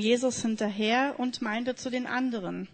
Jesus 0.00 0.42
hinterher 0.42 1.14
und 1.18 1.42
meinte 1.42 1.74
zu 1.74 1.90
den 1.90 2.06
anderen, 2.06 2.68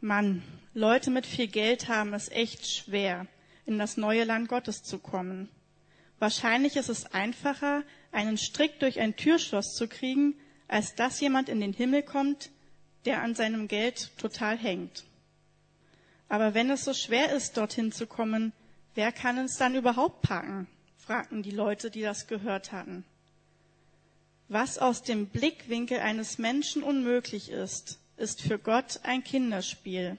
Mann, 0.00 0.42
Leute 0.74 1.10
mit 1.10 1.24
viel 1.24 1.46
Geld 1.46 1.88
haben 1.88 2.12
es 2.12 2.28
echt 2.28 2.66
schwer, 2.66 3.26
in 3.64 3.78
das 3.78 3.96
neue 3.96 4.24
Land 4.24 4.48
Gottes 4.48 4.82
zu 4.82 4.98
kommen. 4.98 5.48
Wahrscheinlich 6.18 6.76
ist 6.76 6.90
es 6.90 7.06
einfacher, 7.06 7.84
einen 8.12 8.36
Strick 8.36 8.80
durch 8.80 9.00
ein 9.00 9.16
Türschloss 9.16 9.74
zu 9.74 9.88
kriegen, 9.88 10.34
als 10.68 10.94
dass 10.94 11.20
jemand 11.20 11.48
in 11.48 11.60
den 11.60 11.72
Himmel 11.72 12.02
kommt, 12.02 12.50
der 13.04 13.22
an 13.22 13.34
seinem 13.34 13.68
Geld 13.68 14.10
total 14.18 14.56
hängt. 14.56 15.04
Aber 16.28 16.54
wenn 16.54 16.70
es 16.70 16.84
so 16.84 16.92
schwer 16.92 17.32
ist, 17.32 17.56
dorthin 17.56 17.92
zu 17.92 18.06
kommen, 18.06 18.52
wer 18.94 19.12
kann 19.12 19.38
es 19.38 19.56
dann 19.56 19.74
überhaupt 19.74 20.22
packen? 20.22 20.66
fragten 20.96 21.42
die 21.42 21.50
Leute, 21.50 21.90
die 21.90 22.02
das 22.02 22.26
gehört 22.26 22.72
hatten. 22.72 23.04
Was 24.54 24.78
aus 24.78 25.02
dem 25.02 25.26
Blickwinkel 25.26 25.98
eines 25.98 26.38
Menschen 26.38 26.84
unmöglich 26.84 27.50
ist, 27.50 27.98
ist 28.16 28.40
für 28.40 28.56
Gott 28.56 29.00
ein 29.02 29.24
Kinderspiel. 29.24 30.16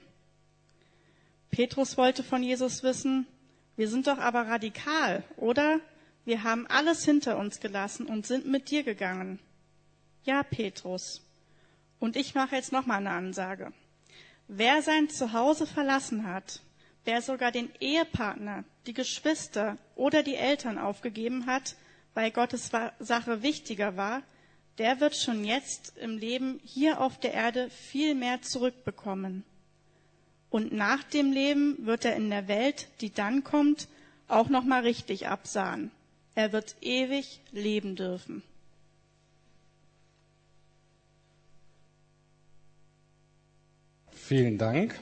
Petrus 1.50 1.96
wollte 1.96 2.22
von 2.22 2.42
Jesus 2.42 2.82
wissen, 2.82 3.26
wir 3.76 3.88
sind 3.88 4.06
doch 4.06 4.18
aber 4.18 4.42
radikal, 4.42 5.24
oder? 5.38 5.80
Wir 6.26 6.42
haben 6.42 6.66
alles 6.66 7.02
hinter 7.02 7.38
uns 7.38 7.60
gelassen 7.60 8.04
und 8.04 8.26
sind 8.26 8.46
mit 8.46 8.70
dir 8.70 8.82
gegangen. 8.82 9.38
Ja, 10.24 10.42
Petrus. 10.42 11.22
Und 11.98 12.14
ich 12.14 12.34
mache 12.34 12.56
jetzt 12.56 12.72
noch 12.72 12.84
mal 12.84 12.98
eine 12.98 13.12
Ansage. 13.12 13.72
Wer 14.48 14.82
sein 14.82 15.08
Zuhause 15.08 15.66
verlassen 15.66 16.26
hat, 16.26 16.60
wer 17.06 17.22
sogar 17.22 17.52
den 17.52 17.70
Ehepartner, 17.80 18.64
die 18.86 18.92
Geschwister 18.92 19.78
oder 19.94 20.22
die 20.22 20.36
Eltern 20.36 20.76
aufgegeben 20.76 21.46
hat, 21.46 21.74
weil 22.16 22.30
Gottes 22.30 22.70
Sache 22.98 23.42
wichtiger 23.42 23.98
war, 23.98 24.22
der 24.78 25.00
wird 25.00 25.14
schon 25.14 25.44
jetzt 25.44 25.98
im 25.98 26.16
Leben 26.16 26.60
hier 26.64 27.02
auf 27.02 27.20
der 27.20 27.34
Erde 27.34 27.68
viel 27.68 28.14
mehr 28.14 28.40
zurückbekommen. 28.40 29.44
Und 30.48 30.72
nach 30.72 31.02
dem 31.02 31.30
Leben 31.30 31.84
wird 31.84 32.06
er 32.06 32.16
in 32.16 32.30
der 32.30 32.48
Welt, 32.48 32.88
die 33.02 33.12
dann 33.12 33.44
kommt, 33.44 33.86
auch 34.28 34.48
noch 34.48 34.64
mal 34.64 34.80
richtig 34.80 35.28
absahen. 35.28 35.90
Er 36.34 36.52
wird 36.52 36.76
ewig 36.80 37.42
leben 37.52 37.96
dürfen. 37.96 38.42
Vielen 44.10 44.56
Dank. 44.56 44.98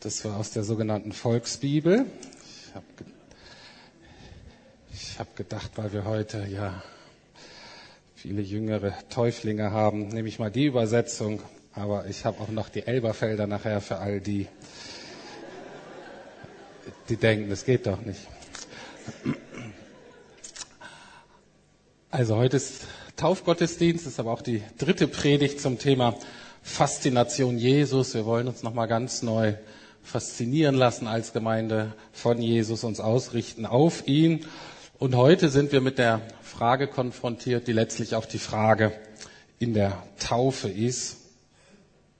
Das 0.00 0.24
war 0.24 0.38
aus 0.38 0.52
der 0.52 0.64
sogenannten 0.64 1.12
Volksbibel. 1.12 2.06
Ich 2.66 2.74
habe 2.74 2.86
ich 5.18 5.20
hab 5.20 5.34
gedacht, 5.34 5.72
weil 5.74 5.92
wir 5.92 6.04
heute 6.04 6.46
ja 6.48 6.80
viele 8.14 8.40
jüngere 8.40 8.92
Täuflinge 9.08 9.72
haben, 9.72 10.06
nehme 10.06 10.28
ich 10.28 10.38
mal 10.38 10.52
die 10.52 10.66
Übersetzung. 10.66 11.42
Aber 11.74 12.06
ich 12.06 12.24
habe 12.24 12.40
auch 12.40 12.50
noch 12.50 12.68
die 12.68 12.86
Elberfelder 12.86 13.48
nachher 13.48 13.80
für 13.80 13.98
all 13.98 14.20
die, 14.20 14.46
die 17.08 17.16
denken, 17.16 17.50
das 17.50 17.64
geht 17.64 17.88
doch 17.88 18.00
nicht. 18.02 18.20
Also 22.12 22.36
heute 22.36 22.58
ist 22.58 22.86
Taufgottesdienst, 23.16 24.06
ist 24.06 24.20
aber 24.20 24.30
auch 24.30 24.42
die 24.42 24.62
dritte 24.78 25.08
Predigt 25.08 25.60
zum 25.60 25.80
Thema 25.80 26.14
Faszination 26.62 27.58
Jesus. 27.58 28.14
Wir 28.14 28.24
wollen 28.24 28.46
uns 28.46 28.62
nochmal 28.62 28.86
ganz 28.86 29.22
neu 29.22 29.54
faszinieren 30.04 30.76
lassen 30.76 31.08
als 31.08 31.32
Gemeinde 31.32 31.92
von 32.12 32.40
Jesus, 32.40 32.84
uns 32.84 33.00
ausrichten 33.00 33.66
auf 33.66 34.06
ihn. 34.06 34.46
Und 35.00 35.14
heute 35.14 35.48
sind 35.48 35.70
wir 35.70 35.80
mit 35.80 35.96
der 35.98 36.22
Frage 36.42 36.88
konfrontiert, 36.88 37.68
die 37.68 37.72
letztlich 37.72 38.16
auch 38.16 38.24
die 38.24 38.40
Frage 38.40 38.92
in 39.60 39.72
der 39.72 40.02
Taufe 40.18 40.68
ist. 40.68 41.18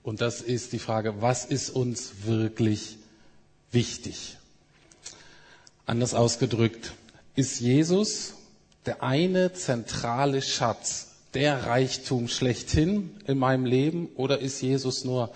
Und 0.04 0.20
das 0.20 0.40
ist 0.40 0.72
die 0.72 0.78
Frage, 0.78 1.20
was 1.20 1.44
ist 1.44 1.70
uns 1.70 2.12
wirklich 2.26 2.98
wichtig? 3.72 4.36
Anders 5.86 6.14
ausgedrückt, 6.14 6.92
ist 7.34 7.58
Jesus 7.58 8.34
der 8.86 9.02
eine 9.02 9.52
zentrale 9.52 10.40
Schatz, 10.40 11.16
der 11.34 11.66
Reichtum 11.66 12.28
schlechthin 12.28 13.10
in 13.26 13.38
meinem 13.38 13.66
Leben 13.66 14.08
oder 14.14 14.38
ist 14.38 14.60
Jesus 14.62 15.04
nur 15.04 15.32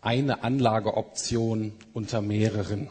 eine 0.00 0.44
Anlageoption 0.44 1.72
unter 1.92 2.22
mehreren? 2.22 2.88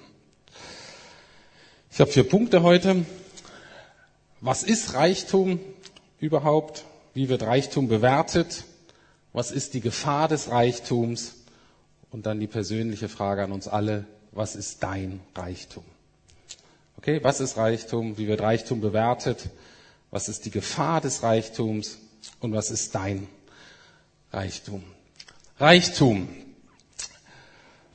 Ich 1.89 2.01
habe 2.01 2.11
vier 2.11 2.27
Punkte 2.27 2.63
heute. 2.63 3.05
Was 4.41 4.63
ist 4.63 4.93
Reichtum 4.93 5.59
überhaupt? 6.19 6.85
Wie 7.13 7.29
wird 7.29 7.41
Reichtum 7.41 7.87
bewertet? 7.87 8.65
Was 9.33 9.51
ist 9.51 9.73
die 9.73 9.81
Gefahr 9.81 10.27
des 10.27 10.49
Reichtums? 10.49 11.35
Und 12.11 12.25
dann 12.25 12.39
die 12.39 12.47
persönliche 12.47 13.09
Frage 13.09 13.43
an 13.43 13.51
uns 13.51 13.67
alle, 13.67 14.05
was 14.31 14.55
ist 14.55 14.83
dein 14.83 15.19
Reichtum? 15.35 15.83
Okay, 16.97 17.19
was 17.23 17.39
ist 17.39 17.57
Reichtum? 17.57 18.17
Wie 18.17 18.27
wird 18.27 18.41
Reichtum 18.41 18.79
bewertet? 18.79 19.49
Was 20.11 20.29
ist 20.29 20.45
die 20.45 20.51
Gefahr 20.51 21.01
des 21.01 21.23
Reichtums? 21.23 21.97
Und 22.39 22.53
was 22.53 22.71
ist 22.71 22.93
dein 22.95 23.27
Reichtum? 24.31 24.83
Reichtum. 25.59 26.27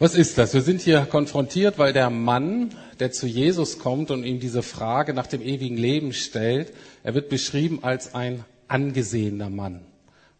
Was 0.02 0.16
ist 0.16 0.36
das? 0.36 0.52
Wir 0.52 0.62
sind 0.62 0.80
hier 0.80 1.02
konfrontiert, 1.02 1.78
weil 1.78 1.92
der 1.92 2.10
Mann, 2.10 2.74
der 2.98 3.12
zu 3.12 3.28
Jesus 3.28 3.78
kommt 3.78 4.10
und 4.10 4.24
ihm 4.24 4.40
diese 4.40 4.64
Frage 4.64 5.14
nach 5.14 5.28
dem 5.28 5.40
ewigen 5.40 5.76
Leben 5.76 6.12
stellt, 6.12 6.72
er 7.04 7.14
wird 7.14 7.28
beschrieben 7.28 7.84
als 7.84 8.12
ein 8.12 8.44
angesehener 8.66 9.48
Mann. 9.48 9.82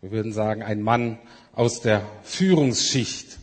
Wir 0.01 0.11
würden 0.11 0.33
sagen, 0.33 0.65
ein 0.65 0.83
Mann 0.83 1.17
aus 1.55 1.81
der 1.81 2.05
Führungsschicht. 2.25 3.39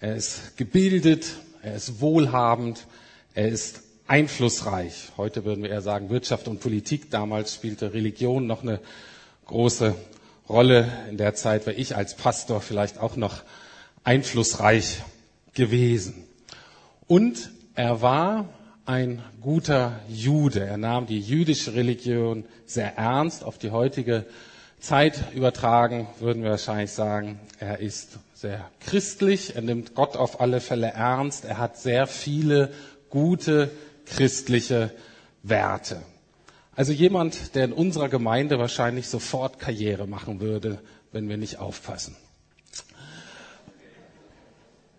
Er 0.00 0.16
ist 0.16 0.56
gebildet, 0.56 1.26
er 1.60 1.74
ist 1.74 2.00
wohlhabend, 2.00 2.86
er 3.34 3.48
ist 3.48 3.82
einflussreich. 4.06 5.10
Heute 5.18 5.44
würden 5.44 5.62
wir 5.62 5.68
eher 5.68 5.82
sagen 5.82 6.08
Wirtschaft 6.08 6.48
und 6.48 6.60
Politik. 6.60 7.10
Damals 7.10 7.52
spielte 7.52 7.92
Religion 7.92 8.46
noch 8.46 8.62
eine 8.62 8.80
große 9.44 9.94
Rolle. 10.48 10.90
In 11.10 11.18
der 11.18 11.34
Zeit 11.34 11.66
wäre 11.66 11.76
ich 11.76 11.96
als 11.96 12.16
Pastor 12.16 12.62
vielleicht 12.62 12.98
auch 12.98 13.16
noch 13.16 13.42
einflussreich 14.04 15.02
gewesen. 15.54 16.24
Und 17.06 17.50
er 17.74 18.02
war 18.02 18.48
ein 18.86 19.22
guter 19.40 20.00
Jude. 20.08 20.60
Er 20.64 20.76
nahm 20.76 21.06
die 21.06 21.20
jüdische 21.20 21.74
Religion 21.74 22.44
sehr 22.66 22.96
ernst 22.96 23.44
auf 23.44 23.58
die 23.58 23.70
heutige 23.70 24.26
Zeit 24.80 25.32
übertragen, 25.34 26.08
würden 26.20 26.42
wir 26.42 26.50
wahrscheinlich 26.50 26.90
sagen, 26.90 27.40
er 27.58 27.78
ist 27.78 28.18
sehr 28.34 28.70
christlich, 28.80 29.56
er 29.56 29.62
nimmt 29.62 29.94
Gott 29.94 30.16
auf 30.16 30.40
alle 30.40 30.60
Fälle 30.60 30.88
ernst, 30.88 31.46
er 31.46 31.56
hat 31.56 31.78
sehr 31.78 32.06
viele 32.06 32.70
gute 33.08 33.70
christliche 34.04 34.90
Werte. 35.42 36.02
Also 36.76 36.92
jemand, 36.92 37.54
der 37.54 37.64
in 37.64 37.72
unserer 37.72 38.10
Gemeinde 38.10 38.58
wahrscheinlich 38.58 39.08
sofort 39.08 39.58
Karriere 39.58 40.06
machen 40.06 40.40
würde, 40.40 40.80
wenn 41.12 41.28
wir 41.28 41.38
nicht 41.38 41.58
aufpassen. 41.58 42.16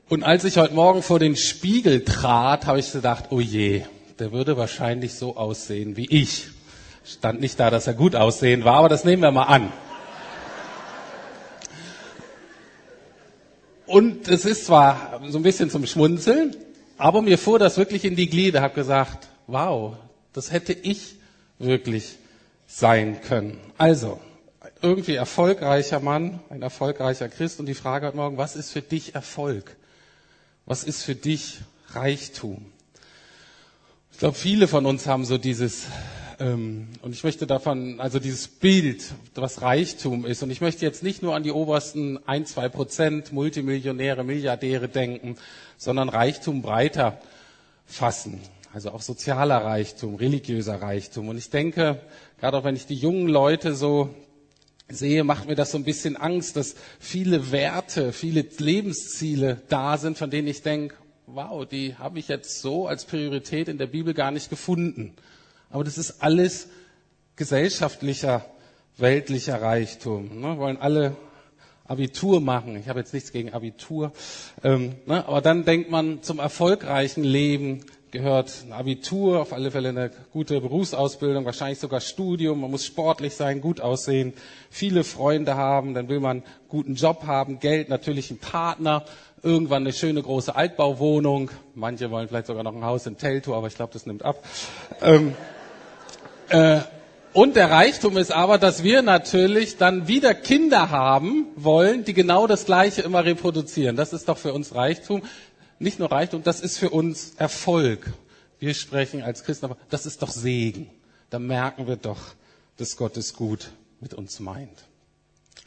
Und 0.07 0.21
als 0.21 0.43
ich 0.43 0.57
heute 0.57 0.75
Morgen 0.75 1.01
vor 1.01 1.17
den 1.17 1.35
Spiegel 1.35 2.05
trat, 2.05 2.67
habe 2.67 2.77
ich 2.77 2.91
gedacht, 2.91 3.25
oh 3.31 3.39
je, 3.39 3.81
der 4.19 4.31
würde 4.31 4.55
wahrscheinlich 4.55 5.15
so 5.15 5.35
aussehen 5.35 5.97
wie 5.97 6.05
ich. 6.05 6.49
Stand 7.03 7.41
nicht 7.41 7.59
da, 7.59 7.71
dass 7.71 7.87
er 7.87 7.95
gut 7.95 8.15
aussehen 8.15 8.63
war, 8.65 8.75
aber 8.75 8.89
das 8.89 9.03
nehmen 9.03 9.23
wir 9.23 9.31
mal 9.31 9.45
an. 9.45 9.73
Und 13.87 14.27
es 14.27 14.45
ist 14.45 14.67
zwar 14.67 15.21
so 15.27 15.39
ein 15.39 15.43
bisschen 15.43 15.71
zum 15.71 15.87
Schmunzeln, 15.87 16.55
aber 16.99 17.23
mir 17.23 17.39
fuhr 17.39 17.57
das 17.57 17.77
wirklich 17.77 18.05
in 18.05 18.15
die 18.15 18.29
Glieder, 18.29 18.61
habe 18.61 18.75
gesagt, 18.75 19.27
wow, 19.47 19.95
das 20.33 20.51
hätte 20.51 20.73
ich 20.73 21.15
wirklich 21.57 22.17
sein 22.67 23.21
können. 23.21 23.59
Also, 23.79 24.19
irgendwie 24.83 25.15
erfolgreicher 25.15 25.99
Mann, 25.99 26.41
ein 26.51 26.61
erfolgreicher 26.61 27.27
Christ 27.27 27.59
und 27.59 27.65
die 27.65 27.73
Frage 27.73 28.05
heute 28.05 28.17
Morgen, 28.17 28.37
was 28.37 28.55
ist 28.55 28.71
für 28.71 28.83
dich 28.83 29.15
Erfolg? 29.15 29.75
Was 30.67 30.83
ist 30.83 31.03
für 31.03 31.13
dich 31.13 31.59
Reichtum? 31.89 32.65
Ich 34.11 34.17
glaube, 34.17 34.35
viele 34.35 34.67
von 34.67 34.87
uns 34.87 35.05
haben 35.05 35.23
so 35.23 35.37
dieses, 35.37 35.85
ähm, 36.39 36.87
und 37.03 37.13
ich 37.13 37.23
möchte 37.23 37.45
davon, 37.45 37.99
also 37.99 38.17
dieses 38.17 38.47
Bild, 38.47 39.13
was 39.35 39.61
Reichtum 39.61 40.25
ist. 40.25 40.41
Und 40.41 40.49
ich 40.49 40.61
möchte 40.61 40.83
jetzt 40.83 41.03
nicht 41.03 41.21
nur 41.21 41.35
an 41.35 41.43
die 41.43 41.51
obersten 41.51 42.17
ein, 42.27 42.47
zwei 42.47 42.67
Prozent 42.67 43.31
Multimillionäre, 43.31 44.23
Milliardäre 44.23 44.89
denken, 44.89 45.35
sondern 45.77 46.09
Reichtum 46.09 46.63
breiter 46.63 47.19
fassen. 47.85 48.41
Also 48.73 48.89
auch 48.89 49.03
sozialer 49.03 49.57
Reichtum, 49.63 50.15
religiöser 50.15 50.81
Reichtum. 50.81 51.29
Und 51.29 51.37
ich 51.37 51.51
denke, 51.51 52.01
gerade 52.39 52.57
auch 52.57 52.63
wenn 52.63 52.75
ich 52.75 52.87
die 52.87 52.95
jungen 52.95 53.27
Leute 53.27 53.75
so 53.75 54.15
sehe, 54.89 55.23
macht 55.23 55.47
mir 55.47 55.55
das 55.55 55.71
so 55.71 55.77
ein 55.77 55.83
bisschen 55.83 56.15
Angst, 56.15 56.55
dass 56.55 56.75
viele 56.99 57.51
Werte, 57.51 58.13
viele 58.13 58.45
Lebensziele 58.57 59.61
da 59.69 59.97
sind, 59.97 60.17
von 60.17 60.29
denen 60.29 60.47
ich 60.47 60.61
denke, 60.61 60.95
wow, 61.27 61.65
die 61.65 61.95
habe 61.95 62.19
ich 62.19 62.27
jetzt 62.27 62.61
so 62.61 62.87
als 62.87 63.05
Priorität 63.05 63.67
in 63.67 63.77
der 63.77 63.87
Bibel 63.87 64.13
gar 64.13 64.31
nicht 64.31 64.49
gefunden. 64.49 65.13
Aber 65.69 65.83
das 65.83 65.97
ist 65.97 66.21
alles 66.21 66.67
gesellschaftlicher 67.35 68.45
weltlicher 68.97 69.61
Reichtum. 69.61 70.39
Ne? 70.39 70.57
Wollen 70.57 70.77
alle 70.77 71.15
Abitur 71.85 72.41
machen. 72.41 72.75
Ich 72.77 72.87
habe 72.87 72.99
jetzt 72.99 73.13
nichts 73.13 73.31
gegen 73.31 73.53
Abitur. 73.53 74.11
Ähm, 74.63 74.95
ne? 75.05 75.27
Aber 75.27 75.41
dann 75.41 75.65
denkt 75.65 75.91
man, 75.91 76.23
zum 76.23 76.39
erfolgreichen 76.39 77.23
Leben 77.23 77.85
gehört 78.15 78.63
ein 78.65 78.71
Abitur, 78.71 79.41
auf 79.41 79.51
alle 79.51 79.71
Fälle 79.71 79.89
eine 79.89 80.09
gute 80.31 80.61
Berufsausbildung, 80.61 81.43
wahrscheinlich 81.43 81.79
sogar 81.79 81.99
Studium. 81.99 82.61
Man 82.61 82.71
muss 82.71 82.85
sportlich 82.85 83.35
sein, 83.35 83.59
gut 83.59 83.81
aussehen, 83.81 84.33
viele 84.69 85.03
Freunde 85.03 85.55
haben, 85.55 85.93
dann 85.93 86.07
will 86.07 86.21
man 86.21 86.37
einen 86.37 86.43
guten 86.69 86.95
Job 86.95 87.25
haben, 87.27 87.59
Geld, 87.59 87.89
natürlich 87.89 88.29
einen 88.29 88.39
Partner, 88.39 89.03
irgendwann 89.43 89.83
eine 89.83 89.91
schöne 89.91 90.21
große 90.21 90.55
Altbauwohnung. 90.55 91.51
Manche 91.73 92.09
wollen 92.09 92.29
vielleicht 92.29 92.47
sogar 92.47 92.63
noch 92.63 92.73
ein 92.73 92.85
Haus 92.85 93.05
in 93.05 93.17
Teltow, 93.17 93.53
aber 93.53 93.67
ich 93.67 93.75
glaube, 93.75 93.91
das 93.91 94.05
nimmt 94.05 94.23
ab. 94.23 94.41
Ähm, 95.01 95.35
äh, 96.47 96.79
und 97.35 97.57
der 97.57 97.69
Reichtum 97.69 98.15
ist 98.15 98.31
aber, 98.31 98.57
dass 98.57 98.81
wir 98.81 99.01
natürlich 99.01 99.75
dann 99.75 100.07
wieder 100.07 100.33
Kinder 100.33 100.89
haben 100.89 101.47
wollen, 101.57 102.05
die 102.05 102.13
genau 102.13 102.47
das 102.47 102.63
Gleiche 102.63 103.01
immer 103.01 103.25
reproduzieren. 103.25 103.97
Das 103.97 104.13
ist 104.13 104.29
doch 104.29 104.37
für 104.37 104.53
uns 104.53 104.73
Reichtum. 104.73 105.21
Nicht 105.79 105.99
nur 105.99 106.11
Reichtum, 106.11 106.43
das 106.43 106.61
ist 106.61 106.77
für 106.77 106.89
uns 106.89 107.33
Erfolg. 107.37 108.13
Wir 108.59 108.73
sprechen 108.73 109.21
als 109.21 109.43
Christen, 109.43 109.65
aber 109.65 109.77
das 109.89 110.05
ist 110.05 110.21
doch 110.21 110.29
Segen. 110.31 110.89
Da 111.29 111.39
merken 111.39 111.87
wir 111.87 111.97
doch, 111.97 112.21
dass 112.77 112.97
Gott 112.97 113.17
es 113.17 113.33
gut 113.33 113.71
mit 113.99 114.13
uns 114.13 114.39
meint. 114.39 114.85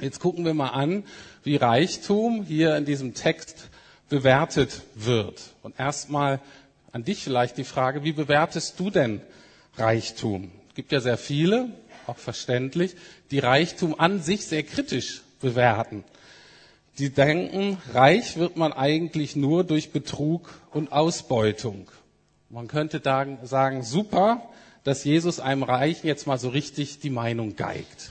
Jetzt 0.01 0.21
gucken 0.21 0.45
wir 0.45 0.55
mal 0.55 0.71
an, 0.71 1.05
wie 1.43 1.57
Reichtum 1.57 2.45
hier 2.45 2.77
in 2.77 2.85
diesem 2.85 3.15
Text 3.15 3.69
bewertet 4.09 4.83
wird. 4.95 5.55
Und 5.63 5.79
erstmal 5.79 6.41
an 6.93 7.05
dich 7.05 7.23
vielleicht 7.23 7.59
die 7.59 7.65
Frage, 7.65 8.05
wie 8.05 8.13
bewertest 8.13 8.79
du 8.81 8.91
denn 8.91 9.21
Reichtum? 9.77 10.51
gibt 10.79 10.93
ja 10.93 11.01
sehr 11.01 11.19
viele, 11.19 11.71
auch 12.07 12.19
verständlich, 12.19 12.95
die 13.33 13.41
Reichtum 13.41 13.99
an 13.99 14.23
sich 14.23 14.47
sehr 14.47 14.63
kritisch 14.63 15.23
bewerten. 15.41 16.05
Die 16.99 17.11
denken, 17.11 17.79
reich 17.93 18.37
wird 18.37 18.57
man 18.57 18.73
eigentlich 18.73 19.37
nur 19.37 19.63
durch 19.63 19.93
Betrug 19.93 20.51
und 20.73 20.91
Ausbeutung. 20.91 21.89
Man 22.51 22.67
könnte 22.67 23.01
sagen, 23.45 23.83
super, 23.85 24.43
dass 24.83 25.05
Jesus 25.05 25.39
einem 25.39 25.63
Reichen 25.63 26.07
jetzt 26.07 26.27
mal 26.27 26.39
so 26.39 26.49
richtig 26.49 26.99
die 26.99 27.11
Meinung 27.11 27.55
geigt. 27.55 28.11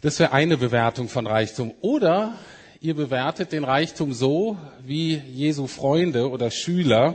Das 0.00 0.18
wäre 0.18 0.32
eine 0.32 0.56
Bewertung 0.56 1.08
von 1.08 1.26
Reichtum. 1.26 1.72
Oder 1.80 2.34
ihr 2.80 2.94
bewertet 2.94 3.52
den 3.52 3.64
Reichtum 3.64 4.12
so 4.12 4.58
wie 4.84 5.14
Jesu 5.14 5.66
Freunde 5.66 6.28
oder 6.28 6.50
Schüler. 6.50 7.14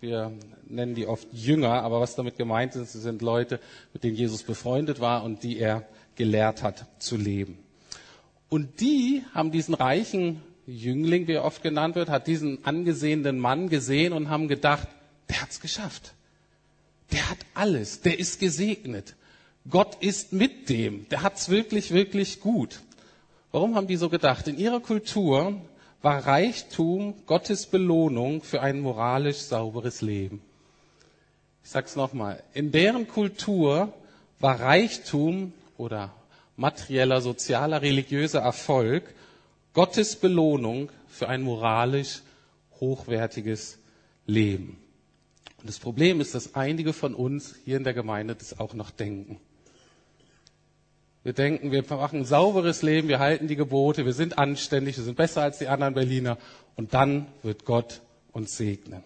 Wir 0.00 0.32
nennen 0.68 0.94
die 0.94 1.06
oft 1.06 1.28
Jünger, 1.32 1.82
aber 1.82 2.00
was 2.00 2.14
damit 2.16 2.38
gemeint 2.38 2.74
ist, 2.76 2.92
sind 2.92 3.20
Leute, 3.20 3.60
mit 3.92 4.04
denen 4.04 4.16
Jesus 4.16 4.42
befreundet 4.42 5.00
war 5.00 5.22
und 5.22 5.42
die 5.42 5.58
er 5.58 5.86
gelehrt 6.14 6.62
hat 6.62 6.86
zu 6.98 7.16
leben. 7.16 7.65
Und 8.48 8.80
die 8.80 9.24
haben 9.34 9.50
diesen 9.50 9.74
reichen 9.74 10.42
Jüngling, 10.66 11.26
wie 11.26 11.32
er 11.32 11.44
oft 11.44 11.62
genannt 11.62 11.94
wird, 11.94 12.08
hat 12.08 12.26
diesen 12.26 12.64
angesehenen 12.64 13.38
Mann 13.38 13.68
gesehen 13.68 14.12
und 14.12 14.28
haben 14.28 14.48
gedacht, 14.48 14.88
der 15.28 15.42
hat's 15.42 15.60
geschafft. 15.60 16.14
Der 17.12 17.30
hat 17.30 17.38
alles, 17.54 18.00
der 18.00 18.18
ist 18.18 18.40
gesegnet. 18.40 19.14
Gott 19.68 19.96
ist 20.00 20.32
mit 20.32 20.68
dem, 20.68 21.08
der 21.08 21.22
hat's 21.22 21.48
wirklich, 21.48 21.92
wirklich 21.92 22.40
gut. 22.40 22.80
Warum 23.52 23.74
haben 23.74 23.86
die 23.86 23.96
so 23.96 24.08
gedacht? 24.08 24.48
In 24.48 24.58
ihrer 24.58 24.80
Kultur 24.80 25.60
war 26.02 26.26
Reichtum 26.26 27.14
Gottes 27.26 27.66
Belohnung 27.66 28.42
für 28.42 28.60
ein 28.60 28.80
moralisch 28.80 29.38
sauberes 29.38 30.02
Leben. 30.02 30.42
Ich 31.64 31.70
sage 31.70 31.86
es 31.86 31.96
nochmal, 31.96 32.42
in 32.54 32.70
deren 32.70 33.08
Kultur 33.08 33.92
war 34.38 34.60
Reichtum 34.60 35.52
oder 35.78 36.12
materieller, 36.56 37.20
sozialer, 37.20 37.82
religiöser 37.82 38.40
Erfolg 38.40 39.04
Gottes 39.74 40.16
Belohnung 40.16 40.90
für 41.08 41.28
ein 41.28 41.42
moralisch 41.42 42.22
hochwertiges 42.80 43.78
Leben. 44.26 44.78
Und 45.58 45.68
das 45.68 45.78
Problem 45.78 46.20
ist, 46.20 46.34
dass 46.34 46.54
einige 46.54 46.92
von 46.92 47.14
uns 47.14 47.56
hier 47.64 47.76
in 47.76 47.84
der 47.84 47.94
Gemeinde 47.94 48.34
das 48.34 48.58
auch 48.58 48.74
noch 48.74 48.90
denken. 48.90 49.38
Wir 51.24 51.32
denken, 51.32 51.72
wir 51.72 51.84
machen 51.90 52.20
ein 52.20 52.24
sauberes 52.24 52.82
Leben, 52.82 53.08
wir 53.08 53.18
halten 53.18 53.48
die 53.48 53.56
Gebote, 53.56 54.06
wir 54.06 54.12
sind 54.12 54.38
anständig, 54.38 54.96
wir 54.96 55.04
sind 55.04 55.16
besser 55.16 55.42
als 55.42 55.58
die 55.58 55.66
anderen 55.66 55.94
Berliner 55.94 56.38
und 56.76 56.94
dann 56.94 57.26
wird 57.42 57.64
Gott 57.64 58.00
uns 58.32 58.56
segnen. 58.56 59.02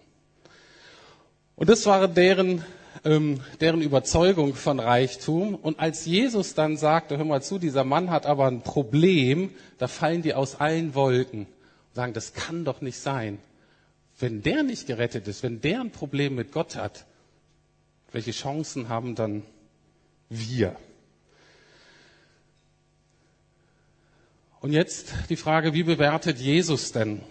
Und 1.55 1.69
das 1.69 1.85
war 1.85 2.07
deren, 2.07 2.63
ähm, 3.03 3.41
deren 3.59 3.81
Überzeugung 3.81 4.55
von 4.55 4.79
Reichtum. 4.79 5.55
Und 5.55 5.79
als 5.79 6.05
Jesus 6.05 6.53
dann 6.53 6.77
sagte, 6.77 7.17
hör 7.17 7.25
mal 7.25 7.41
zu, 7.41 7.59
dieser 7.59 7.83
Mann 7.83 8.09
hat 8.09 8.25
aber 8.25 8.47
ein 8.47 8.61
Problem, 8.61 9.51
da 9.77 9.87
fallen 9.87 10.21
die 10.21 10.33
aus 10.33 10.59
allen 10.59 10.95
Wolken 10.95 11.41
und 11.41 11.95
sagen, 11.95 12.13
das 12.13 12.33
kann 12.33 12.65
doch 12.65 12.81
nicht 12.81 12.99
sein. 12.99 13.39
Wenn 14.19 14.43
der 14.43 14.63
nicht 14.63 14.87
gerettet 14.87 15.27
ist, 15.27 15.43
wenn 15.43 15.61
der 15.61 15.81
ein 15.81 15.91
Problem 15.91 16.35
mit 16.35 16.51
Gott 16.51 16.75
hat, 16.75 17.05
welche 18.11 18.31
Chancen 18.31 18.89
haben 18.89 19.15
dann 19.15 19.43
wir? 20.29 20.75
Und 24.59 24.73
jetzt 24.73 25.13
die 25.29 25.37
Frage, 25.37 25.73
wie 25.73 25.83
bewertet 25.83 26.37
Jesus 26.37 26.91
denn 26.91 27.21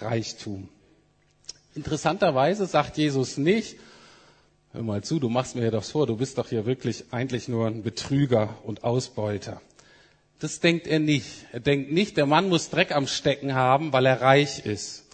Reichtum? 0.00 0.68
Interessanterweise 1.74 2.66
sagt 2.66 2.96
Jesus 2.96 3.36
nicht, 3.36 3.76
hör 4.72 4.82
mal 4.82 5.02
zu, 5.02 5.18
du 5.18 5.28
machst 5.28 5.56
mir 5.56 5.64
ja 5.64 5.70
doch 5.70 5.84
vor, 5.84 6.06
du 6.06 6.16
bist 6.16 6.38
doch 6.38 6.48
hier 6.48 6.66
wirklich 6.66 7.04
eigentlich 7.10 7.48
nur 7.48 7.66
ein 7.66 7.82
Betrüger 7.82 8.56
und 8.64 8.84
Ausbeuter. 8.84 9.60
Das 10.38 10.60
denkt 10.60 10.86
er 10.86 11.00
nicht. 11.00 11.46
Er 11.52 11.60
denkt 11.60 11.92
nicht, 11.92 12.16
der 12.16 12.26
Mann 12.26 12.48
muss 12.48 12.70
Dreck 12.70 12.92
am 12.94 13.06
Stecken 13.06 13.54
haben, 13.54 13.92
weil 13.92 14.06
er 14.06 14.22
reich 14.22 14.64
ist. 14.64 15.06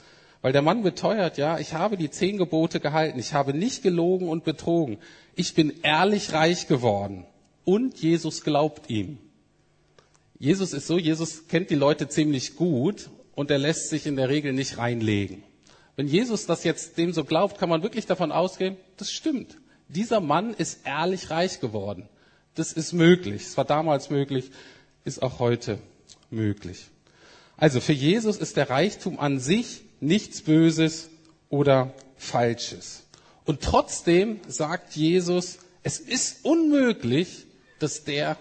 Weil 0.43 0.53
der 0.53 0.63
Mann 0.63 0.83
beteuert, 0.83 1.39
ja, 1.39 1.59
ich 1.59 1.73
habe 1.73 1.97
die 1.97 2.11
zehn 2.11 2.37
Gebote 2.37 2.79
gehalten, 2.79 3.19
ich 3.19 3.33
habe 3.33 3.53
nicht 3.53 3.83
gelogen 3.83 4.29
und 4.29 4.45
betrogen, 4.45 4.99
ich 5.35 5.55
bin 5.55 5.73
ehrlich 5.83 6.33
reich 6.33 6.69
geworden 6.69 7.25
und 7.65 7.99
Jesus 7.99 8.45
glaubt 8.45 8.89
ihm. 8.89 9.19
Jesus 10.39 10.73
ist 10.73 10.87
so, 10.87 10.99
Jesus 10.99 11.49
kennt 11.49 11.71
die 11.71 11.75
Leute 11.75 12.09
ziemlich 12.09 12.57
gut 12.57 13.11
und 13.35 13.51
er 13.51 13.59
lässt 13.59 13.89
sich 13.89 14.07
in 14.07 14.17
der 14.17 14.29
Regel 14.29 14.53
nicht 14.53 14.79
reinlegen. 14.79 15.43
Wenn 15.97 16.09
Jesus 16.09 16.45
das 16.47 16.63
jetzt 16.65 16.99
dem 16.99 17.13
so 17.13 17.25
glaubt, 17.25 17.59
kann 17.59 17.71
man 17.71 17.83
wirklich 17.83 18.07
davon 18.07 18.31
ausgehen, 18.31 18.77
das 18.99 19.11
stimmt. 19.11 19.57
Dieser 19.89 20.21
Mann 20.21 20.53
ist 20.53 20.87
ehrlich 20.87 21.31
reich 21.31 21.61
geworden. 21.61 22.09
Das 22.55 22.73
ist 22.73 22.93
möglich. 22.93 23.43
Es 23.43 23.57
war 23.57 23.65
damals 23.65 24.11
möglich, 24.11 24.51
ist 25.05 25.23
auch 25.23 25.39
heute 25.39 25.79
möglich. 26.31 26.87
Also 27.57 27.81
für 27.81 27.93
Jesus 27.93 28.37
ist 28.37 28.57
der 28.57 28.69
Reichtum 28.69 29.19
an 29.19 29.41
sich 29.41 29.83
nichts 30.01 30.43
Böses 30.43 31.09
oder 31.49 31.95
Falsches. 32.17 33.05
Und 33.45 33.63
trotzdem 33.63 34.41
sagt 34.49 34.97
Jesus, 34.97 35.59
es 35.83 35.99
ist 35.99 36.45
unmöglich, 36.45 37.47
dass 37.79 38.05
der 38.05 38.37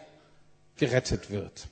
gerettet 0.78 1.30
wird 1.30 1.68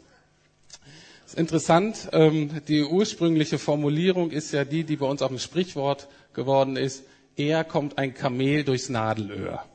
ist 1.33 1.39
interessant, 1.39 2.09
ähm, 2.11 2.61
die 2.67 2.83
ursprüngliche 2.83 3.57
Formulierung 3.57 4.29
ist 4.29 4.53
ja 4.53 4.65
die, 4.65 4.83
die 4.83 4.97
bei 4.97 5.07
uns 5.07 5.23
auch 5.23 5.31
ein 5.31 5.39
Sprichwort 5.39 6.07
geworden 6.33 6.75
ist. 6.75 7.05
Er 7.35 7.63
kommt 7.63 7.97
ein 7.97 8.13
Kamel 8.13 8.63
durchs 8.63 8.87
Nadelöhr. 8.89 9.65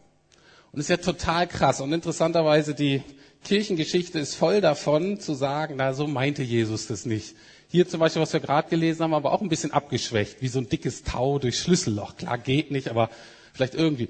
Und 0.70 0.78
ist 0.78 0.88
ja 0.88 0.98
total 0.98 1.48
krass. 1.48 1.80
Und 1.80 1.92
interessanterweise, 1.92 2.76
die 2.76 3.02
Kirchengeschichte 3.42 4.20
ist 4.20 4.36
voll 4.36 4.60
davon 4.60 5.18
zu 5.18 5.34
sagen, 5.34 5.74
na, 5.78 5.94
so 5.94 6.06
meinte 6.06 6.44
Jesus 6.44 6.86
das 6.86 7.06
nicht. 7.06 7.34
Hier 7.66 7.88
zum 7.88 7.98
Beispiel, 7.98 8.22
was 8.22 8.32
wir 8.32 8.38
gerade 8.38 8.68
gelesen 8.68 9.02
haben, 9.02 9.14
aber 9.14 9.32
auch 9.32 9.42
ein 9.42 9.48
bisschen 9.48 9.72
abgeschwächt, 9.72 10.40
wie 10.40 10.48
so 10.48 10.60
ein 10.60 10.68
dickes 10.68 11.02
Tau 11.02 11.40
durch 11.40 11.58
Schlüsselloch. 11.58 12.16
Klar, 12.16 12.38
geht 12.38 12.70
nicht, 12.70 12.86
aber 12.86 13.10
vielleicht 13.52 13.74
irgendwie 13.74 14.08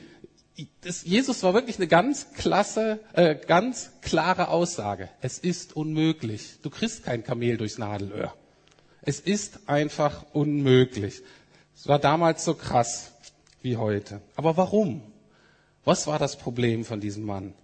das, 0.81 1.05
Jesus 1.05 1.43
war 1.43 1.55
wirklich 1.55 1.77
eine 1.77 1.87
ganz 1.87 2.33
klasse, 2.33 3.01
äh, 3.13 3.37
ganz 3.37 3.93
klare 4.01 4.49
Aussage. 4.49 5.09
Es 5.21 5.39
ist 5.39 5.77
unmöglich. 5.77 6.59
Du 6.63 6.71
kriegst 6.71 7.05
kein 7.05 7.23
Kamel 7.23 7.57
durchs 7.57 7.79
Nadelöhr. 7.79 8.35
Es 9.03 9.21
ist 9.21 9.69
einfach 9.69 10.25
unmöglich. 10.33 11.23
Es 11.77 11.87
war 11.87 11.99
damals 11.99 12.45
so 12.45 12.55
krass 12.55 13.13
wie 13.63 13.77
heute. 13.77 14.21
Aber 14.35 14.57
warum? 14.57 15.03
Was 15.85 16.07
war 16.07 16.19
das 16.19 16.37
Problem 16.37 16.85
von 16.85 17.01
diesem 17.01 17.25
Mann? 17.25 17.55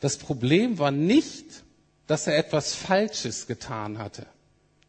Das 0.00 0.16
Problem 0.18 0.78
war 0.78 0.90
nicht, 0.90 1.62
dass 2.08 2.26
er 2.26 2.36
etwas 2.36 2.74
Falsches 2.74 3.46
getan 3.46 3.98
hatte. 3.98 4.26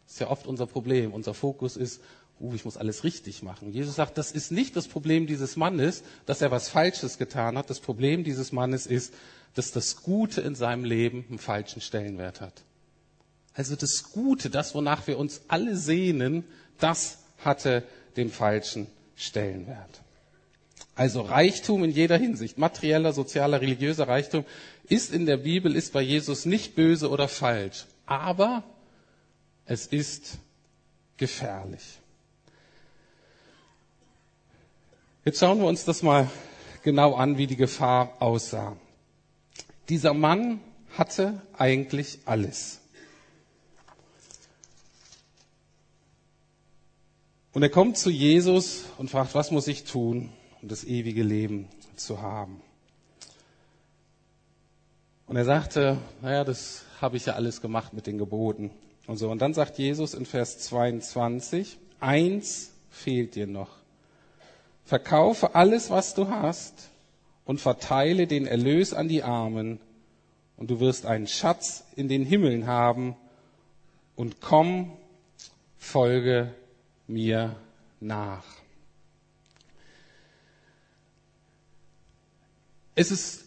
Das 0.06 0.14
ist 0.14 0.20
ja 0.20 0.30
oft 0.30 0.48
unser 0.48 0.66
Problem. 0.66 1.14
Unser 1.14 1.36
Fokus 1.36 1.78
ist, 1.78 2.02
uh, 2.44 2.54
ich 2.54 2.66
muss 2.66 2.78
alles 2.78 3.04
richtig 3.04 3.42
machen. 3.42 3.72
Jesus 3.72 3.96
sagt, 3.96 4.18
das 4.18 4.32
ist 4.32 4.52
nicht 4.52 4.76
das 4.76 4.88
Problem 4.88 5.26
dieses 5.26 5.56
Mannes, 5.56 6.04
dass 6.26 6.42
er 6.42 6.52
was 6.52 6.70
Falsches 6.70 7.18
getan 7.18 7.58
hat. 7.58 7.70
Das 7.70 7.80
Problem 7.80 8.24
dieses 8.24 8.52
Mannes 8.52 8.86
ist, 8.86 9.14
dass 9.56 9.72
das 9.72 10.04
Gute 10.04 10.42
in 10.42 10.56
seinem 10.56 10.84
Leben 10.84 11.26
einen 11.30 11.40
falschen 11.40 11.82
Stellenwert 11.82 12.42
hat. 12.42 12.64
Also 13.54 13.76
das 13.76 14.12
Gute, 14.12 14.50
das, 14.50 14.74
wonach 14.76 15.08
wir 15.08 15.18
uns 15.18 15.42
alle 15.48 15.78
sehnen, 15.78 16.44
das 16.80 17.20
hatte 17.40 17.84
den 18.18 18.30
falschen 18.30 18.88
Stellenwert. 19.16 20.02
Also 20.96 21.22
Reichtum 21.22 21.84
in 21.84 21.92
jeder 21.92 22.18
Hinsicht, 22.18 22.58
materieller, 22.58 23.14
sozialer, 23.14 23.62
religiöser 23.62 24.08
Reichtum, 24.08 24.46
ist 24.88 25.14
in 25.14 25.26
der 25.26 25.38
Bibel, 25.38 25.76
ist 25.76 25.94
bei 25.94 26.02
Jesus 26.02 26.46
nicht 26.46 26.76
böse 26.76 27.10
oder 27.10 27.28
falsch. 27.28 27.86
Aber 28.06 28.64
es 29.66 29.88
ist 29.88 30.38
gefährlich. 31.18 32.00
Jetzt 35.26 35.40
schauen 35.40 35.60
wir 35.60 35.68
uns 35.68 35.86
das 35.86 36.04
mal 36.04 36.30
genau 36.84 37.16
an, 37.16 37.38
wie 37.38 37.48
die 37.48 37.56
Gefahr 37.56 38.18
aussah. 38.20 38.76
Dieser 39.88 40.14
Mann 40.14 40.60
hatte 40.98 41.42
eigentlich 41.58 42.20
alles. 42.26 42.82
Und 47.54 47.64
er 47.64 47.70
kommt 47.70 47.98
zu 47.98 48.10
Jesus 48.10 48.84
und 48.98 49.10
fragt, 49.10 49.34
was 49.34 49.50
muss 49.50 49.68
ich 49.68 49.86
tun, 49.86 50.30
um 50.62 50.68
das 50.68 50.84
ewige 50.84 51.24
Leben 51.24 51.70
zu 51.96 52.22
haben? 52.22 52.62
Und 55.26 55.38
er 55.38 55.46
sagte, 55.46 56.00
naja, 56.22 56.44
das 56.44 56.84
habe 57.00 57.16
ich 57.16 57.28
ja 57.28 57.36
alles 57.36 57.62
gemacht 57.62 57.94
mit 57.94 58.08
den 58.08 58.18
Geboten 58.18 58.72
und 59.08 59.16
so. 59.16 59.32
Und 59.32 59.42
dann 59.42 59.54
sagt 59.54 59.78
Jesus 59.78 60.16
in 60.16 60.26
Vers 60.26 60.60
22, 60.60 61.78
eins 62.02 62.72
fehlt 62.90 63.36
dir 63.36 63.48
noch. 63.48 63.83
Verkaufe 64.86 65.56
alles, 65.56 65.90
was 65.90 66.14
du 66.14 66.30
hast 66.30 66.90
und 67.46 67.62
verteile 67.62 68.28
den 68.28 68.46
Erlös 68.46 68.94
an 68.94 69.08
die 69.08 69.24
Armen 69.24 69.80
und 70.58 70.70
du 70.70 70.80
wirst 70.80 71.06
einen 71.06 71.28
Schatz 71.28 71.84
in 71.96 72.08
den 72.08 72.26
Himmeln 72.26 72.68
haben 72.68 73.16
und 74.16 74.42
komm, 74.42 74.94
folge 75.78 76.54
mir 77.08 77.56
nach. 78.00 78.44
Es 82.96 83.12
ist 83.12 83.46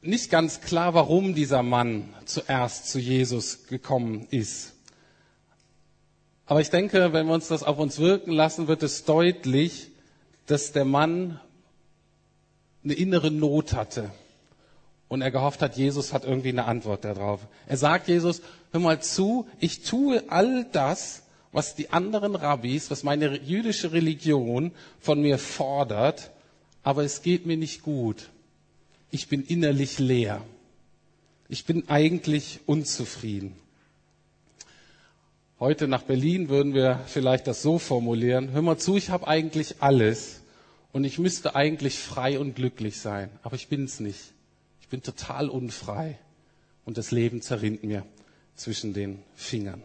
nicht 0.00 0.30
ganz 0.30 0.60
klar, 0.60 0.94
warum 0.94 1.34
dieser 1.34 1.62
Mann 1.62 2.14
zuerst 2.24 2.88
zu 2.88 2.98
Jesus 2.98 3.66
gekommen 3.66 4.26
ist. 4.30 4.72
Aber 6.46 6.60
ich 6.60 6.70
denke, 6.70 7.12
wenn 7.12 7.26
wir 7.26 7.34
uns 7.34 7.48
das 7.48 7.62
auf 7.62 7.78
uns 7.78 7.98
wirken 7.98 8.30
lassen, 8.30 8.68
wird 8.68 8.82
es 8.82 9.04
deutlich, 9.04 9.90
dass 10.46 10.72
der 10.72 10.84
Mann 10.84 11.40
eine 12.84 12.94
innere 12.94 13.30
Not 13.30 13.72
hatte 13.72 14.10
und 15.08 15.22
er 15.22 15.30
gehofft 15.30 15.62
hat, 15.62 15.76
Jesus 15.76 16.12
hat 16.12 16.24
irgendwie 16.24 16.48
eine 16.48 16.64
Antwort 16.64 17.04
darauf. 17.04 17.40
Er 17.66 17.76
sagt 17.76 18.08
Jesus, 18.08 18.42
hör 18.72 18.80
mal 18.80 19.02
zu, 19.02 19.46
ich 19.60 19.82
tue 19.82 20.22
all 20.28 20.64
das, 20.72 21.22
was 21.52 21.74
die 21.74 21.90
anderen 21.90 22.34
Rabbis, 22.34 22.90
was 22.90 23.02
meine 23.02 23.38
jüdische 23.38 23.92
Religion 23.92 24.72
von 25.00 25.20
mir 25.20 25.38
fordert, 25.38 26.30
aber 26.82 27.04
es 27.04 27.22
geht 27.22 27.46
mir 27.46 27.56
nicht 27.56 27.82
gut. 27.82 28.30
Ich 29.10 29.28
bin 29.28 29.42
innerlich 29.42 29.98
leer. 29.98 30.42
Ich 31.48 31.64
bin 31.64 31.88
eigentlich 31.88 32.60
unzufrieden. 32.66 33.54
Heute 35.58 35.88
nach 35.88 36.02
Berlin 36.02 36.50
würden 36.50 36.74
wir 36.74 37.00
vielleicht 37.06 37.46
das 37.46 37.62
so 37.62 37.78
formulieren, 37.78 38.50
hör 38.52 38.60
mal 38.60 38.76
zu, 38.76 38.94
ich 38.94 39.08
habe 39.08 39.26
eigentlich 39.26 39.76
alles 39.80 40.42
und 40.92 41.04
ich 41.04 41.18
müsste 41.18 41.54
eigentlich 41.54 41.98
frei 41.98 42.38
und 42.38 42.54
glücklich 42.54 43.00
sein, 43.00 43.30
aber 43.42 43.56
ich 43.56 43.68
bin 43.68 43.84
es 43.84 43.98
nicht. 43.98 44.20
Ich 44.82 44.88
bin 44.88 45.02
total 45.02 45.48
unfrei 45.48 46.18
und 46.84 46.98
das 46.98 47.10
Leben 47.10 47.40
zerrinnt 47.40 47.84
mir 47.84 48.04
zwischen 48.54 48.92
den 48.92 49.22
Fingern. 49.34 49.82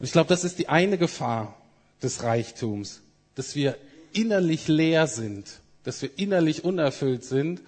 Und 0.00 0.06
ich 0.06 0.10
glaube, 0.10 0.28
das 0.28 0.42
ist 0.42 0.58
die 0.58 0.68
eine 0.68 0.98
Gefahr 0.98 1.56
des 2.02 2.24
Reichtums, 2.24 3.02
dass 3.36 3.54
wir 3.54 3.76
innerlich 4.12 4.66
leer 4.66 5.06
sind, 5.06 5.60
dass 5.84 6.02
wir 6.02 6.10
innerlich 6.18 6.64
unerfüllt 6.64 7.22
sind, 7.22 7.60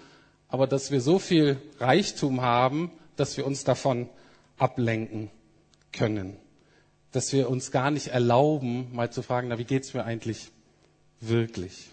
aber 0.49 0.67
dass 0.67 0.91
wir 0.91 1.01
so 1.01 1.21
viel 1.21 1.59
Reichtum 1.79 2.41
haben, 2.41 2.91
dass 3.15 3.37
wir 3.37 3.47
uns 3.47 3.62
davon 3.62 4.09
ablenken 4.59 5.31
können 5.93 6.42
dass 7.12 7.33
wir 7.33 7.49
uns 7.49 7.71
gar 7.71 7.90
nicht 7.90 8.09
erlauben, 8.09 8.88
mal 8.92 9.12
zu 9.12 9.23
fragen, 9.23 9.49
na, 9.49 9.59
wie 9.59 9.64
geht's 9.64 9.95
mir 9.95 10.04
eigentlich 10.04 10.50
wirklich? 11.21 11.90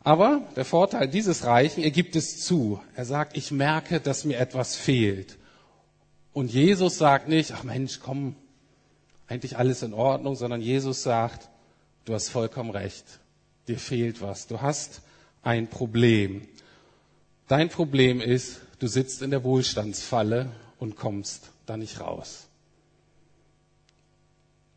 Aber 0.00 0.42
der 0.56 0.64
Vorteil 0.64 1.08
dieses 1.08 1.44
Reichen, 1.44 1.82
er 1.82 1.90
gibt 1.90 2.16
es 2.16 2.44
zu. 2.44 2.80
Er 2.94 3.04
sagt, 3.04 3.36
ich 3.36 3.50
merke, 3.50 4.00
dass 4.00 4.24
mir 4.24 4.38
etwas 4.38 4.76
fehlt. 4.76 5.38
Und 6.34 6.52
Jesus 6.52 6.98
sagt 6.98 7.28
nicht, 7.28 7.52
ach 7.52 7.62
Mensch, 7.64 8.00
komm, 8.00 8.36
eigentlich 9.26 9.56
alles 9.56 9.82
in 9.82 9.94
Ordnung, 9.94 10.36
sondern 10.36 10.60
Jesus 10.60 11.02
sagt, 11.02 11.48
du 12.04 12.12
hast 12.12 12.28
vollkommen 12.28 12.70
recht. 12.70 13.04
Dir 13.68 13.78
fehlt 13.78 14.20
was. 14.20 14.46
Du 14.46 14.60
hast 14.60 15.00
ein 15.42 15.68
Problem. 15.68 16.46
Dein 17.48 17.70
Problem 17.70 18.20
ist, 18.20 18.60
du 18.78 18.86
sitzt 18.86 19.22
in 19.22 19.30
der 19.30 19.44
Wohlstandsfalle 19.44 20.50
und 20.78 20.96
kommst 20.96 21.50
da 21.64 21.78
nicht 21.78 22.00
raus. 22.00 22.46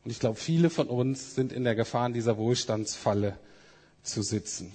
Und 0.07 0.11
ich 0.11 0.21
glaube, 0.21 0.37
viele 0.39 0.69
von 0.69 0.87
uns 0.87 1.35
sind 1.35 1.51
in 1.51 1.65
der 1.65 1.75
Gefahr, 1.75 2.07
in 2.07 2.13
dieser 2.13 2.37
Wohlstandsfalle 2.37 3.37
zu 4.03 4.21
sitzen. 4.21 4.71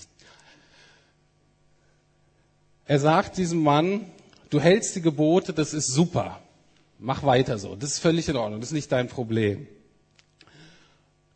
Er 2.85 2.99
sagt 2.99 3.39
diesem 3.39 3.63
Mann, 3.63 4.05
du 4.51 4.61
hältst 4.61 4.95
die 4.95 5.01
Gebote, 5.01 5.55
das 5.55 5.73
ist 5.73 5.87
super. 5.87 6.39
Mach 6.99 7.23
weiter 7.23 7.57
so. 7.57 7.77
Das 7.77 7.93
ist 7.93 8.01
völlig 8.01 8.29
in 8.29 8.37
Ordnung. 8.37 8.61
Das 8.61 8.69
ist 8.69 8.75
nicht 8.75 8.93
dein 8.93 9.09
Problem. 9.09 9.67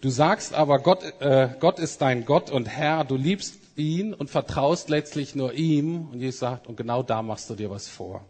Du 0.03 0.11
sagst 0.11 0.53
aber, 0.53 0.81
Gott, 0.81 1.03
äh, 1.21 1.55
Gott 1.59 1.79
ist 1.79 2.03
dein 2.03 2.27
Gott 2.27 2.51
und 2.51 2.69
Herr. 2.69 3.03
Du 3.05 3.17
liebst 3.17 3.55
ihn 3.77 4.13
und 4.13 4.29
vertraust 4.29 4.91
letztlich 4.91 5.35
nur 5.35 5.55
ihm. 5.55 6.11
Und 6.11 6.21
Jesus 6.21 6.41
sagt, 6.41 6.67
und 6.67 6.77
genau 6.77 7.03
da 7.03 7.23
machst 7.23 7.49
du 7.49 7.55
dir 7.55 7.71
was 7.71 7.89
vor 7.89 8.27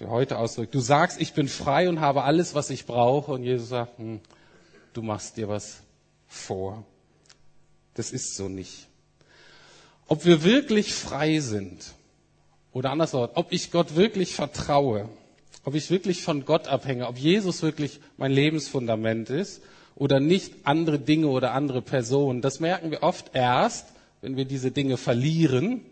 für 0.00 0.08
heute 0.08 0.38
ausdrückt. 0.38 0.74
Du 0.74 0.80
sagst, 0.80 1.20
ich 1.20 1.34
bin 1.34 1.46
frei 1.46 1.86
und 1.86 2.00
habe 2.00 2.22
alles, 2.22 2.54
was 2.54 2.70
ich 2.70 2.86
brauche. 2.86 3.32
Und 3.32 3.42
Jesus 3.42 3.68
sagt, 3.68 3.98
hm, 3.98 4.20
du 4.94 5.02
machst 5.02 5.36
dir 5.36 5.46
was 5.46 5.82
vor. 6.26 6.86
Das 7.92 8.10
ist 8.10 8.34
so 8.34 8.48
nicht. 8.48 8.88
Ob 10.06 10.24
wir 10.24 10.42
wirklich 10.42 10.94
frei 10.94 11.40
sind 11.40 11.92
oder 12.72 12.92
anderswo, 12.92 13.28
ob 13.34 13.52
ich 13.52 13.70
Gott 13.70 13.94
wirklich 13.94 14.34
vertraue, 14.34 15.06
ob 15.64 15.74
ich 15.74 15.90
wirklich 15.90 16.22
von 16.22 16.46
Gott 16.46 16.66
abhänge, 16.66 17.06
ob 17.06 17.18
Jesus 17.18 17.62
wirklich 17.62 18.00
mein 18.16 18.32
Lebensfundament 18.32 19.28
ist 19.28 19.60
oder 19.96 20.18
nicht 20.18 20.54
andere 20.64 20.98
Dinge 20.98 21.26
oder 21.26 21.52
andere 21.52 21.82
Personen, 21.82 22.40
das 22.40 22.58
merken 22.58 22.90
wir 22.90 23.02
oft 23.02 23.32
erst, 23.34 23.88
wenn 24.22 24.38
wir 24.38 24.46
diese 24.46 24.70
Dinge 24.70 24.96
verlieren 24.96 25.82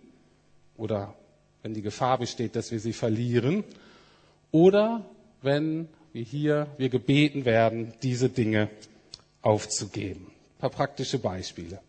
oder 0.78 1.12
wenn 1.62 1.74
die 1.74 1.82
Gefahr 1.82 2.16
besteht, 2.16 2.56
dass 2.56 2.70
wir 2.72 2.80
sie 2.80 2.94
verlieren 2.94 3.64
oder 4.50 5.04
wenn, 5.42 5.88
wie 6.12 6.24
hier, 6.24 6.68
wir 6.78 6.88
gebeten 6.88 7.44
werden, 7.44 7.92
diese 8.02 8.28
Dinge 8.28 8.68
aufzugeben. 9.42 10.26
Ein 10.56 10.60
paar 10.60 10.70
praktische 10.70 11.18
Beispiele. 11.18 11.80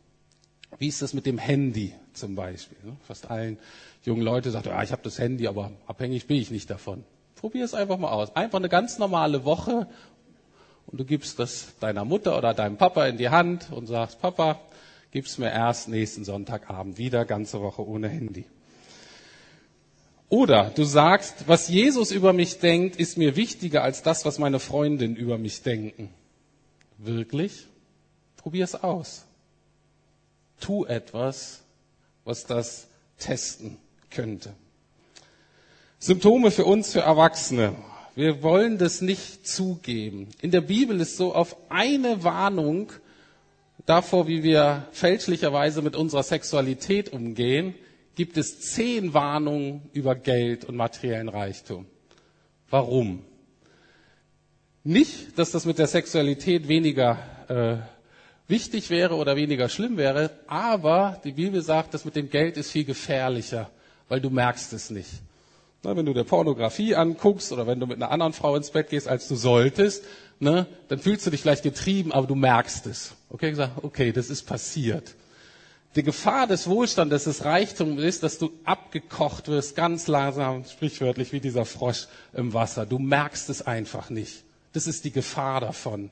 Wie 0.78 0.88
ist 0.88 1.02
das 1.02 1.14
mit 1.14 1.26
dem 1.26 1.38
Handy 1.38 1.94
zum 2.14 2.36
Beispiel? 2.36 2.78
Fast 3.08 3.30
allen 3.30 3.58
jungen 4.04 4.22
Leuten 4.22 4.52
sagen, 4.52 4.70
ja, 4.70 4.84
ich 4.84 4.92
habe 4.92 5.02
das 5.04 5.18
Handy, 5.20 5.48
aber 5.48 5.72
abhängig 5.88 6.28
bin 6.28 6.38
ich 6.38 6.52
nicht 6.52 6.70
davon. 6.70 7.04
Probier 7.36 7.66
es 7.66 7.74
einfach 7.74 7.98
mal 7.98 8.12
aus. 8.12 8.36
Einfach 8.36 8.60
eine 8.60 8.70
ganz 8.70 9.00
normale 9.00 9.46
Woche 9.46 9.88
und 10.88 11.00
du 11.00 11.06
gibst 11.06 11.40
das 11.40 11.74
deiner 11.80 12.06
Mutter 12.06 12.38
oder 12.38 12.54
deinem 12.54 12.78
Papa 12.78 13.06
in 13.08 13.18
die 13.18 13.30
Hand 13.30 13.72
und 13.72 13.88
sagst, 13.88 14.22
Papa, 14.22 14.60
gib's 15.12 15.38
mir 15.38 15.52
erst 15.52 15.88
nächsten 15.88 16.24
Sonntagabend 16.24 16.98
wieder, 16.98 17.26
ganze 17.26 17.62
Woche 17.62 17.88
ohne 17.88 18.10
Handy. 18.10 18.46
Oder 20.30 20.72
du 20.76 20.84
sagst, 20.84 21.48
was 21.48 21.70
Jesus 21.70 22.12
über 22.12 22.34
mich 22.34 22.60
denkt, 22.60 22.96
ist 22.98 23.18
mir 23.18 23.36
wichtiger 23.36 23.84
als 23.84 24.04
das, 24.04 24.26
was 24.26 24.38
meine 24.38 24.60
Freundinnen 24.60 25.16
über 25.16 25.40
mich 25.40 25.64
denken. 25.64 26.10
Wirklich? 27.00 27.66
Probier 28.38 28.64
es 28.64 28.76
aus. 28.76 29.26
Tu 30.60 30.86
etwas, 30.86 31.62
was 32.26 32.46
das 32.46 32.88
testen 33.18 33.78
könnte. 34.12 34.54
Symptome 35.98 36.52
für 36.52 36.66
uns, 36.66 36.92
für 36.92 37.02
Erwachsene. 37.02 37.76
Wir 38.16 38.44
wollen 38.44 38.78
das 38.78 39.02
nicht 39.02 39.48
zugeben. 39.48 40.30
In 40.42 40.52
der 40.52 40.62
Bibel 40.62 41.00
ist 41.02 41.18
so 41.18 41.34
auf 41.34 41.56
eine 41.70 42.24
Warnung 42.24 42.92
davor, 43.86 44.28
wie 44.28 44.44
wir 44.44 44.88
fälschlicherweise 44.92 45.82
mit 45.82 45.96
unserer 45.96 46.24
Sexualität 46.24 47.12
umgehen, 47.12 47.74
gibt 48.16 48.38
es 48.38 48.60
zehn 48.60 49.14
Warnungen 49.14 49.90
über 49.94 50.16
Geld 50.16 50.66
und 50.66 50.76
materiellen 50.76 51.30
Reichtum. 51.30 51.86
Warum? 52.70 53.24
Nicht, 54.84 55.38
dass 55.38 55.52
das 55.52 55.66
mit 55.66 55.78
der 55.78 55.88
Sexualität 55.88 56.68
weniger 56.68 57.18
äh, 57.48 57.78
wichtig 58.50 58.90
wäre 58.90 59.16
oder 59.16 59.36
weniger 59.36 59.70
schlimm 59.70 59.98
wäre, 59.98 60.32
aber 60.48 61.22
die 61.24 61.34
Bibel 61.34 61.62
sagt, 61.62 61.94
das 61.94 62.06
mit 62.06 62.16
dem 62.16 62.30
Geld 62.30 62.58
ist 62.58 62.72
viel 62.72 62.86
gefährlicher, 62.86 63.70
weil 64.08 64.22
du 64.22 64.30
merkst 64.30 64.74
es 64.74 64.90
nicht. 64.90 65.10
Na, 65.84 65.96
wenn 65.96 66.06
du 66.06 66.14
der 66.14 66.26
Pornografie 66.26 66.96
anguckst 66.96 67.54
oder 67.54 67.66
wenn 67.66 67.80
du 67.80 67.88
mit 67.88 67.98
einer 67.98 68.12
anderen 68.12 68.34
Frau 68.34 68.56
ins 68.56 68.72
Bett 68.72 68.90
gehst, 68.90 69.08
als 69.08 69.28
du 69.28 69.36
solltest, 69.36 70.04
ne, 70.40 70.66
dann 70.90 71.00
fühlst 71.00 71.26
du 71.26 71.30
dich 71.30 71.42
vielleicht 71.42 71.64
getrieben, 71.64 72.12
aber 72.12 72.28
du 72.28 72.36
merkst 72.36 72.86
es. 72.88 73.14
Okay, 73.30 73.52
gesagt, 73.52 73.84
okay, 73.84 74.12
das 74.12 74.30
ist 74.30 74.44
passiert. 74.44 75.16
Die 75.96 76.04
Gefahr 76.04 76.46
des 76.46 76.68
Wohlstandes, 76.68 77.24
des 77.24 77.46
Reichtums 77.46 78.02
ist, 78.02 78.22
dass 78.22 78.38
du 78.38 78.52
abgekocht 78.64 79.48
wirst, 79.48 79.76
ganz 79.76 80.08
langsam, 80.08 80.64
sprichwörtlich 80.66 81.34
wie 81.34 81.40
dieser 81.40 81.66
Frosch 81.66 82.08
im 82.34 82.54
Wasser. 82.54 82.86
Du 82.86 83.00
merkst 83.00 83.50
es 83.50 83.64
einfach 83.66 84.12
nicht. 84.12 84.44
Das 84.74 84.86
ist 84.86 85.04
die 85.04 85.12
Gefahr 85.12 85.62
davon. 85.62 86.12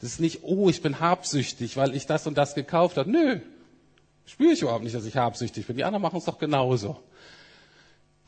Das 0.00 0.12
ist 0.12 0.20
nicht, 0.20 0.44
oh, 0.44 0.68
ich 0.70 0.80
bin 0.80 1.00
habsüchtig, 1.00 1.76
weil 1.76 1.94
ich 1.94 2.06
das 2.06 2.26
und 2.28 2.38
das 2.38 2.54
gekauft 2.54 2.96
habe. 2.96 3.10
Nö, 3.10 3.40
spüre 4.26 4.52
ich 4.52 4.62
überhaupt 4.62 4.84
nicht, 4.84 4.94
dass 4.94 5.04
ich 5.04 5.16
habsüchtig 5.16 5.66
bin. 5.66 5.76
Die 5.76 5.84
anderen 5.84 6.02
machen 6.02 6.18
es 6.18 6.24
doch 6.24 6.38
genauso. 6.38 6.96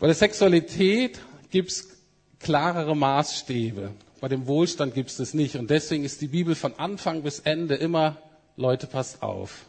Bei 0.01 0.07
der 0.09 0.17
Sexualität 0.17 1.21
gibt 1.51 1.71
es 1.71 1.89
klarere 2.41 2.97
Maßstäbe. 2.97 3.93
Bei 4.21 4.29
dem 4.29 4.49
Wohlstand 4.49 4.95
gibt 4.95 5.11
es 5.11 5.17
das 5.17 5.33
nicht. 5.33 5.55
Und 5.55 5.71
deswegen 5.71 6.05
ist 6.05 6.21
die 6.21 6.27
Bibel 6.29 6.57
von 6.57 6.75
Anfang 6.79 7.23
bis 7.23 7.39
Ende 7.39 7.77
immer, 7.77 8.17
Leute, 8.57 8.89
passt 8.89 9.23
auf. 9.23 9.67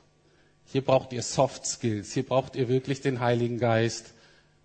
Hier 0.73 0.83
braucht 0.83 1.13
ihr 1.13 1.21
Soft 1.21 1.67
Skills. 1.67 2.13
Hier 2.13 2.23
braucht 2.23 2.55
ihr 2.55 2.67
wirklich 2.67 2.99
den 2.99 3.19
Heiligen 3.19 3.59
Geist. 3.59 4.07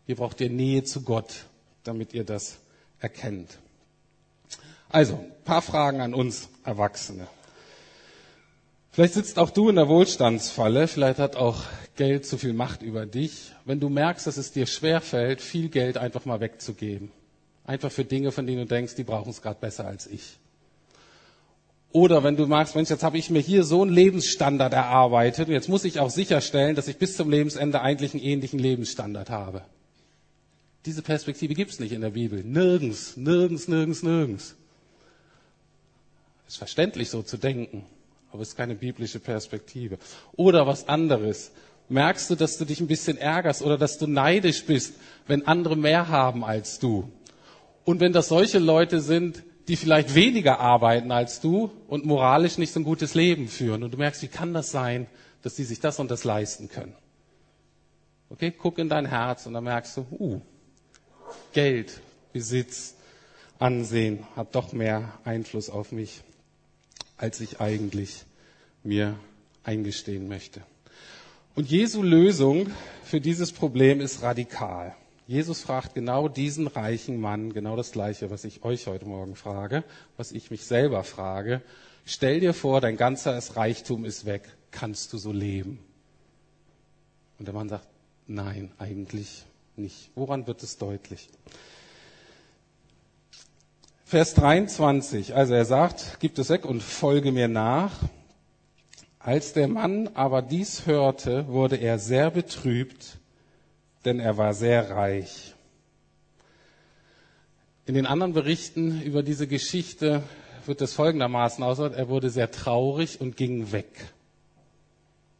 Hier 0.06 0.16
braucht 0.16 0.40
ihr 0.40 0.48
Nähe 0.48 0.82
zu 0.82 1.02
Gott, 1.02 1.44
damit 1.84 2.14
ihr 2.14 2.24
das 2.24 2.56
erkennt. 2.98 3.58
Also, 4.88 5.16
ein 5.16 5.44
paar 5.44 5.60
Fragen 5.60 6.00
an 6.00 6.14
uns 6.14 6.48
Erwachsene. 6.64 7.26
Vielleicht 8.90 9.12
sitzt 9.12 9.38
auch 9.38 9.50
du 9.50 9.68
in 9.68 9.76
der 9.76 9.88
Wohlstandsfalle, 9.88 10.88
vielleicht 10.88 11.18
hat 11.18 11.36
auch 11.36 11.64
Geld 11.96 12.24
zu 12.24 12.38
viel 12.38 12.54
Macht 12.54 12.80
über 12.80 13.04
dich. 13.04 13.52
Wenn 13.66 13.78
du 13.78 13.90
merkst, 13.90 14.26
dass 14.26 14.38
es 14.38 14.50
dir 14.50 14.64
schwerfällt, 14.66 15.42
viel 15.42 15.68
Geld 15.68 15.98
einfach 15.98 16.24
mal 16.24 16.40
wegzugeben. 16.40 17.10
Einfach 17.66 17.92
für 17.92 18.06
Dinge, 18.06 18.32
von 18.32 18.46
denen 18.46 18.60
du 18.60 18.66
denkst, 18.66 18.94
die 18.94 19.04
brauchen 19.04 19.28
es 19.28 19.42
gerade 19.42 19.60
besser 19.60 19.84
als 19.84 20.06
ich. 20.06 20.38
Oder 21.90 22.22
wenn 22.22 22.36
du 22.36 22.46
magst, 22.46 22.74
Mensch, 22.74 22.90
jetzt 22.90 23.02
habe 23.02 23.16
ich 23.16 23.30
mir 23.30 23.40
hier 23.40 23.64
so 23.64 23.82
einen 23.82 23.92
Lebensstandard 23.92 24.74
erarbeitet 24.74 25.48
und 25.48 25.54
jetzt 25.54 25.68
muss 25.68 25.84
ich 25.84 26.00
auch 26.00 26.10
sicherstellen, 26.10 26.76
dass 26.76 26.86
ich 26.88 26.98
bis 26.98 27.16
zum 27.16 27.30
Lebensende 27.30 27.80
eigentlich 27.80 28.12
einen 28.12 28.22
ähnlichen 28.22 28.58
Lebensstandard 28.58 29.30
habe. 29.30 29.62
Diese 30.84 31.02
Perspektive 31.02 31.54
gibt 31.54 31.70
es 31.70 31.80
nicht 31.80 31.92
in 31.92 32.02
der 32.02 32.10
Bibel. 32.10 32.44
Nirgends, 32.44 33.16
nirgends, 33.16 33.68
nirgends, 33.68 34.02
nirgends. 34.02 34.54
Ist 36.46 36.58
verständlich 36.58 37.10
so 37.10 37.22
zu 37.22 37.36
denken, 37.36 37.84
aber 38.32 38.42
es 38.42 38.48
ist 38.48 38.56
keine 38.56 38.74
biblische 38.74 39.18
Perspektive. 39.18 39.98
Oder 40.36 40.66
was 40.66 40.88
anderes. 40.88 41.52
Merkst 41.88 42.28
du, 42.28 42.34
dass 42.34 42.58
du 42.58 42.66
dich 42.66 42.80
ein 42.80 42.86
bisschen 42.86 43.16
ärgerst 43.16 43.62
oder 43.62 43.78
dass 43.78 43.96
du 43.96 44.06
neidisch 44.06 44.64
bist, 44.64 44.94
wenn 45.26 45.46
andere 45.46 45.76
mehr 45.76 46.08
haben 46.08 46.44
als 46.44 46.78
du? 46.78 47.10
Und 47.84 48.00
wenn 48.00 48.12
das 48.12 48.28
solche 48.28 48.58
Leute 48.58 49.00
sind, 49.00 49.42
die 49.68 49.76
vielleicht 49.76 50.14
weniger 50.14 50.60
arbeiten 50.60 51.12
als 51.12 51.40
du 51.40 51.70
und 51.86 52.06
moralisch 52.06 52.56
nicht 52.56 52.72
so 52.72 52.80
ein 52.80 52.84
gutes 52.84 53.14
Leben 53.14 53.48
führen. 53.48 53.82
Und 53.82 53.92
du 53.92 53.98
merkst, 53.98 54.22
wie 54.22 54.28
kann 54.28 54.54
das 54.54 54.70
sein, 54.70 55.06
dass 55.42 55.54
die 55.54 55.64
sich 55.64 55.78
das 55.78 55.98
und 56.00 56.10
das 56.10 56.24
leisten 56.24 56.68
können? 56.68 56.94
Okay, 58.30 58.50
guck 58.50 58.78
in 58.78 58.88
dein 58.88 59.06
Herz 59.06 59.46
und 59.46 59.52
dann 59.52 59.64
merkst 59.64 59.98
du, 59.98 60.06
uh, 60.18 60.40
Geld, 61.52 62.00
Besitz, 62.32 62.94
Ansehen 63.58 64.24
hat 64.36 64.54
doch 64.54 64.72
mehr 64.72 65.18
Einfluss 65.24 65.68
auf 65.68 65.92
mich, 65.92 66.22
als 67.16 67.40
ich 67.40 67.60
eigentlich 67.60 68.24
mir 68.84 69.18
eingestehen 69.64 70.28
möchte. 70.28 70.62
Und 71.56 71.68
Jesu 71.68 72.02
Lösung 72.02 72.70
für 73.02 73.20
dieses 73.20 73.50
Problem 73.52 74.00
ist 74.00 74.22
radikal. 74.22 74.94
Jesus 75.28 75.60
fragt 75.60 75.94
genau 75.94 76.26
diesen 76.26 76.66
reichen 76.68 77.20
Mann 77.20 77.52
genau 77.52 77.76
das 77.76 77.92
Gleiche, 77.92 78.30
was 78.30 78.44
ich 78.44 78.64
euch 78.64 78.86
heute 78.86 79.04
Morgen 79.04 79.36
frage, 79.36 79.84
was 80.16 80.32
ich 80.32 80.50
mich 80.50 80.64
selber 80.64 81.04
frage. 81.04 81.60
Stell 82.06 82.40
dir 82.40 82.54
vor, 82.54 82.80
dein 82.80 82.96
ganzer 82.96 83.38
Reichtum 83.54 84.06
ist 84.06 84.24
weg. 84.24 84.48
Kannst 84.70 85.12
du 85.12 85.18
so 85.18 85.30
leben? 85.30 85.80
Und 87.38 87.46
der 87.46 87.54
Mann 87.54 87.68
sagt, 87.68 87.86
nein, 88.26 88.72
eigentlich 88.78 89.44
nicht. 89.76 90.10
Woran 90.14 90.46
wird 90.46 90.62
es 90.62 90.78
deutlich? 90.78 91.28
Vers 94.06 94.32
23, 94.32 95.34
also 95.34 95.52
er 95.52 95.66
sagt, 95.66 96.20
gib 96.20 96.38
es 96.38 96.48
weg 96.48 96.64
und 96.64 96.82
folge 96.82 97.32
mir 97.32 97.48
nach. 97.48 97.92
Als 99.18 99.52
der 99.52 99.68
Mann 99.68 100.08
aber 100.14 100.40
dies 100.40 100.86
hörte, 100.86 101.48
wurde 101.48 101.76
er 101.76 101.98
sehr 101.98 102.30
betrübt 102.30 103.18
denn 104.08 104.20
er 104.20 104.38
war 104.38 104.54
sehr 104.54 104.90
reich. 104.90 105.54
In 107.84 107.92
den 107.92 108.06
anderen 108.06 108.32
Berichten 108.32 109.02
über 109.02 109.22
diese 109.22 109.46
Geschichte 109.46 110.22
wird 110.64 110.80
es 110.80 110.94
folgendermaßen 110.94 111.62
ausgedrückt, 111.62 111.96
er 111.96 112.08
wurde 112.08 112.30
sehr 112.30 112.50
traurig 112.50 113.20
und 113.20 113.36
ging 113.36 113.70
weg. 113.70 113.90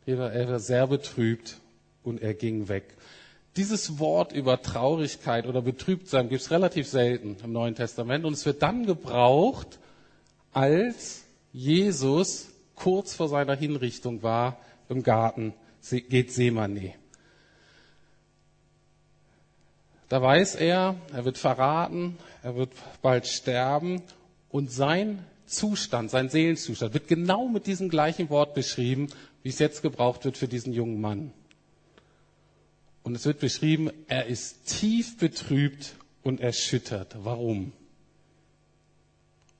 Er 0.04 0.18
war 0.18 0.58
sehr 0.60 0.86
betrübt 0.86 1.56
und 2.02 2.20
er 2.20 2.34
ging 2.34 2.68
weg. 2.68 2.84
Dieses 3.56 3.98
Wort 3.98 4.32
über 4.32 4.60
Traurigkeit 4.60 5.46
oder 5.46 5.62
Betrübtsein 5.62 6.28
gibt 6.28 6.42
es 6.42 6.50
relativ 6.50 6.88
selten 6.88 7.36
im 7.42 7.52
Neuen 7.52 7.74
Testament 7.74 8.26
und 8.26 8.34
es 8.34 8.44
wird 8.44 8.62
dann 8.62 8.84
gebraucht, 8.84 9.78
als 10.52 11.24
Jesus 11.52 12.48
kurz 12.74 13.14
vor 13.14 13.28
seiner 13.28 13.56
Hinrichtung 13.56 14.22
war 14.22 14.58
im 14.90 15.02
Garten 15.02 15.54
Gethsemane. 15.90 16.94
Da 20.08 20.22
weiß 20.22 20.54
er, 20.54 20.96
er 21.12 21.24
wird 21.24 21.38
verraten, 21.38 22.16
er 22.42 22.56
wird 22.56 22.70
bald 23.02 23.26
sterben 23.26 24.02
und 24.48 24.72
sein 24.72 25.24
Zustand, 25.46 26.10
sein 26.10 26.28
Seelenzustand 26.28 26.94
wird 26.94 27.08
genau 27.08 27.48
mit 27.48 27.66
diesem 27.66 27.88
gleichen 27.88 28.30
Wort 28.30 28.54
beschrieben, 28.54 29.08
wie 29.42 29.48
es 29.48 29.58
jetzt 29.58 29.82
gebraucht 29.82 30.24
wird 30.24 30.36
für 30.36 30.48
diesen 30.48 30.72
jungen 30.72 31.00
Mann. 31.00 31.32
Und 33.02 33.14
es 33.14 33.24
wird 33.24 33.38
beschrieben, 33.40 33.90
er 34.06 34.26
ist 34.26 34.66
tief 34.66 35.18
betrübt 35.18 35.94
und 36.22 36.40
erschüttert. 36.40 37.16
Warum? 37.20 37.72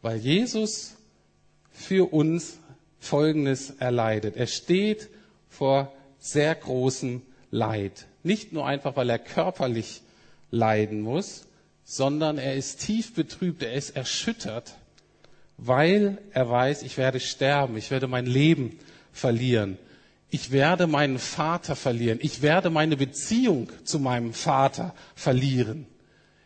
Weil 0.02 0.18
Jesus 0.18 0.96
für 1.70 2.12
uns 2.12 2.58
Folgendes 3.00 3.70
erleidet. 3.78 4.36
Er 4.36 4.46
steht 4.46 5.08
vor 5.48 5.92
sehr 6.18 6.54
großem 6.54 7.22
Leid. 7.50 8.06
Nicht 8.22 8.52
nur 8.52 8.66
einfach, 8.66 8.96
weil 8.96 9.08
er 9.08 9.18
körperlich 9.18 10.02
leiden 10.50 11.00
muss, 11.00 11.46
sondern 11.84 12.38
er 12.38 12.54
ist 12.54 12.80
tief 12.80 13.14
betrübt, 13.14 13.62
er 13.62 13.72
ist 13.72 13.96
erschüttert, 13.96 14.76
weil 15.56 16.18
er 16.32 16.48
weiß, 16.48 16.82
ich 16.82 16.98
werde 16.98 17.20
sterben, 17.20 17.76
ich 17.76 17.90
werde 17.90 18.06
mein 18.06 18.26
Leben 18.26 18.78
verlieren, 19.12 19.78
ich 20.30 20.50
werde 20.50 20.86
meinen 20.86 21.18
Vater 21.18 21.74
verlieren, 21.76 22.18
ich 22.22 22.42
werde 22.42 22.70
meine 22.70 22.96
Beziehung 22.96 23.70
zu 23.84 23.98
meinem 23.98 24.32
Vater 24.34 24.94
verlieren. 25.14 25.86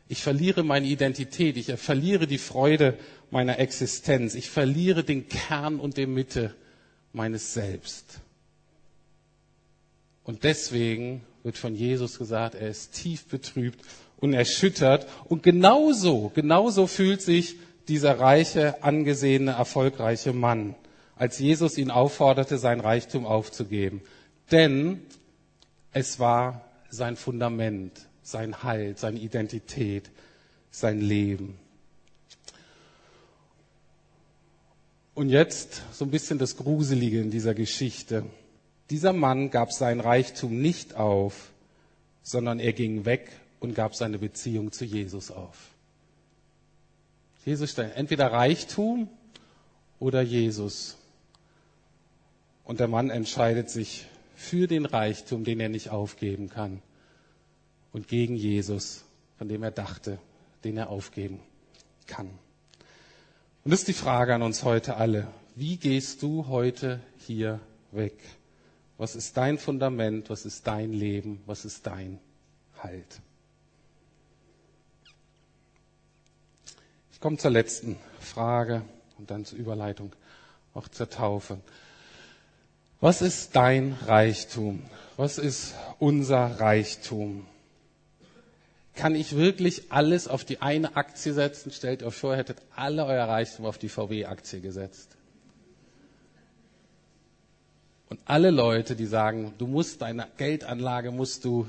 Ich 0.09 0.23
verliere 0.23 0.63
meine 0.63 0.87
Identität, 0.87 1.57
ich 1.57 1.73
verliere 1.81 2.27
die 2.27 2.39
Freude 2.39 2.99
meiner 3.31 3.59
Existenz, 3.59 4.35
ich 4.35 4.51
verliere 4.51 5.05
den 5.05 5.27
Kern 5.29 5.81
und 5.81 5.97
die 5.97 6.07
Mitte 6.07 6.55
meines 7.15 7.55
Selbst. 7.55 8.21
Und 10.23 10.45
deswegen 10.45 11.25
wird 11.43 11.59
von 11.59 11.75
Jesus 11.75 12.19
gesagt, 12.19 12.55
er 12.55 12.69
ist 12.69 12.93
tief 12.93 13.27
betrübt 13.27 13.81
und 14.19 14.33
erschüttert. 14.33 15.07
Und 15.25 15.43
genauso, 15.43 16.31
genauso 16.35 16.87
fühlt 16.87 17.23
sich 17.23 17.57
dieser 17.89 18.19
reiche, 18.19 18.83
angesehene, 18.83 19.53
erfolgreiche 19.53 20.33
Mann, 20.33 20.75
als 21.17 21.39
Jesus 21.39 21.79
ihn 21.79 21.91
aufforderte, 21.91 22.59
sein 22.59 22.81
Reichtum 22.81 23.27
aufzugeben. 23.27 24.03
Denn 24.51 25.03
es 25.93 26.19
war 26.19 26.65
sein 26.91 27.17
Fundament, 27.17 27.93
sein 28.23 28.63
Halt, 28.63 28.99
seine 28.99 29.19
Identität, 29.19 30.11
sein 30.71 31.01
Leben. 31.01 31.59
Und 35.15 35.29
jetzt 35.29 35.83
so 35.93 36.05
ein 36.05 36.11
bisschen 36.11 36.39
das 36.39 36.57
Gruselige 36.57 37.21
in 37.21 37.31
dieser 37.31 37.55
Geschichte. 37.55 38.25
Dieser 38.91 39.13
Mann 39.13 39.51
gab 39.51 39.73
sein 39.73 40.01
Reichtum 40.01 40.61
nicht 40.61 40.95
auf, 40.95 41.53
sondern 42.23 42.61
er 42.61 42.73
ging 42.73 43.05
weg 43.05 43.31
und 43.61 43.75
gab 43.75 43.95
seine 43.95 44.19
Beziehung 44.19 44.73
zu 44.73 44.85
Jesus 44.85 45.31
auf. 45.31 45.71
Jesus 47.45 47.71
stellt 47.73 47.97
entweder 47.97 48.31
Reichtum 48.31 49.09
oder 49.99 50.23
Jesus. 50.23 50.97
Und 52.65 52.81
der 52.81 52.89
Mann 52.89 53.11
entscheidet 53.11 53.71
sich 53.71 54.07
für 54.37 54.67
den 54.67 54.87
Reichtum, 54.87 55.45
den 55.45 55.61
er 55.61 55.69
nicht 55.69 55.91
aufgeben 55.91 56.49
kann, 56.49 56.83
und 57.93 58.09
gegen 58.09 58.37
Jesus, 58.37 59.05
von 59.39 59.49
dem 59.49 59.63
er 59.63 59.71
dachte, 59.71 60.19
den 60.65 60.77
er 60.77 60.89
aufgeben 60.89 61.41
kann. 62.07 62.27
Und 63.65 63.71
das 63.71 63.81
ist 63.81 63.89
die 63.89 63.93
Frage 63.93 64.35
an 64.35 64.43
uns 64.43 64.65
heute 64.65 64.97
alle. 64.97 65.29
Wie 65.55 65.77
gehst 65.77 66.23
du 66.23 66.47
heute 66.49 67.01
hier 67.19 67.61
weg? 67.91 68.17
Was 69.03 69.17
ist 69.17 69.37
dein 69.37 69.59
Fundament? 69.59 70.31
Was 70.31 70.45
ist 70.45 70.65
dein 70.69 70.93
Leben? 70.93 71.43
Was 71.47 71.65
ist 71.65 71.89
dein 71.89 72.21
Halt? 72.85 73.21
Ich 77.11 77.19
komme 77.19 77.37
zur 77.37 77.51
letzten 77.51 77.97
Frage 78.21 78.83
und 79.19 79.29
dann 79.33 79.45
zur 79.45 79.59
Überleitung, 79.59 80.13
auch 80.73 80.87
zur 80.87 81.11
Taufe. 81.11 81.59
Was 83.01 83.23
ist 83.23 83.57
dein 83.57 83.99
Reichtum? 84.07 84.85
Was 85.17 85.37
ist 85.39 85.75
unser 85.99 86.61
Reichtum? 86.61 87.45
Kann 88.95 89.17
ich 89.17 89.35
wirklich 89.35 89.91
alles 89.91 90.29
auf 90.29 90.45
die 90.45 90.63
eine 90.63 90.95
Aktie 90.95 91.33
setzen? 91.35 91.73
Stellt 91.73 92.05
euch 92.05 92.15
vor, 92.15 92.35
ihr 92.35 92.37
hättet 92.37 92.59
alle 92.77 93.05
euer 93.05 93.27
Reichtum 93.27 93.67
auf 93.67 93.79
die 93.79 93.89
VW-Aktie 93.89 94.61
gesetzt. 94.61 95.17
Und 98.13 98.21
alle 98.27 98.51
Leute, 98.51 98.95
die 98.95 99.07
sagen, 99.07 99.55
du 99.57 99.67
musst 99.67 100.03
deine 100.03 100.27
Geldanlage 100.37 101.11
musst 101.11 101.47
du 101.47 101.67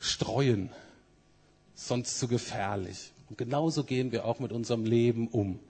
streuen, 0.00 0.70
sonst 1.76 2.18
zu 2.18 2.26
gefährlich. 2.26 3.12
Und 3.28 3.38
genauso 3.38 3.84
gehen 3.84 4.10
wir 4.10 4.24
auch 4.24 4.40
mit 4.40 4.50
unserem 4.50 4.84
Leben 4.84 5.28
um, 5.28 5.60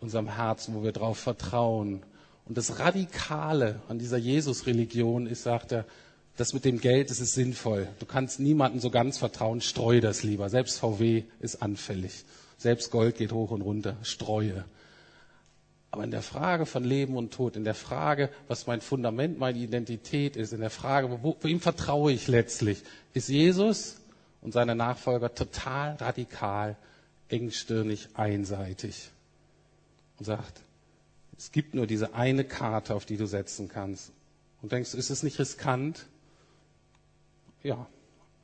unserem 0.00 0.34
Herzen, 0.34 0.74
wo 0.74 0.82
wir 0.82 0.90
darauf 0.90 1.16
vertrauen. 1.16 2.02
Und 2.44 2.58
das 2.58 2.80
Radikale 2.80 3.82
an 3.88 4.00
dieser 4.00 4.18
Jesus-Religion 4.18 5.28
ist, 5.28 5.44
sagt 5.44 5.70
er, 5.70 5.84
das 6.36 6.52
mit 6.52 6.64
dem 6.64 6.80
Geld, 6.80 7.10
das 7.10 7.20
ist 7.20 7.34
sinnvoll. 7.34 7.86
Du 8.00 8.06
kannst 8.06 8.40
niemandem 8.40 8.80
so 8.80 8.90
ganz 8.90 9.16
vertrauen, 9.16 9.60
streue 9.60 10.00
das 10.00 10.24
lieber. 10.24 10.50
Selbst 10.50 10.80
VW 10.80 11.22
ist 11.38 11.62
anfällig. 11.62 12.24
Selbst 12.58 12.90
Gold 12.90 13.16
geht 13.16 13.30
hoch 13.30 13.52
und 13.52 13.62
runter. 13.62 13.96
Streue. 14.02 14.64
Aber 15.90 16.04
in 16.04 16.10
der 16.10 16.22
Frage 16.22 16.66
von 16.66 16.84
Leben 16.84 17.16
und 17.16 17.32
Tod, 17.34 17.56
in 17.56 17.64
der 17.64 17.74
Frage, 17.74 18.30
was 18.46 18.66
mein 18.66 18.80
Fundament, 18.80 19.38
meine 19.38 19.58
Identität 19.58 20.36
ist, 20.36 20.52
in 20.52 20.60
der 20.60 20.70
Frage, 20.70 21.22
wo, 21.22 21.36
wem 21.40 21.60
vertraue 21.60 22.12
ich 22.12 22.28
letztlich, 22.28 22.82
ist 23.12 23.28
Jesus 23.28 23.96
und 24.40 24.52
seine 24.52 24.76
Nachfolger 24.76 25.34
total 25.34 25.96
radikal, 25.96 26.76
engstirnig, 27.28 28.08
einseitig 28.14 29.10
und 30.18 30.26
sagt, 30.26 30.62
es 31.36 31.50
gibt 31.52 31.74
nur 31.74 31.86
diese 31.86 32.14
eine 32.14 32.44
Karte, 32.44 32.94
auf 32.94 33.06
die 33.06 33.16
du 33.16 33.26
setzen 33.26 33.68
kannst. 33.68 34.12
Und 34.62 34.72
denkst, 34.72 34.92
ist 34.92 35.08
es 35.08 35.22
nicht 35.22 35.38
riskant? 35.38 36.06
Ja, 37.62 37.86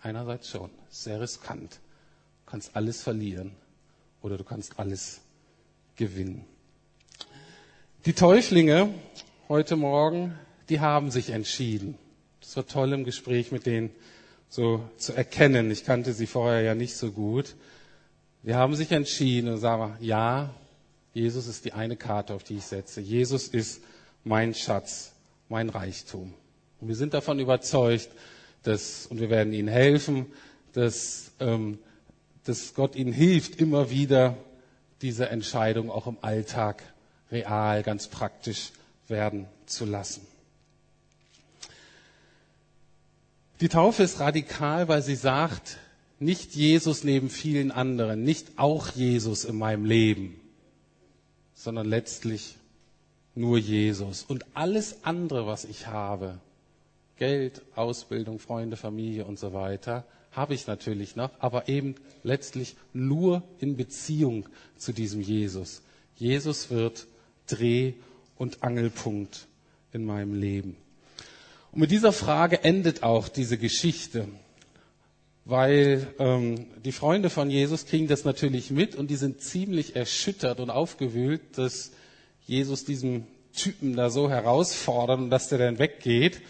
einerseits 0.01 0.49
schon. 0.49 0.71
Sehr 0.89 1.21
riskant. 1.21 1.75
Du 2.45 2.51
kannst 2.51 2.75
alles 2.75 3.03
verlieren 3.03 3.53
oder 4.23 4.39
du 4.39 4.45
kannst 4.45 4.79
alles 4.79 5.21
gewinnen. 5.97 6.47
Die 8.07 8.13
Täuflinge 8.13 8.95
heute 9.49 9.75
Morgen, 9.75 10.39
die 10.69 10.79
haben 10.79 11.11
sich 11.11 11.31
entschieden. 11.31 11.99
Das 12.41 12.57
war 12.57 12.65
toll 12.65 12.93
im 12.93 13.03
Gespräch 13.03 13.51
mit 13.51 13.67
denen 13.67 13.91
so 14.49 14.89
zu 14.97 15.13
erkennen. 15.13 15.73
Ich 15.73 15.85
kannte 15.85 16.13
sie 16.13 16.29
vorher 16.29 16.63
ja 16.63 16.77
nicht 16.77 16.95
so 16.95 17.11
gut. 17.11 17.57
Wir 18.45 18.55
haben 18.59 18.77
sich 18.77 18.93
entschieden 18.93 19.49
und 19.49 19.59
sagen, 19.59 19.97
ja, 19.99 20.55
Jesus 21.15 21.49
ist 21.49 21.65
die 21.65 21.73
eine 21.73 21.97
Karte, 21.97 22.35
auf 22.35 22.45
die 22.45 22.59
ich 22.59 22.67
setze. 22.67 23.01
Jesus 23.01 23.49
ist 23.49 23.83
mein 24.23 24.55
Schatz, 24.55 25.13
mein 25.49 25.69
Reichtum. 25.69 26.33
Und 26.81 26.87
wir 26.87 26.95
sind 26.95 27.13
davon 27.13 27.41
überzeugt, 27.41 28.11
dass, 28.63 29.09
und 29.09 29.19
wir 29.19 29.31
werden 29.31 29.53
ihnen 29.53 29.67
helfen, 29.67 30.27
dass, 30.75 31.33
ähm, 31.41 31.81
dass 32.45 32.73
Gott 32.75 32.95
ihnen 32.95 33.13
hilft, 33.13 33.61
immer 33.61 33.91
wieder 33.91 34.37
diese 35.03 35.29
Entscheidung 35.29 35.91
auch 35.91 36.07
im 36.07 36.19
Alltag 36.21 36.85
real, 37.31 37.83
ganz 37.83 38.09
praktisch 38.09 38.73
werden 39.09 39.47
zu 39.67 39.85
lassen. 39.85 40.27
Die 43.61 43.69
Taufe 43.69 44.03
ist 44.03 44.21
radikal, 44.21 44.89
weil 44.89 45.03
sie 45.03 45.17
sagt, 45.17 45.79
nicht 46.19 46.55
Jesus 46.55 47.05
neben 47.05 47.31
vielen 47.31 47.71
anderen, 47.71 48.23
nicht 48.23 48.59
auch 48.59 48.91
Jesus 48.91 49.45
in 49.45 49.57
meinem 49.57 49.85
Leben, 49.85 50.39
sondern 51.55 51.87
letztlich 51.87 52.57
nur 53.35 53.59
Jesus. 53.59 54.23
Und 54.23 54.45
alles 54.55 55.05
andere, 55.05 55.47
was 55.47 55.65
ich 55.65 55.87
habe, 55.87 56.39
Geld, 57.17 57.63
Ausbildung, 57.75 58.39
Freunde, 58.39 58.77
Familie 58.77 59.25
und 59.25 59.39
so 59.39 59.53
weiter, 59.53 60.05
habe 60.33 60.53
ich 60.53 60.67
natürlich 60.67 61.17
noch, 61.17 61.31
aber 61.39 61.69
eben 61.69 61.95
letztlich 62.23 62.77
nur 62.93 63.43
in 63.59 63.77
Beziehung 63.77 64.49
zu 64.77 64.93
diesem 64.93 65.23
Jesus. 65.23 65.83
Jesus 66.17 66.71
wird 66.71 67.07
Dreh- 67.47 67.95
und 68.37 68.63
Angelpunkt 68.63 69.47
in 69.93 70.05
meinem 70.05 70.35
Leben. 70.35 70.77
Und 71.73 71.81
mit 71.81 71.91
dieser 71.91 72.13
Frage 72.13 72.65
endet 72.65 73.03
auch 73.03 73.29
diese 73.29 73.59
Geschichte, 73.59 74.29
weil 75.45 76.07
ähm, 76.19 76.67
die 76.85 76.93
Freunde 76.93 77.31
von 77.31 77.51
Jesus 77.51 77.87
kriegen 77.87 78.09
das 78.09 78.25
natürlich 78.25 78.71
mit 78.71 78.97
und 78.97 79.11
die 79.11 79.17
sind 79.17 79.41
ziemlich 79.41 79.95
erschüttert 79.95 80.59
und 80.59 80.71
aufgewühlt, 80.71 81.57
dass 81.57 81.93
Jesus 82.47 82.85
diesen 82.85 83.27
Typen 83.55 83.95
da 83.95 84.11
so 84.11 84.29
herausfordert 84.29 85.19
und 85.19 85.31
dass 85.31 85.49
der 85.49 85.59
dann 85.59 85.79
weggeht. 85.79 86.43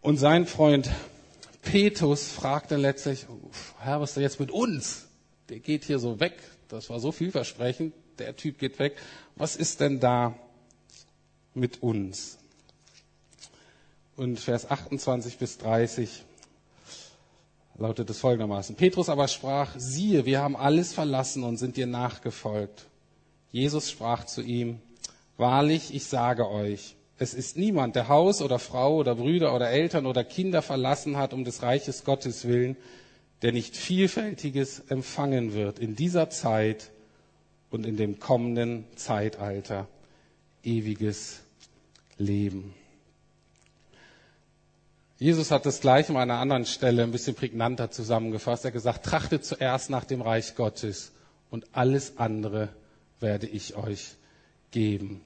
Und 0.00 0.16
sein 0.16 0.46
Freund 0.46 0.90
Petrus 1.62 2.28
fragt 2.28 2.70
dann 2.70 2.80
letztlich, 2.80 3.26
Herr, 3.78 4.00
was 4.00 4.10
ist 4.10 4.14
denn 4.16 4.22
jetzt 4.22 4.40
mit 4.40 4.50
uns? 4.50 5.08
Der 5.48 5.58
geht 5.58 5.84
hier 5.84 5.98
so 5.98 6.20
weg. 6.20 6.38
Das 6.68 6.88
war 6.88 7.00
so 7.00 7.12
vielversprechend 7.12 7.92
der 8.20 8.36
Typ 8.36 8.58
geht 8.58 8.78
weg. 8.78 8.96
Was 9.36 9.56
ist 9.56 9.80
denn 9.80 10.00
da 10.00 10.36
mit 11.54 11.82
uns? 11.82 12.38
Und 14.16 14.38
Vers 14.38 14.70
28 14.70 15.38
bis 15.38 15.58
30 15.58 16.24
lautet 17.78 18.10
es 18.10 18.18
folgendermaßen. 18.18 18.76
Petrus 18.76 19.08
aber 19.08 19.26
sprach, 19.26 19.74
siehe, 19.76 20.26
wir 20.26 20.40
haben 20.40 20.56
alles 20.56 20.92
verlassen 20.92 21.42
und 21.42 21.56
sind 21.56 21.76
dir 21.76 21.86
nachgefolgt. 21.86 22.86
Jesus 23.50 23.90
sprach 23.90 24.26
zu 24.26 24.42
ihm, 24.42 24.80
wahrlich, 25.38 25.94
ich 25.94 26.04
sage 26.04 26.48
euch, 26.48 26.94
es 27.18 27.34
ist 27.34 27.56
niemand, 27.56 27.96
der 27.96 28.08
Haus 28.08 28.42
oder 28.42 28.58
Frau 28.58 28.96
oder 28.96 29.14
Brüder 29.14 29.54
oder 29.54 29.70
Eltern 29.70 30.06
oder 30.06 30.24
Kinder 30.24 30.62
verlassen 30.62 31.16
hat 31.16 31.32
um 31.32 31.44
des 31.44 31.62
Reiches 31.62 32.04
Gottes 32.04 32.46
willen, 32.46 32.76
der 33.42 33.52
nicht 33.52 33.76
vielfältiges 33.76 34.80
empfangen 34.88 35.54
wird 35.54 35.78
in 35.78 35.96
dieser 35.96 36.30
Zeit 36.30 36.90
und 37.70 37.86
in 37.86 37.96
dem 37.96 38.18
kommenden 38.18 38.84
Zeitalter 38.96 39.88
ewiges 40.62 41.40
Leben. 42.18 42.74
Jesus 45.18 45.50
hat 45.50 45.66
das 45.66 45.80
gleich 45.80 46.08
an 46.08 46.16
einer 46.16 46.38
anderen 46.38 46.64
Stelle 46.64 47.02
ein 47.02 47.12
bisschen 47.12 47.34
prägnanter 47.34 47.90
zusammengefasst. 47.90 48.64
Er 48.64 48.68
hat 48.68 48.74
gesagt, 48.74 49.04
trachtet 49.04 49.44
zuerst 49.44 49.90
nach 49.90 50.04
dem 50.04 50.22
Reich 50.22 50.54
Gottes 50.54 51.12
und 51.50 51.66
alles 51.72 52.16
andere 52.16 52.70
werde 53.20 53.46
ich 53.46 53.76
euch 53.76 54.14
geben. 54.70 55.20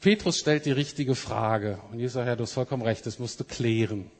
Petrus 0.00 0.38
stellt 0.38 0.64
die 0.64 0.72
richtige 0.72 1.14
Frage 1.14 1.78
und 1.92 2.00
Jesus 2.00 2.14
sagt, 2.14 2.26
ja, 2.26 2.36
du 2.36 2.44
hast 2.44 2.52
vollkommen 2.52 2.82
recht, 2.82 3.04
das 3.04 3.18
musst 3.18 3.38
du 3.38 3.44
klären. 3.44 4.10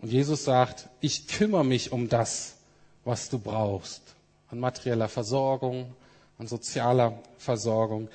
Und 0.00 0.10
Jesus 0.10 0.44
sagt, 0.44 0.88
ich 1.00 1.28
kümmere 1.28 1.64
mich 1.64 1.92
um 1.92 2.08
das, 2.08 2.56
was 3.04 3.30
du 3.30 3.38
brauchst 3.38 4.13
an 4.54 4.60
materieller 4.60 5.08
Versorgung, 5.08 5.92
an 6.38 6.46
sozialer 6.46 7.18
Versorgung. 7.38 8.08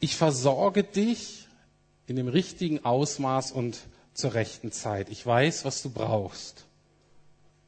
Ich 0.00 0.16
versorge 0.16 0.84
dich 0.84 1.48
in 2.06 2.16
dem 2.16 2.28
richtigen 2.28 2.84
Ausmaß 2.84 3.52
und 3.52 3.78
zur 4.12 4.34
rechten 4.34 4.70
Zeit. 4.70 5.08
Ich 5.08 5.24
weiß, 5.24 5.64
was 5.64 5.82
du 5.82 5.88
brauchst, 5.90 6.66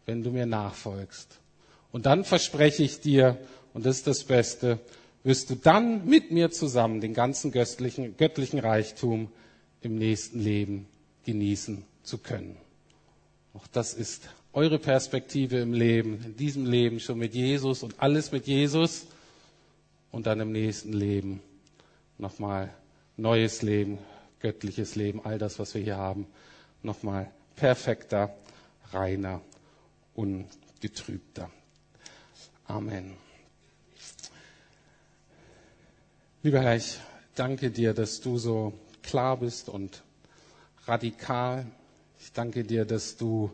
wenn 0.04 0.22
du 0.22 0.30
mir 0.30 0.44
nachfolgst. 0.44 1.38
Und 1.92 2.04
dann 2.04 2.24
verspreche 2.24 2.82
ich 2.82 3.00
dir, 3.00 3.38
und 3.72 3.86
das 3.86 3.98
ist 3.98 4.06
das 4.06 4.24
Beste, 4.24 4.78
wirst 5.24 5.48
du 5.48 5.54
dann 5.54 6.04
mit 6.06 6.30
mir 6.30 6.50
zusammen 6.50 7.00
den 7.00 7.14
ganzen 7.14 7.52
göttlichen, 7.52 8.18
göttlichen 8.18 8.58
Reichtum 8.58 9.32
im 9.80 9.96
nächsten 9.96 10.40
Leben 10.40 10.86
genießen 11.24 11.84
zu 12.02 12.18
können. 12.18 12.58
Auch 13.54 13.66
das 13.68 13.94
ist 13.94 14.28
eure 14.52 14.78
Perspektive 14.78 15.58
im 15.58 15.72
Leben, 15.72 16.22
in 16.24 16.36
diesem 16.36 16.66
Leben 16.66 17.00
schon 17.00 17.18
mit 17.18 17.34
Jesus 17.34 17.82
und 17.82 18.00
alles 18.00 18.32
mit 18.32 18.46
Jesus 18.46 19.06
und 20.10 20.26
dann 20.26 20.40
im 20.40 20.52
nächsten 20.52 20.92
Leben 20.92 21.40
nochmal 22.18 22.72
neues 23.16 23.62
Leben, 23.62 23.98
göttliches 24.40 24.96
Leben, 24.96 25.24
all 25.24 25.38
das, 25.38 25.58
was 25.58 25.74
wir 25.74 25.82
hier 25.82 25.96
haben, 25.96 26.26
nochmal 26.82 27.30
perfekter, 27.56 28.34
reiner, 28.92 29.40
ungetrübter. 30.14 31.50
Amen. 32.66 33.14
Lieber 36.42 36.60
Herr, 36.60 36.76
ich 36.76 36.98
danke 37.34 37.70
dir, 37.70 37.92
dass 37.92 38.20
du 38.20 38.38
so 38.38 38.72
klar 39.02 39.36
bist 39.36 39.68
und 39.68 40.02
radikal. 40.86 41.66
Ich 42.18 42.32
danke 42.32 42.64
dir, 42.64 42.84
dass 42.84 43.16
du 43.16 43.50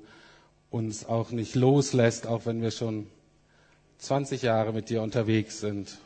uns 0.77 1.07
auch 1.07 1.31
nicht 1.31 1.55
loslässt, 1.55 2.27
auch 2.27 2.47
wenn 2.47 2.61
wir 2.63 2.71
schon 2.71 3.07
20 3.99 4.43
Jahre 4.43 4.73
mit 4.73 4.91
dir 4.91 5.03
unterwegs 5.03 5.61
sind. 5.61 5.99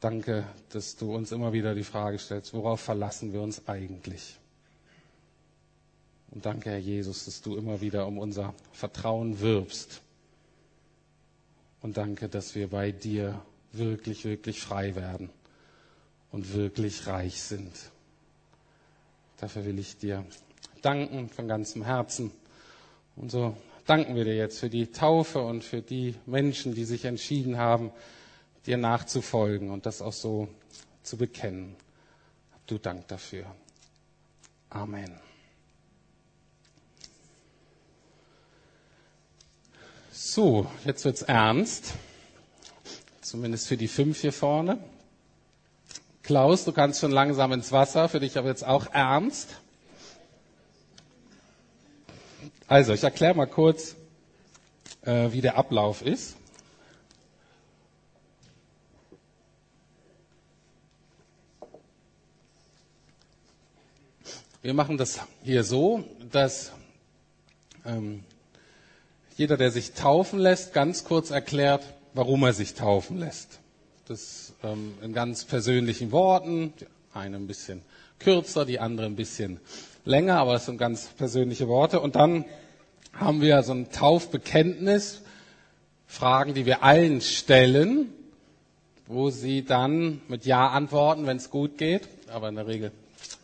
Danke, 0.00 0.44
dass 0.70 0.96
du 0.96 1.14
uns 1.14 1.32
immer 1.32 1.52
wieder 1.52 1.74
die 1.74 1.84
Frage 1.84 2.18
stellst, 2.18 2.54
worauf 2.54 2.80
verlassen 2.80 3.32
wir 3.32 3.40
uns 3.40 3.66
eigentlich? 3.68 4.36
Und 6.30 6.44
danke, 6.44 6.70
Herr 6.70 6.78
Jesus, 6.78 7.24
dass 7.24 7.40
du 7.40 7.56
immer 7.56 7.80
wieder 7.80 8.06
um 8.06 8.18
unser 8.18 8.54
Vertrauen 8.72 9.40
wirbst. 9.40 10.02
Und 11.80 11.96
danke, 11.96 12.28
dass 12.28 12.54
wir 12.54 12.68
bei 12.68 12.92
dir 12.92 13.40
wirklich, 13.72 14.24
wirklich 14.24 14.60
frei 14.60 14.94
werden 14.94 15.30
und 16.30 16.52
wirklich 16.52 17.06
reich 17.06 17.40
sind. 17.40 17.72
Dafür 19.38 19.64
will 19.64 19.78
ich 19.78 19.96
dir 19.96 20.24
danken 20.82 21.28
von 21.28 21.48
ganzem 21.48 21.84
Herzen. 21.84 22.30
Und 23.18 23.30
so 23.30 23.56
danken 23.84 24.14
wir 24.14 24.24
dir 24.24 24.36
jetzt 24.36 24.60
für 24.60 24.70
die 24.70 24.92
Taufe 24.92 25.40
und 25.40 25.64
für 25.64 25.82
die 25.82 26.14
Menschen, 26.26 26.74
die 26.74 26.84
sich 26.84 27.04
entschieden 27.04 27.58
haben, 27.58 27.90
dir 28.66 28.76
nachzufolgen 28.76 29.70
und 29.70 29.86
das 29.86 30.02
auch 30.02 30.12
so 30.12 30.48
zu 31.02 31.16
bekennen. 31.16 31.74
Du 32.66 32.78
Dank 32.78 33.08
dafür. 33.08 33.46
Amen. 34.70 35.18
So, 40.12 40.66
jetzt 40.84 41.04
wird's 41.04 41.22
ernst. 41.22 41.94
Zumindest 43.22 43.66
für 43.66 43.76
die 43.76 43.88
fünf 43.88 44.20
hier 44.20 44.32
vorne. 44.32 44.78
Klaus, 46.22 46.64
du 46.64 46.72
kannst 46.72 47.00
schon 47.00 47.10
langsam 47.10 47.52
ins 47.52 47.72
Wasser, 47.72 48.08
für 48.08 48.20
dich 48.20 48.36
aber 48.36 48.48
jetzt 48.48 48.66
auch 48.66 48.86
ernst. 48.92 49.56
Also, 52.70 52.92
ich 52.92 53.02
erkläre 53.02 53.34
mal 53.34 53.46
kurz, 53.46 53.96
äh, 55.00 55.32
wie 55.32 55.40
der 55.40 55.56
Ablauf 55.56 56.02
ist. 56.02 56.36
Wir 64.60 64.74
machen 64.74 64.98
das 64.98 65.18
hier 65.42 65.64
so, 65.64 66.04
dass 66.30 66.72
ähm, 67.86 68.22
jeder, 69.38 69.56
der 69.56 69.70
sich 69.70 69.92
taufen 69.92 70.38
lässt, 70.38 70.74
ganz 70.74 71.04
kurz 71.04 71.30
erklärt, 71.30 71.94
warum 72.12 72.42
er 72.42 72.52
sich 72.52 72.74
taufen 72.74 73.16
lässt. 73.18 73.60
Das 74.08 74.52
ähm, 74.62 74.92
in 75.00 75.14
ganz 75.14 75.46
persönlichen 75.46 76.12
Worten, 76.12 76.74
eine 77.14 77.36
ein 77.36 77.46
bisschen 77.46 77.80
kürzer, 78.18 78.66
die 78.66 78.78
andere 78.78 79.06
ein 79.06 79.16
bisschen 79.16 79.58
länger, 80.08 80.38
aber 80.38 80.54
das 80.54 80.66
sind 80.66 80.78
ganz 80.78 81.06
persönliche 81.08 81.68
Worte. 81.68 82.00
Und 82.00 82.16
dann 82.16 82.44
haben 83.12 83.40
wir 83.40 83.62
so 83.62 83.72
ein 83.72 83.90
Taufbekenntnis, 83.90 85.22
Fragen, 86.06 86.54
die 86.54 86.64
wir 86.66 86.82
allen 86.82 87.20
stellen, 87.20 88.12
wo 89.06 89.30
sie 89.30 89.64
dann 89.64 90.22
mit 90.28 90.46
Ja 90.46 90.68
antworten, 90.68 91.26
wenn 91.26 91.36
es 91.36 91.50
gut 91.50 91.78
geht. 91.78 92.08
Aber 92.32 92.48
in 92.48 92.54
der 92.54 92.66
Regel 92.66 92.92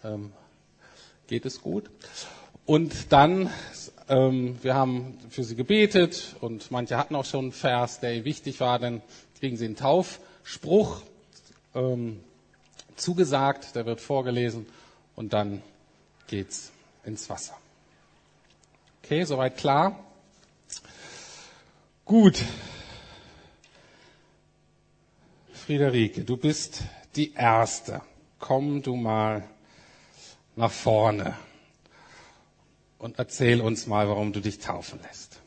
ähm, 0.03 0.33
geht 1.27 1.44
es 1.44 1.61
gut. 1.61 1.90
Und 2.66 3.12
dann, 3.12 3.50
ähm, 4.09 4.57
wir 4.62 4.74
haben 4.74 5.18
für 5.29 5.44
sie 5.44 5.57
gebetet 5.57 6.37
und 6.40 6.70
manche 6.70 6.96
hatten 6.96 7.14
auch 7.14 7.27
schon 7.27 7.46
einen 7.46 7.53
Vers, 7.53 8.00
der 8.00 8.24
wichtig 8.24 8.61
war, 8.61 8.79
dann 8.79 9.03
kriegen 9.38 9.59
sie 9.59 9.66
einen 9.66 9.77
Taufspruch 9.77 11.03
ähm, 11.74 12.20
zugesagt, 12.96 13.74
der 13.74 13.85
wird 13.85 14.00
vorgelesen 14.00 14.66
und 15.16 15.35
dann 15.35 15.62
geht's 16.26 16.72
ins 17.04 17.28
Wasser. 17.28 17.56
Okay, 19.02 19.24
soweit 19.24 19.56
klar? 19.56 19.98
Gut. 22.04 22.44
Friederike, 25.52 26.24
du 26.24 26.37
bist 26.37 26.82
die 27.16 27.32
Erste. 27.32 28.02
Komm 28.38 28.82
du 28.82 28.96
mal 28.96 29.48
nach 30.56 30.70
vorne 30.70 31.37
und 32.98 33.18
erzähl 33.18 33.60
uns 33.60 33.87
mal, 33.87 34.08
warum 34.08 34.32
du 34.32 34.40
dich 34.40 34.58
taufen 34.58 35.00
lässt. 35.02 35.40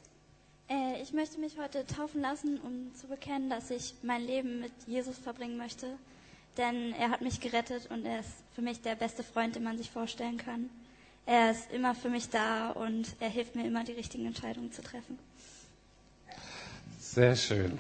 Äh, 0.70 1.02
ich 1.02 1.14
möchte 1.14 1.40
mich 1.40 1.58
heute 1.58 1.86
taufen 1.86 2.22
lassen, 2.22 2.60
um 2.60 2.94
zu 2.96 3.08
bekennen, 3.08 3.50
dass 3.50 3.72
ich 3.72 3.96
mein 4.04 4.22
Leben 4.22 4.60
mit 4.60 4.72
Jesus 4.86 5.18
verbringen 5.18 5.58
möchte. 5.58 5.98
Denn 6.58 6.94
er 6.94 7.12
hat 7.12 7.22
mich 7.22 7.40
gerettet 7.40 7.90
und 7.92 8.06
er 8.06 8.20
ist 8.22 8.30
für 8.56 8.62
mich 8.62 8.82
der 8.82 8.96
beste 8.96 9.24
Freund, 9.24 9.56
den 9.56 9.64
man 9.64 9.78
sich 9.78 9.92
vorstellen 9.92 10.38
kann. 10.38 10.70
Er 11.26 11.52
ist 11.52 11.72
immer 11.72 11.94
für 11.94 12.10
mich 12.10 12.30
da 12.30 12.72
und 12.72 13.16
er 13.20 13.30
hilft 13.30 13.56
mir 13.56 13.66
immer, 13.66 13.84
die 13.84 13.92
richtigen 13.92 14.26
Entscheidungen 14.26 14.72
zu 14.72 14.82
treffen. 14.82 15.20
Sehr 17.00 17.36
schön. 17.36 17.78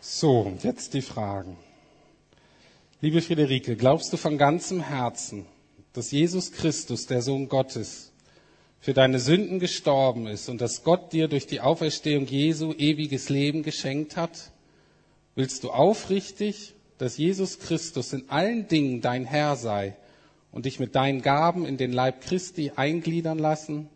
So, 0.00 0.52
jetzt 0.62 0.94
die 0.94 1.02
Fragen. 1.02 1.56
Liebe 3.00 3.22
Friederike, 3.22 3.76
glaubst 3.76 4.12
du 4.12 4.16
von 4.18 4.36
ganzem 4.36 4.80
Herzen, 4.82 5.46
dass 5.92 6.10
Jesus 6.10 6.52
Christus, 6.52 7.06
der 7.06 7.22
Sohn 7.22 7.48
Gottes, 7.48 8.09
für 8.80 8.94
deine 8.94 9.18
Sünden 9.18 9.60
gestorben 9.60 10.26
ist 10.26 10.48
und 10.48 10.60
dass 10.60 10.82
Gott 10.84 11.12
dir 11.12 11.28
durch 11.28 11.46
die 11.46 11.60
Auferstehung 11.60 12.26
Jesu 12.26 12.72
ewiges 12.72 13.28
Leben 13.28 13.62
geschenkt 13.62 14.16
hat? 14.16 14.50
Willst 15.34 15.64
du 15.64 15.70
aufrichtig, 15.70 16.74
dass 16.98 17.18
Jesus 17.18 17.58
Christus 17.58 18.12
in 18.12 18.28
allen 18.30 18.68
Dingen 18.68 19.00
dein 19.00 19.24
Herr 19.24 19.56
sei 19.56 19.96
und 20.52 20.64
dich 20.64 20.80
mit 20.80 20.94
deinen 20.94 21.22
Gaben 21.22 21.66
in 21.66 21.76
den 21.76 21.92
Leib 21.92 22.22
Christi 22.22 22.72
eingliedern 22.74 23.38
lassen? 23.38 23.88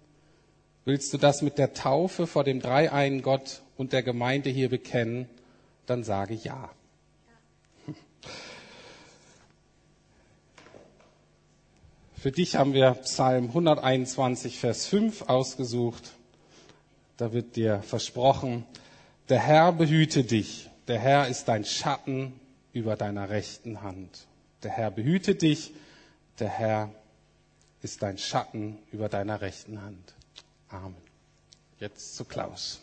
Willst 0.85 1.13
du 1.13 1.19
das 1.19 1.43
mit 1.43 1.59
der 1.59 1.73
Taufe 1.73 2.27
vor 2.27 2.45
dem 2.45 2.61
dreieinen 2.61 3.23
Gott 3.23 3.63
und 3.77 3.93
der 3.93 4.03
Gemeinde 4.03 4.51
hier 4.51 4.69
bekennen? 4.69 5.29
dann 5.87 6.05
sage 6.05 6.35
ja. 6.35 6.71
Für 12.25 12.33
dich 12.33 12.57
haben 12.57 12.73
wir 12.73 12.93
Psalm 13.03 13.49
121, 13.49 14.59
Vers 14.59 14.87
5 14.87 15.29
ausgesucht. 15.29 16.13
Da 17.19 17.35
wird 17.35 17.55
dir 17.55 17.83
versprochen, 17.83 18.65
der 19.29 19.41
Herr 19.41 19.73
behüte 19.73 20.25
dich, 20.25 20.71
der 20.89 20.99
Herr 20.99 21.29
ist 21.29 21.49
dein 21.49 21.67
Schatten 21.67 22.33
über 22.73 22.97
deiner 22.97 23.29
rechten 23.29 23.83
Hand. 23.83 24.27
Der 24.63 24.71
Herr 24.71 24.91
behüte 24.91 25.35
dich, 25.35 25.75
der 26.39 26.49
Herr 26.49 26.95
ist 27.83 28.03
dein 28.03 28.17
Schatten 28.17 28.79
über 28.91 29.11
deiner 29.11 29.43
rechten 29.43 29.83
Hand. 29.83 30.15
Amen. 30.71 30.97
Jetzt 31.79 32.17
zu 32.17 32.25
Klaus. 32.25 32.81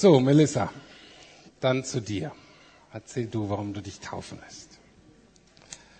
So, 0.00 0.18
Melissa, 0.18 0.72
dann 1.60 1.84
zu 1.84 2.00
dir. 2.00 2.32
Erzähl 2.90 3.26
du, 3.26 3.50
warum 3.50 3.74
du 3.74 3.82
dich 3.82 4.00
taufen 4.00 4.38
lässt. 4.42 4.78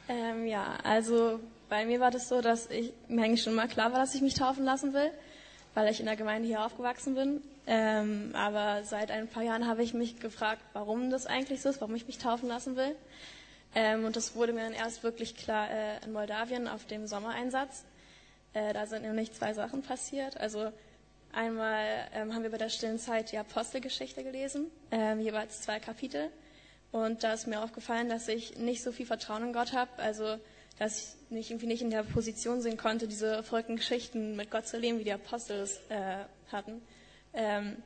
Ähm, 0.08 0.46
ja, 0.46 0.78
also 0.84 1.38
bei 1.68 1.84
mir 1.84 2.00
war 2.00 2.10
das 2.10 2.30
so, 2.30 2.40
dass 2.40 2.70
ich 2.70 2.94
mir 3.08 3.24
eigentlich 3.24 3.42
schon 3.42 3.54
mal 3.54 3.68
klar 3.68 3.92
war, 3.92 3.98
dass 3.98 4.14
ich 4.14 4.22
mich 4.22 4.32
taufen 4.32 4.64
lassen 4.64 4.94
will, 4.94 5.10
weil 5.74 5.92
ich 5.92 6.00
in 6.00 6.06
der 6.06 6.16
Gemeinde 6.16 6.48
hier 6.48 6.64
aufgewachsen 6.64 7.14
bin. 7.14 7.42
Ähm, 7.66 8.30
aber 8.32 8.84
seit 8.84 9.10
ein 9.10 9.28
paar 9.28 9.42
Jahren 9.42 9.66
habe 9.66 9.82
ich 9.82 9.92
mich 9.92 10.18
gefragt, 10.18 10.62
warum 10.72 11.10
das 11.10 11.26
eigentlich 11.26 11.60
so 11.60 11.68
ist, 11.68 11.82
warum 11.82 11.94
ich 11.94 12.06
mich 12.06 12.16
taufen 12.16 12.48
lassen 12.48 12.76
will. 12.76 12.96
Ähm, 13.74 14.06
und 14.06 14.16
das 14.16 14.34
wurde 14.34 14.54
mir 14.54 14.62
dann 14.62 14.72
erst 14.72 15.02
wirklich 15.02 15.36
klar 15.36 15.70
äh, 15.70 16.02
in 16.06 16.14
Moldawien 16.14 16.68
auf 16.68 16.86
dem 16.86 17.06
Sommereinsatz. 17.06 17.84
Äh, 18.54 18.72
da 18.72 18.86
sind 18.86 19.02
nämlich 19.02 19.34
zwei 19.34 19.52
Sachen 19.52 19.82
passiert. 19.82 20.40
Also 20.40 20.72
Einmal 21.32 22.08
ähm, 22.12 22.34
haben 22.34 22.42
wir 22.42 22.50
bei 22.50 22.58
der 22.58 22.70
stillen 22.70 22.98
Zeit 22.98 23.30
die 23.32 23.38
Apostelgeschichte 23.38 24.24
gelesen, 24.24 24.70
ähm, 24.90 25.20
jeweils 25.20 25.62
zwei 25.62 25.78
Kapitel. 25.78 26.30
Und 26.92 27.22
da 27.22 27.34
ist 27.34 27.46
mir 27.46 27.62
aufgefallen, 27.62 28.08
dass 28.08 28.26
ich 28.26 28.58
nicht 28.58 28.82
so 28.82 28.90
viel 28.90 29.06
Vertrauen 29.06 29.44
in 29.44 29.52
Gott 29.52 29.72
habe, 29.72 29.90
also 29.98 30.38
dass 30.78 30.98
ich 30.98 31.30
nicht, 31.30 31.50
irgendwie 31.50 31.66
nicht 31.66 31.82
in 31.82 31.90
der 31.90 32.02
Position 32.02 32.60
sehen 32.62 32.76
konnte, 32.76 33.06
diese 33.06 33.42
verrückten 33.44 33.76
Geschichten 33.76 34.34
mit 34.34 34.50
Gott 34.50 34.66
zu 34.66 34.78
leben, 34.78 34.98
wie 34.98 35.04
die 35.04 35.12
Apostel 35.12 35.60
es 35.60 35.78
äh, 35.88 36.24
hatten. 36.50 36.82
Ähm, 37.32 37.76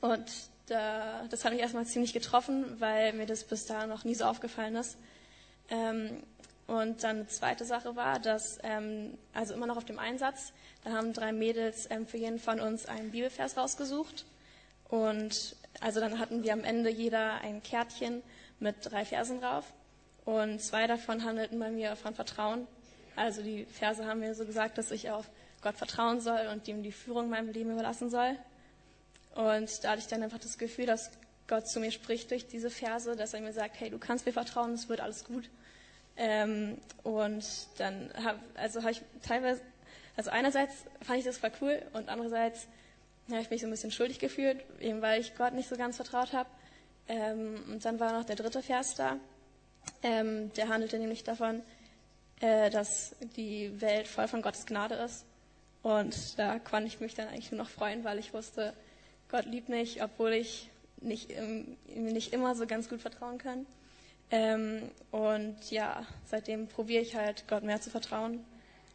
und 0.00 0.24
da, 0.66 1.26
das 1.28 1.44
hat 1.44 1.52
mich 1.52 1.62
erstmal 1.62 1.86
ziemlich 1.86 2.12
getroffen, 2.12 2.80
weil 2.80 3.12
mir 3.12 3.26
das 3.26 3.44
bis 3.44 3.66
dahin 3.66 3.88
noch 3.88 4.04
nie 4.04 4.14
so 4.14 4.24
aufgefallen 4.24 4.76
ist. 4.76 4.98
Ähm, 5.70 6.22
und 6.66 7.04
dann 7.04 7.16
eine 7.16 7.26
zweite 7.28 7.64
Sache 7.64 7.94
war, 7.96 8.18
dass, 8.18 8.58
ähm, 8.62 9.18
also 9.34 9.54
immer 9.54 9.66
noch 9.66 9.76
auf 9.76 9.84
dem 9.84 9.98
Einsatz, 9.98 10.52
da 10.84 10.92
haben 10.92 11.12
drei 11.12 11.32
Mädels 11.32 11.88
ähm, 11.90 12.06
für 12.06 12.18
jeden 12.18 12.38
von 12.38 12.60
uns 12.60 12.86
einen 12.86 13.10
Bibelvers 13.10 13.56
rausgesucht. 13.56 14.26
Und 14.88 15.56
also 15.80 16.00
dann 16.00 16.18
hatten 16.18 16.44
wir 16.44 16.52
am 16.52 16.62
Ende 16.62 16.90
jeder 16.90 17.40
ein 17.40 17.62
Kärtchen 17.62 18.22
mit 18.60 18.76
drei 18.82 19.04
Versen 19.04 19.40
drauf. 19.40 19.64
Und 20.24 20.60
zwei 20.60 20.86
davon 20.86 21.24
handelten 21.24 21.58
bei 21.58 21.70
mir 21.70 21.96
von 21.96 22.14
Vertrauen. 22.14 22.66
Also 23.16 23.42
die 23.42 23.64
Verse 23.64 24.04
haben 24.04 24.20
mir 24.20 24.34
so 24.34 24.44
gesagt, 24.44 24.78
dass 24.78 24.90
ich 24.90 25.10
auf 25.10 25.28
Gott 25.62 25.76
vertrauen 25.76 26.20
soll 26.20 26.48
und 26.52 26.68
ihm 26.68 26.82
die 26.82 26.92
Führung 26.92 27.24
in 27.24 27.30
meinem 27.30 27.50
Leben 27.50 27.72
überlassen 27.72 28.10
soll. 28.10 28.36
Und 29.34 29.82
da 29.82 29.90
hatte 29.90 30.00
ich 30.00 30.06
dann 30.06 30.22
einfach 30.22 30.38
das 30.38 30.58
Gefühl, 30.58 30.86
dass 30.86 31.10
Gott 31.46 31.68
zu 31.68 31.80
mir 31.80 31.90
spricht 31.90 32.30
durch 32.30 32.46
diese 32.46 32.70
Verse, 32.70 33.16
dass 33.16 33.34
er 33.34 33.40
mir 33.40 33.52
sagt, 33.52 33.80
hey, 33.80 33.90
du 33.90 33.98
kannst 33.98 34.26
mir 34.26 34.32
vertrauen, 34.32 34.72
es 34.72 34.88
wird 34.88 35.00
alles 35.00 35.24
gut. 35.24 35.48
Ähm, 36.16 36.78
und 37.02 37.44
dann 37.78 38.10
habe 38.22 38.38
also 38.54 38.82
hab 38.82 38.90
ich 38.90 39.02
teilweise, 39.22 39.60
also 40.16 40.30
einerseits 40.30 40.84
fand 41.02 41.18
ich 41.18 41.24
das 41.24 41.38
voll 41.38 41.52
cool 41.60 41.82
und 41.92 42.08
andererseits 42.08 42.66
habe 43.30 43.40
ich 43.40 43.50
mich 43.50 43.60
so 43.60 43.66
ein 43.66 43.70
bisschen 43.70 43.90
schuldig 43.90 44.18
gefühlt, 44.18 44.64
eben 44.80 45.02
weil 45.02 45.20
ich 45.20 45.34
Gott 45.34 45.54
nicht 45.54 45.68
so 45.68 45.76
ganz 45.76 45.96
vertraut 45.96 46.32
habe. 46.32 46.48
Ähm, 47.08 47.62
und 47.68 47.84
dann 47.84 48.00
war 48.00 48.12
noch 48.12 48.24
der 48.24 48.36
dritte 48.36 48.62
Vers 48.62 48.94
da. 48.94 49.16
Ähm, 50.02 50.52
der 50.54 50.68
handelte 50.68 50.98
nämlich 50.98 51.24
davon, 51.24 51.62
äh, 52.40 52.70
dass 52.70 53.14
die 53.36 53.80
Welt 53.80 54.08
voll 54.08 54.28
von 54.28 54.42
Gottes 54.42 54.66
Gnade 54.66 54.94
ist. 54.96 55.24
Und 55.82 56.38
da 56.38 56.58
konnte 56.58 56.86
ich 56.86 57.00
mich 57.00 57.14
dann 57.14 57.28
eigentlich 57.28 57.50
nur 57.50 57.62
noch 57.62 57.68
freuen, 57.68 58.04
weil 58.04 58.18
ich 58.18 58.32
wusste, 58.32 58.72
Gott 59.30 59.44
liebt 59.46 59.68
mich, 59.68 60.02
obwohl 60.02 60.32
ich 60.32 60.70
nicht, 61.00 61.30
ähm, 61.30 61.76
nicht 61.94 62.32
immer 62.32 62.54
so 62.54 62.66
ganz 62.66 62.88
gut 62.88 63.00
vertrauen 63.00 63.38
kann. 63.38 63.66
Ähm, 64.30 64.90
und 65.10 65.70
ja, 65.70 66.06
seitdem 66.24 66.68
probiere 66.68 67.02
ich 67.02 67.14
halt, 67.14 67.46
Gott 67.48 67.62
mehr 67.62 67.80
zu 67.80 67.90
vertrauen. 67.90 68.44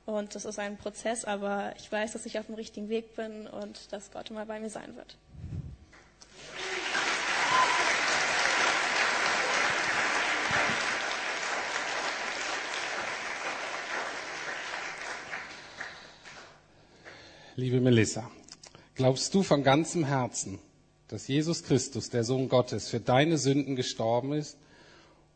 Und 0.10 0.34
das 0.34 0.44
ist 0.44 0.58
ein 0.58 0.76
Prozess, 0.76 1.24
aber 1.24 1.72
ich 1.78 1.92
weiß, 1.92 2.14
dass 2.14 2.26
ich 2.26 2.40
auf 2.40 2.48
dem 2.48 2.56
richtigen 2.56 2.90
Weg 2.90 3.16
bin 3.16 3.46
und 3.46 3.94
dass 3.94 4.10
Gott 4.10 4.32
immer 4.32 4.44
bei 4.44 4.60
mir 4.60 4.72
sein 4.72 4.96
wird. 4.96 5.16
Liebe 17.56 17.80
Melissa, 17.80 18.32
glaubst 18.96 19.32
du 19.36 19.44
von 19.44 19.62
ganzem 19.64 20.06
Herzen, 20.06 20.58
dass 21.08 21.28
Jesus 21.28 21.62
Christus, 21.62 22.10
der 22.10 22.24
Sohn 22.24 22.50
Gottes, 22.50 22.90
für 22.90 23.00
deine 23.00 23.38
Sünden 23.38 23.76
gestorben 23.76 24.34
ist 24.34 24.58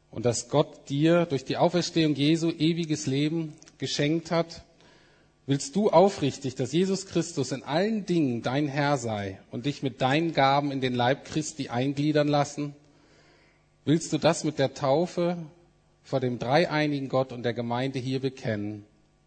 und 0.10 0.26
dass 0.26 0.50
Gott 0.50 0.90
dir 0.90 1.28
durch 1.28 1.46
die 1.46 1.58
Auferstehung 1.58 2.16
Jesu 2.16 2.50
ewiges 2.50 3.06
Leben 3.06 3.54
geschenkt 3.78 4.32
hat? 4.32 4.64
Willst 5.46 5.76
du 5.76 5.90
aufrichtig, 5.90 6.56
dass 6.56 6.72
Jesus 6.72 7.06
Christus 7.06 7.52
in 7.52 7.64
allen 7.64 8.06
Dingen 8.06 8.42
dein 8.42 8.68
Herr 8.68 8.98
sei 8.98 9.40
und 9.52 9.66
dich 9.66 9.84
mit 9.84 10.02
deinen 10.02 10.34
Gaben 10.34 10.72
in 10.72 10.80
den 10.80 10.96
Leib 10.96 11.26
Christi 11.26 11.68
eingliedern 11.68 12.30
lassen? 12.30 12.74
Willst 13.84 14.14
du 14.14 14.18
das 14.18 14.46
mit 14.46 14.58
der 14.58 14.74
Taufe 14.74 15.38
vor 16.02 16.22
dem 16.22 16.40
dreieinigen 16.40 17.10
Gott 17.10 17.34
und 17.34 17.44
der 17.44 17.54
Gemeinde 17.54 18.00
hier 18.00 18.22
bekennen? 18.22 18.86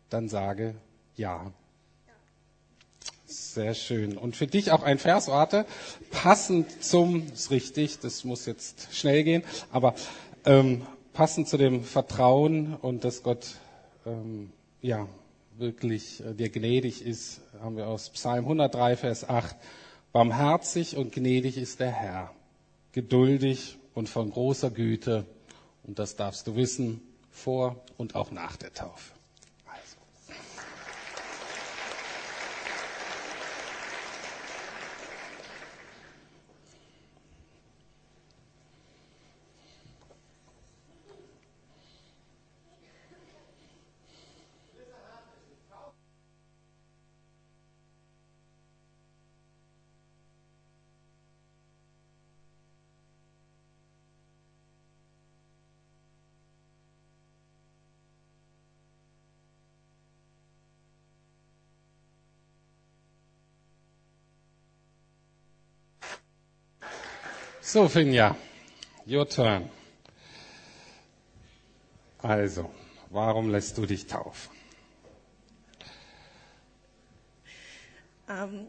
Dann 0.09 0.29
sage 0.31 0.75
ja. 1.17 1.53
Sehr 3.27 3.75
schön. 3.75 4.17
Und 4.17 4.37
für 4.37 4.47
dich 4.47 4.71
auch 4.71 4.83
ein 4.83 4.99
Vers, 4.99 5.29
warte, 5.29 5.67
passend 6.11 6.83
zum, 6.83 7.27
ist 7.33 7.51
richtig, 7.51 7.99
das 7.99 8.25
muss 8.25 8.47
jetzt 8.47 8.95
schnell 8.95 9.25
gehen, 9.25 9.43
aber 9.73 9.95
ähm, 10.45 10.87
passend 11.13 11.49
zu 11.49 11.57
dem 11.57 11.83
Vertrauen 11.83 12.75
und 12.77 13.05
dass 13.05 13.23
Gott 13.23 13.57
ähm, 14.07 14.51
ja 14.81 15.07
wirklich 15.59 16.25
äh, 16.25 16.35
dir 16.35 16.49
gnädig 16.49 17.05
ist, 17.05 17.41
haben 17.61 17.77
wir 17.77 17.89
aus 17.89 18.11
Psalm 18.11 18.45
103, 18.45 18.97
Vers 18.97 19.29
8. 19.29 19.57
Barmherzig 20.13 20.97
und 20.97 21.13
gnädig 21.13 21.59
ist 21.59 21.81
der 21.81 21.91
Herr, 21.91 22.33
geduldig 22.93 23.79
und 23.95 24.09
von 24.09 24.31
großer 24.31 24.71
Güte. 24.71 25.27
Und 25.83 25.99
das 25.99 26.17
darfst 26.17 26.47
du 26.47 26.57
wissen, 26.57 27.03
vor 27.31 27.85
und 27.99 28.15
auch 28.15 28.31
nach 28.31 28.57
der 28.57 28.73
Taufe. 28.73 29.16
So, 67.69 67.89
Finja, 67.89 68.37
your 69.09 69.29
turn. 69.29 69.69
Also, 72.23 72.71
warum 73.11 73.51
lässt 73.51 73.77
du 73.77 73.87
dich 73.87 74.07
taufen? 74.07 74.53
Ähm, 78.29 78.69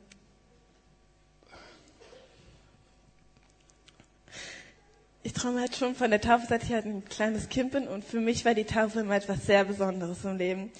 ich 5.21 5.33
träume 5.33 5.59
halt 5.59 5.75
schon 5.75 5.93
von 5.93 6.09
der 6.09 6.19
Taufe, 6.19 6.47
seit 6.49 6.63
ich 6.63 6.73
halt 6.73 6.85
ein 6.85 7.05
kleines 7.05 7.49
Kind 7.49 7.73
bin 7.73 7.87
und 7.87 8.03
für 8.03 8.19
mich 8.19 8.45
war 8.45 8.55
die 8.55 8.65
Taufe 8.65 9.01
immer 9.01 9.17
etwas 9.17 9.45
sehr 9.45 9.63
Besonderes 9.63 10.25
im 10.25 10.37
Leben. 10.39 10.71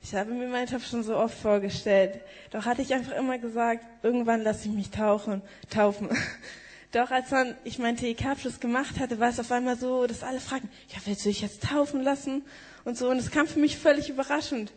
Ich 0.00 0.14
habe 0.14 0.30
mir 0.30 0.46
meine 0.46 0.66
Taufe 0.66 0.86
schon 0.86 1.02
so 1.02 1.16
oft 1.16 1.36
vorgestellt, 1.36 2.20
doch 2.52 2.66
hatte 2.66 2.82
ich 2.82 2.94
einfach 2.94 3.16
immer 3.16 3.38
gesagt, 3.38 3.84
irgendwann 4.04 4.44
lasse 4.44 4.68
ich 4.68 4.74
mich 4.74 4.90
tauchen, 4.90 5.42
taufen. 5.70 6.10
Doch 6.94 7.10
als 7.10 7.28
dann 7.30 7.56
ich 7.64 7.80
meinen 7.80 7.96
TEK-Abschluss 7.96 8.60
gemacht 8.60 9.00
hatte, 9.00 9.18
war 9.18 9.30
es 9.30 9.40
auf 9.40 9.50
einmal 9.50 9.76
so, 9.76 10.06
dass 10.06 10.22
alle 10.22 10.38
fragten, 10.38 10.70
ja, 10.90 10.98
willst 11.04 11.24
du 11.24 11.28
dich 11.28 11.40
jetzt 11.40 11.64
taufen 11.64 12.00
lassen? 12.00 12.44
Und 12.84 12.96
so. 12.96 13.10
Und 13.10 13.18
es 13.18 13.32
kam 13.32 13.48
für 13.48 13.58
mich 13.58 13.76
völlig 13.76 14.10
überraschend. 14.10 14.72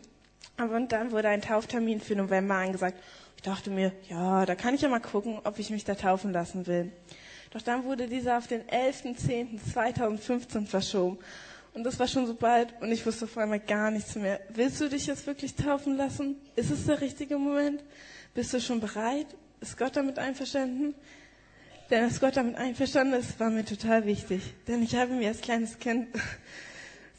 Aber 0.56 0.74
und 0.74 0.90
dann 0.90 1.12
wurde 1.12 1.28
ein 1.28 1.42
Tauftermin 1.42 2.00
für 2.00 2.16
November 2.16 2.56
angesagt. 2.56 2.98
Ich 3.36 3.42
dachte 3.42 3.70
mir, 3.70 3.92
ja, 4.08 4.44
da 4.46 4.56
kann 4.56 4.74
ich 4.74 4.80
ja 4.80 4.88
mal 4.88 4.98
gucken, 4.98 5.38
ob 5.44 5.60
ich 5.60 5.70
mich 5.70 5.84
da 5.84 5.94
taufen 5.94 6.32
lassen 6.32 6.66
will. 6.66 6.90
Doch 7.50 7.62
dann 7.62 7.84
wurde 7.84 8.08
dieser 8.08 8.38
auf 8.38 8.48
den 8.48 8.62
11.10.2015 8.62 10.66
verschoben. 10.66 11.18
Und 11.72 11.84
das 11.84 12.00
war 12.00 12.08
schon 12.08 12.26
so 12.26 12.34
bald 12.34 12.74
und 12.80 12.90
ich 12.90 13.06
wusste 13.06 13.26
auf 13.26 13.38
einmal 13.38 13.60
gar 13.60 13.92
nichts 13.92 14.16
mehr. 14.16 14.40
Willst 14.48 14.80
du 14.80 14.88
dich 14.88 15.06
jetzt 15.06 15.28
wirklich 15.28 15.54
taufen 15.54 15.96
lassen? 15.96 16.34
Ist 16.56 16.72
es 16.72 16.86
der 16.86 17.00
richtige 17.00 17.38
Moment? 17.38 17.84
Bist 18.34 18.52
du 18.52 18.60
schon 18.60 18.80
bereit? 18.80 19.28
Ist 19.60 19.78
Gott 19.78 19.94
damit 19.94 20.18
einverstanden? 20.18 20.96
Denn 21.90 22.04
dass 22.04 22.20
Gott 22.20 22.36
damit 22.36 22.56
einverstanden 22.56 23.14
ist, 23.14 23.40
war 23.40 23.48
mir 23.48 23.64
total 23.64 24.04
wichtig. 24.04 24.42
Denn 24.66 24.82
ich 24.82 24.94
habe 24.94 25.12
mir 25.12 25.28
als 25.28 25.40
kleines 25.40 25.78
Kind 25.78 26.08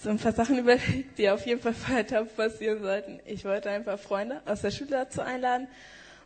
so 0.02 0.10
ein 0.10 0.18
paar 0.20 0.32
Sachen 0.32 0.60
überlegt, 0.60 1.18
die 1.18 1.30
auf 1.30 1.46
jeden 1.46 1.62
Fall 1.62 2.06
Taufe 2.06 2.30
passieren 2.36 2.82
sollten. 2.82 3.20
Ich 3.26 3.46
wollte 3.46 3.70
ein 3.70 3.84
paar 3.84 3.98
Freunde 3.98 4.42
aus 4.46 4.62
der 4.62 4.72
Schule 4.72 4.92
dazu 4.92 5.22
einladen 5.22 5.68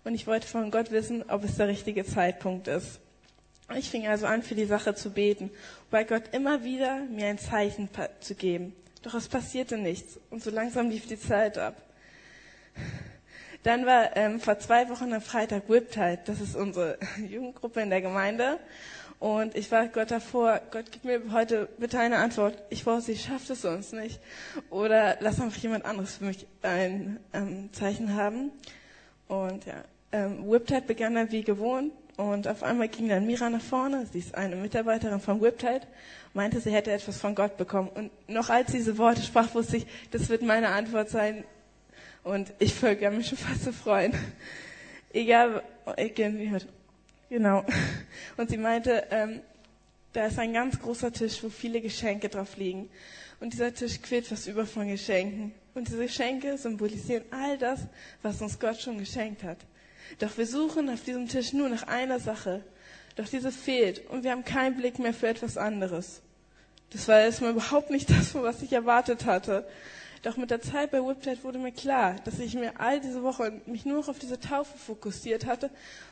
und 0.03 0.13
ich 0.13 0.27
wollte 0.27 0.47
von 0.47 0.71
Gott 0.71 0.91
wissen, 0.91 1.23
ob 1.29 1.43
es 1.43 1.55
der 1.55 1.69
richtige 1.69 2.05
Zeitpunkt 2.05 2.67
ist. 2.67 2.99
Ich 3.77 3.89
fing 3.89 4.07
also 4.07 4.25
an, 4.25 4.43
für 4.43 4.55
die 4.55 4.65
Sache 4.65 4.93
zu 4.93 5.09
beten, 5.09 5.49
bei 5.89 6.03
Gott 6.03 6.23
immer 6.33 6.63
wieder 6.63 6.99
mir 7.09 7.27
ein 7.27 7.39
Zeichen 7.39 7.89
zu 8.19 8.35
geben. 8.35 8.75
Doch 9.03 9.13
es 9.13 9.27
passierte 9.29 9.77
nichts 9.77 10.19
und 10.29 10.43
so 10.43 10.51
langsam 10.51 10.89
lief 10.89 11.07
die 11.07 11.19
Zeit 11.19 11.57
ab. 11.57 11.75
Dann 13.63 13.85
war 13.85 14.15
ähm, 14.17 14.39
vor 14.39 14.59
zwei 14.59 14.89
Wochen 14.89 15.13
am 15.13 15.21
Freitag 15.21 15.69
Whiptide. 15.69 16.19
Das 16.25 16.41
ist 16.41 16.55
unsere 16.55 16.97
Jugendgruppe 17.17 17.81
in 17.81 17.89
der 17.89 18.01
Gemeinde. 18.01 18.59
Und 19.19 19.55
ich 19.55 19.71
war 19.71 19.87
Gott 19.87 20.11
davor, 20.11 20.59
Gott, 20.69 20.85
gib 20.91 21.05
mir 21.05 21.21
heute 21.31 21.69
bitte 21.77 21.97
eine 21.97 22.17
Antwort. 22.17 22.61
Ich 22.69 22.85
weiß, 22.85 23.05
sie 23.05 23.15
schafft 23.15 23.49
es 23.49 23.61
sonst 23.61 23.93
nicht. 23.93 24.19
Oder 24.69 25.15
lass 25.21 25.39
einfach 25.39 25.57
jemand 25.59 25.85
anderes 25.85 26.17
für 26.17 26.25
mich 26.25 26.45
ein 26.61 27.21
ähm, 27.31 27.69
Zeichen 27.71 28.15
haben. 28.15 28.51
Und 29.29 29.65
ja, 29.65 29.75
ähm, 30.11 30.49
Whiptide 30.51 30.81
begann 30.81 31.15
dann 31.15 31.31
wie 31.31 31.43
gewohnt. 31.43 31.93
Und 32.17 32.47
auf 32.47 32.63
einmal 32.63 32.89
ging 32.89 33.07
dann 33.07 33.25
Mira 33.25 33.49
nach 33.49 33.61
vorne, 33.61 34.05
sie 34.11 34.19
ist 34.19 34.35
eine 34.35 34.55
Mitarbeiterin 34.55 35.19
von 35.19 35.41
Whiptide, 35.41 35.81
meinte, 36.33 36.59
sie 36.59 36.69
hätte 36.69 36.91
etwas 36.91 37.17
von 37.17 37.33
Gott 37.33 37.57
bekommen. 37.57 37.89
Und 37.89 38.11
noch 38.29 38.49
als 38.49 38.71
diese 38.71 38.99
Worte 38.99 39.23
sprach, 39.23 39.55
wusste 39.55 39.77
ich, 39.77 39.87
das 40.11 40.29
wird 40.29 40.43
meine 40.43 40.69
Antwort 40.69 41.09
sein, 41.09 41.43
und 42.23 42.53
ich 42.59 42.73
folge 42.73 43.09
mich 43.11 43.27
schon 43.27 43.37
fast 43.37 43.63
zu 43.63 43.73
freuen. 43.73 44.13
Egal, 45.11 45.63
irgendwie 45.97 46.49
hört. 46.49 46.67
Genau. 47.29 47.65
Und 48.37 48.49
sie 48.49 48.57
meinte, 48.57 49.07
ähm, 49.11 49.41
da 50.13 50.27
ist 50.27 50.39
ein 50.39 50.53
ganz 50.53 50.79
großer 50.79 51.11
Tisch, 51.11 51.43
wo 51.43 51.49
viele 51.49 51.81
Geschenke 51.81 52.29
drauf 52.29 52.57
liegen. 52.57 52.89
Und 53.39 53.53
dieser 53.53 53.73
Tisch 53.73 54.01
quillt 54.01 54.27
fast 54.27 54.47
über 54.47 54.65
von 54.65 54.87
Geschenken. 54.87 55.53
Und 55.73 55.87
diese 55.87 56.03
Geschenke 56.03 56.57
symbolisieren 56.57 57.23
all 57.31 57.57
das, 57.57 57.81
was 58.21 58.41
uns 58.41 58.59
Gott 58.59 58.79
schon 58.79 58.99
geschenkt 58.99 59.43
hat. 59.43 59.57
Doch 60.19 60.37
wir 60.37 60.45
suchen 60.45 60.89
auf 60.89 61.03
diesem 61.03 61.27
Tisch 61.27 61.53
nur 61.53 61.69
nach 61.69 61.83
einer 61.83 62.19
Sache. 62.19 62.63
Doch 63.15 63.27
diese 63.27 63.51
fehlt 63.51 64.07
und 64.09 64.23
wir 64.23 64.31
haben 64.31 64.45
keinen 64.45 64.77
Blick 64.77 64.99
mehr 64.99 65.13
für 65.13 65.27
etwas 65.27 65.57
anderes. 65.57 66.21
Das 66.91 67.07
war 67.07 67.19
erstmal 67.19 67.51
überhaupt 67.51 67.89
nicht 67.89 68.09
das, 68.09 68.33
was 68.35 68.61
ich 68.61 68.71
erwartet 68.73 69.25
hatte. 69.25 69.67
Doch 70.23 70.37
mit 70.37 70.51
der 70.51 70.61
Zeit 70.61 70.91
bei 70.91 71.05
Whiptide 71.05 71.43
wurde 71.43 71.59
mir 71.59 71.73
klar, 71.73 72.15
dass 72.23 72.39
ich 72.39 72.55
mir 72.55 72.79
all 72.79 73.01
diese 73.01 73.23
Woche 73.23 73.61
mich 73.65 73.85
nur 73.85 73.97
noch 73.97 74.07
auf 74.07 74.19
diese 74.19 74.39
Taufe 74.39 74.77
fokussiert 74.77 75.45
hatte 75.45 75.69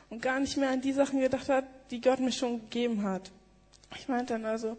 und 0.10 0.22
gar 0.22 0.40
nicht 0.42 0.58
mehr 0.58 0.70
an 0.70 0.82
die 0.82 0.92
Sachen 0.92 1.22
gedacht 1.22 1.48
hat, 1.48 1.64
die 1.92 2.02
Gott 2.02 2.20
mir 2.20 2.34
schon 2.34 2.60
gegeben 2.60 3.04
hat. 3.04 3.32
Ich 3.96 4.10
meinte 4.10 4.34
dann 4.34 4.46
also, 4.46 4.78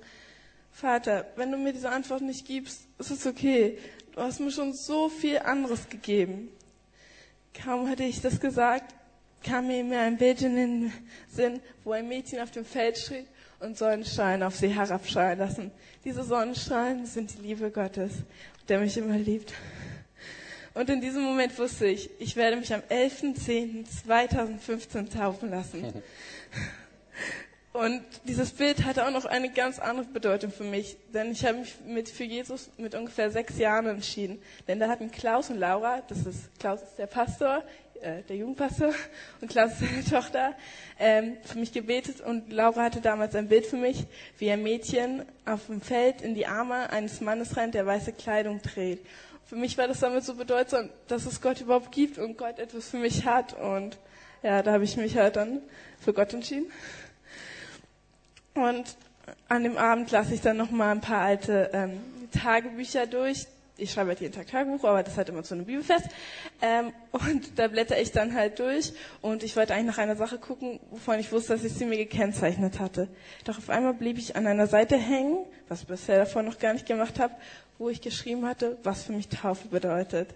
Vater, 0.70 1.26
wenn 1.36 1.50
du 1.50 1.56
mir 1.56 1.72
diese 1.72 1.88
Antwort 1.88 2.20
nicht 2.20 2.46
gibst, 2.46 2.86
ist 2.98 3.10
es 3.10 3.26
okay. 3.26 3.78
Du 4.12 4.20
hast 4.20 4.38
mir 4.38 4.50
schon 4.50 4.74
so 4.74 5.08
viel 5.08 5.38
anderes 5.38 5.88
gegeben. 5.88 6.50
Kaum 7.54 7.88
hatte 7.88 8.04
ich 8.04 8.20
das 8.20 8.38
gesagt, 8.38 8.94
kam 9.43 9.66
mir 9.66 10.01
ein 10.01 10.16
Bild 10.16 10.40
in 10.43 10.57
den 10.57 10.93
Sinn, 11.28 11.61
wo 11.84 11.93
ein 11.93 12.09
Mädchen 12.09 12.40
auf 12.40 12.51
dem 12.51 12.64
Feld 12.64 12.97
steht 12.99 13.26
und 13.61 13.78
Sonnenstrahlen 13.78 14.43
auf 14.43 14.57
sie 14.57 14.68
herabstrahlen 14.68 15.38
lassen. 15.38 15.70
Diese 16.05 16.24
Sonnenstrahlen 16.24 17.07
sind 17.07 17.36
die 17.36 17.43
Liebe 17.43 17.70
Gottes, 17.70 18.12
der 18.68 18.80
mich 18.80 18.97
immer 18.97 19.16
liebt. 19.16 19.53
Und 20.74 20.90
in 20.90 21.01
diesem 21.01 21.22
Moment 21.22 21.57
wusste 21.59 21.86
ich, 21.86 22.11
ich 22.18 22.34
werde 22.36 22.57
mich 22.57 22.72
am 22.72 22.80
11.10.2015 22.80 25.16
taufen 25.16 25.51
lassen. 25.51 25.93
Und 27.72 28.03
dieses 28.24 28.51
Bild 28.51 28.84
hatte 28.84 29.07
auch 29.07 29.11
noch 29.11 29.24
eine 29.24 29.51
ganz 29.51 29.78
andere 29.78 30.05
Bedeutung 30.05 30.53
für 30.53 30.64
mich, 30.64 30.99
denn 31.14 31.32
ich 31.32 31.47
habe 31.47 31.59
mich 31.59 31.74
mit, 31.86 32.11
für 32.11 32.24
Jesus 32.24 32.68
mit 32.76 32.95
ungefähr 32.95 33.30
sechs 33.30 33.57
Jahren 33.57 33.86
entschieden. 33.86 34.43
Denn 34.68 34.78
da 34.78 34.88
hatten 34.88 35.11
Klaus 35.11 35.49
und 35.49 35.59
Laura, 35.59 36.03
das 36.09 36.26
ist 36.26 36.55
Klaus 36.59 36.82
ist 36.82 36.99
der 36.99 37.07
Pastor, 37.07 37.64
äh, 38.03 38.22
der 38.22 38.36
Jugendpastor, 38.36 38.92
und 39.40 39.50
Klaus 39.50 39.72
seine 39.78 40.05
Tochter, 40.11 40.55
ähm, 40.98 41.36
für 41.44 41.59
mich 41.59 41.72
gebetet 41.72 42.20
und 42.20 42.53
Laura 42.53 42.84
hatte 42.84 43.00
damals 43.00 43.34
ein 43.34 43.48
Bild 43.48 43.66
für 43.66 43.76
mich, 43.76 44.05
wie 44.38 44.50
ein 44.50 44.62
Mädchen 44.62 45.24
auf 45.46 45.66
dem 45.66 45.80
Feld 45.80 46.20
in 46.22 46.34
die 46.34 46.46
Arme 46.46 46.90
eines 46.90 47.20
Mannes 47.20 47.57
rennt, 47.57 47.74
der 47.74 47.86
weiße 47.86 48.12
Kleidung 48.12 48.61
trägt. 48.62 49.07
Für 49.46 49.57
mich 49.57 49.76
war 49.78 49.88
das 49.88 50.00
damit 50.00 50.24
so 50.24 50.34
bedeutsam, 50.34 50.88
dass 51.09 51.26
es 51.26 51.40
Gott 51.40 51.61
überhaupt 51.61 51.92
gibt 51.92 52.18
und 52.18 52.38
Gott 52.38 52.59
etwas 52.59 52.88
für 52.88 52.98
mich 52.98 53.26
hat 53.26 53.53
und 53.55 53.98
ja, 54.42 54.62
da 54.62 54.72
habe 54.72 54.84
ich 54.84 54.96
mich 54.96 55.16
halt 55.16 55.36
dann 55.36 55.61
für 56.00 56.12
Gott 56.12 56.34
entschieden. 56.34 56.70
Und 58.55 58.96
an 59.48 59.62
dem 59.62 59.76
Abend 59.76 60.11
lasse 60.11 60.34
ich 60.34 60.40
dann 60.40 60.57
noch 60.57 60.70
mal 60.70 60.90
ein 60.90 61.00
paar 61.00 61.20
alte 61.20 61.70
ähm, 61.72 62.00
Tagebücher 62.32 63.07
durch. 63.07 63.46
Ich 63.82 63.90
schreibe 63.90 64.10
halt 64.10 64.20
jeden 64.20 64.32
Tag 64.32 64.46
Tagebuch, 64.46 64.84
aber 64.84 65.02
das 65.02 65.16
hat 65.16 65.28
immer 65.28 65.42
zu 65.42 65.54
einem 65.54 65.64
Bibelfest. 65.64 66.06
Ähm, 66.60 66.92
und 67.10 67.58
da 67.58 67.66
blätter 67.66 68.00
ich 68.00 68.12
dann 68.12 68.32
halt 68.32 68.60
durch. 68.60 68.92
Und 69.20 69.42
ich 69.42 69.56
wollte 69.56 69.74
eigentlich 69.74 69.96
nach 69.96 69.98
einer 69.98 70.14
Sache 70.14 70.38
gucken, 70.38 70.78
wovon 70.90 71.18
ich 71.18 71.32
wusste, 71.32 71.54
dass 71.54 71.64
ich 71.64 71.72
sie 71.72 71.84
mir 71.84 71.96
gekennzeichnet 71.96 72.78
hatte. 72.78 73.08
Doch 73.44 73.58
auf 73.58 73.70
einmal 73.70 73.94
blieb 73.94 74.18
ich 74.18 74.36
an 74.36 74.46
einer 74.46 74.68
Seite 74.68 74.96
hängen, 74.96 75.38
was 75.66 75.82
ich 75.82 75.88
bisher 75.88 76.18
davon 76.18 76.44
noch 76.44 76.60
gar 76.60 76.74
nicht 76.74 76.86
gemacht 76.86 77.18
habe, 77.18 77.34
wo 77.78 77.88
ich 77.88 78.00
geschrieben 78.00 78.46
hatte, 78.46 78.78
was 78.84 79.02
für 79.02 79.12
mich 79.12 79.28
Taufe 79.28 79.66
bedeutet. 79.66 80.28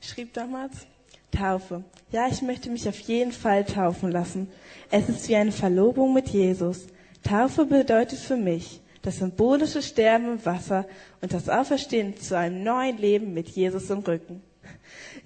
Ich 0.00 0.08
schrieb 0.08 0.32
damals, 0.32 0.86
Taufe. 1.30 1.84
Ja, 2.10 2.26
ich 2.28 2.40
möchte 2.40 2.70
mich 2.70 2.88
auf 2.88 2.98
jeden 3.00 3.32
Fall 3.32 3.66
taufen 3.66 4.10
lassen. 4.12 4.48
Es 4.90 5.10
ist 5.10 5.28
wie 5.28 5.36
eine 5.36 5.52
Verlobung 5.52 6.14
mit 6.14 6.28
Jesus. 6.28 6.86
Taufe 7.22 7.66
bedeutet 7.66 8.18
für 8.18 8.36
mich 8.36 8.80
das 9.04 9.18
symbolische 9.18 9.82
Sterben 9.82 10.32
im 10.32 10.46
Wasser 10.46 10.86
und 11.20 11.34
das 11.34 11.50
Auferstehen 11.50 12.16
zu 12.16 12.38
einem 12.38 12.64
neuen 12.64 12.96
Leben 12.96 13.34
mit 13.34 13.48
Jesus 13.48 13.90
im 13.90 13.98
Rücken. 13.98 14.42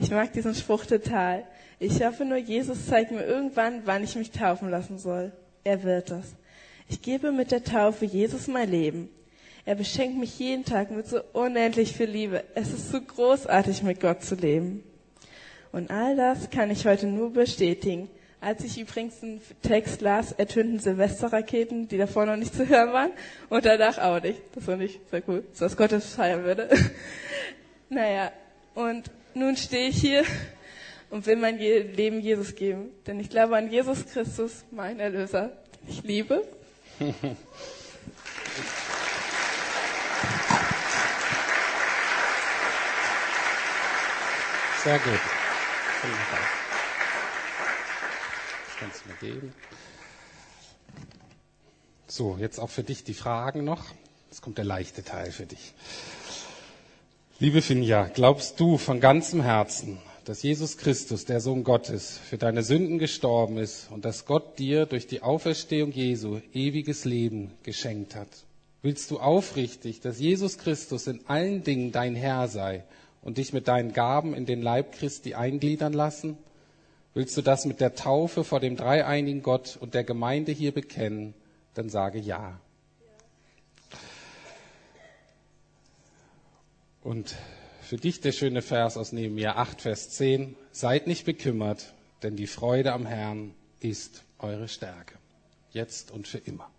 Ich 0.00 0.10
mag 0.10 0.32
diesen 0.32 0.54
Spruch 0.54 0.84
total. 0.84 1.44
Ich 1.78 2.02
hoffe 2.04 2.24
nur, 2.24 2.38
Jesus 2.38 2.86
zeigt 2.86 3.12
mir 3.12 3.24
irgendwann, 3.24 3.82
wann 3.84 4.02
ich 4.02 4.16
mich 4.16 4.32
taufen 4.32 4.68
lassen 4.68 4.98
soll. 4.98 5.30
Er 5.62 5.84
wird 5.84 6.10
das. 6.10 6.34
Ich 6.88 7.02
gebe 7.02 7.30
mit 7.30 7.52
der 7.52 7.62
Taufe 7.62 8.04
Jesus 8.04 8.48
mein 8.48 8.68
Leben. 8.68 9.10
Er 9.64 9.76
beschenkt 9.76 10.18
mich 10.18 10.38
jeden 10.40 10.64
Tag 10.64 10.90
mit 10.90 11.06
so 11.06 11.20
unendlich 11.32 11.92
viel 11.92 12.10
Liebe. 12.10 12.42
Es 12.56 12.72
ist 12.72 12.90
so 12.90 13.00
großartig, 13.00 13.84
mit 13.84 14.00
Gott 14.00 14.24
zu 14.24 14.34
leben. 14.34 14.82
Und 15.70 15.92
all 15.92 16.16
das 16.16 16.50
kann 16.50 16.72
ich 16.72 16.84
heute 16.84 17.06
nur 17.06 17.32
bestätigen. 17.32 18.08
Als 18.41 18.62
ich 18.62 18.78
übrigens 18.78 19.18
den 19.18 19.41
Text 19.62 20.01
las, 20.01 20.30
ertönten 20.30 20.78
Silvesterraketen, 20.78 21.89
die 21.89 21.99
davor 21.99 22.24
noch 22.24 22.36
nicht 22.36 22.55
zu 22.55 22.68
hören 22.68 22.93
waren, 22.93 23.11
und 23.49 23.64
danach 23.64 23.99
auch 23.99 24.22
nicht. 24.22 24.41
Das 24.55 24.64
war 24.68 24.76
nicht 24.76 25.01
sehr 25.11 25.24
cool, 25.26 25.43
so 25.53 25.64
dass 25.64 25.76
Gott 25.76 25.91
es 25.91 26.14
feiern 26.14 26.45
würde. 26.45 26.68
naja, 27.89 28.30
und 28.76 29.11
nun 29.34 29.57
stehe 29.57 29.89
ich 29.89 30.01
hier 30.01 30.22
und 31.11 31.26
will 31.26 31.34
mein 31.34 31.59
Leben 31.59 32.20
Jesus 32.20 32.55
geben, 32.55 32.91
denn 33.09 33.18
ich 33.18 33.28
glaube 33.28 33.57
an 33.57 33.72
Jesus 33.72 34.07
Christus, 34.07 34.64
mein 34.70 35.01
Erlöser, 35.01 35.51
den 35.82 35.91
ich 35.91 36.05
liebe. 36.05 36.47
Sehr 44.84 44.99
gut. 45.01 45.20
Wunderbar 46.03 46.59
kannst 48.78 49.05
du 49.05 49.07
mir 49.07 49.07
geben. 49.20 49.52
So, 52.06 52.36
jetzt 52.40 52.58
auch 52.58 52.70
für 52.70 52.82
dich 52.82 53.04
die 53.04 53.14
Fragen 53.14 53.64
noch. 53.64 53.84
Jetzt 54.30 54.40
kommt 54.40 54.58
der 54.58 54.64
leichte 54.64 55.02
Teil 55.04 55.30
für 55.30 55.46
dich. 55.46 55.74
Liebe 57.38 57.62
Finja, 57.62 58.10
glaubst 58.12 58.58
du 58.58 58.78
von 58.78 58.98
ganzem 58.98 59.42
Herzen, 59.42 59.98
dass 60.24 60.42
Jesus 60.42 60.76
Christus, 60.76 61.24
der 61.24 61.40
Sohn 61.40 61.64
Gottes, 61.64 62.18
für 62.18 62.36
deine 62.36 62.62
Sünden 62.62 62.98
gestorben 62.98 63.58
ist 63.58 63.90
und 63.90 64.04
dass 64.04 64.26
Gott 64.26 64.58
dir 64.58 64.86
durch 64.86 65.06
die 65.06 65.22
Auferstehung 65.22 65.92
Jesu 65.92 66.40
ewiges 66.52 67.04
Leben 67.04 67.52
geschenkt 67.62 68.14
hat? 68.14 68.28
Willst 68.82 69.10
du 69.10 69.18
aufrichtig, 69.20 70.00
dass 70.00 70.18
Jesus 70.18 70.58
Christus 70.58 71.06
in 71.06 71.20
allen 71.26 71.62
Dingen 71.64 71.92
dein 71.92 72.14
Herr 72.14 72.48
sei 72.48 72.84
und 73.22 73.38
dich 73.38 73.52
mit 73.52 73.68
deinen 73.68 73.92
Gaben 73.92 74.34
in 74.34 74.46
den 74.46 74.62
Leib 74.62 74.92
Christi 74.92 75.34
eingliedern 75.34 75.92
lassen? 75.92 76.38
Willst 77.18 77.36
du 77.36 77.42
das 77.42 77.64
mit 77.64 77.80
der 77.80 77.96
Taufe 77.96 78.44
vor 78.44 78.60
dem 78.60 78.76
dreieinigen 78.76 79.42
Gott 79.42 79.76
und 79.80 79.94
der 79.94 80.04
Gemeinde 80.04 80.52
hier 80.52 80.70
bekennen? 80.70 81.34
Dann 81.74 81.88
sage 81.88 82.20
ja. 82.20 82.60
Und 87.02 87.34
für 87.82 87.96
dich 87.96 88.20
der 88.20 88.30
schöne 88.30 88.62
Vers 88.62 88.96
aus 88.96 89.10
Nehemiah 89.10 89.56
8, 89.56 89.80
Vers 89.80 90.10
10. 90.10 90.54
Seid 90.70 91.08
nicht 91.08 91.24
bekümmert, 91.24 91.92
denn 92.22 92.36
die 92.36 92.46
Freude 92.46 92.92
am 92.92 93.04
Herrn 93.04 93.52
ist 93.80 94.22
eure 94.38 94.68
Stärke. 94.68 95.16
Jetzt 95.72 96.12
und 96.12 96.28
für 96.28 96.38
immer. 96.38 96.70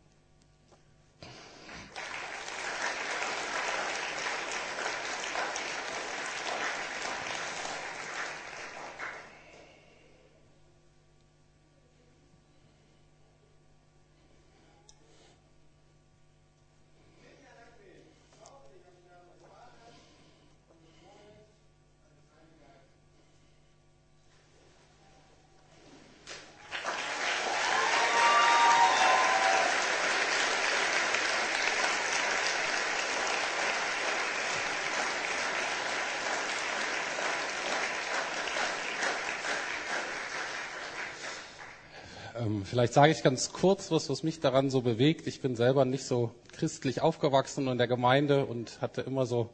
Vielleicht 42.70 42.94
sage 42.94 43.12
ich 43.12 43.24
ganz 43.24 43.52
kurz 43.52 43.90
was, 43.90 44.12
was 44.12 44.22
mich 44.22 44.42
daran 44.42 44.70
so 44.70 44.82
bewegt. 44.82 45.26
Ich 45.26 45.42
bin 45.42 45.56
selber 45.56 45.86
nicht 45.86 46.04
so 46.04 46.30
christlich 46.52 47.02
aufgewachsen 47.02 47.68
in 47.68 47.80
der 47.80 47.88
Gemeinde 47.88 48.46
und 48.46 48.80
hatte 48.80 49.02
immer 49.02 49.26
so 49.26 49.50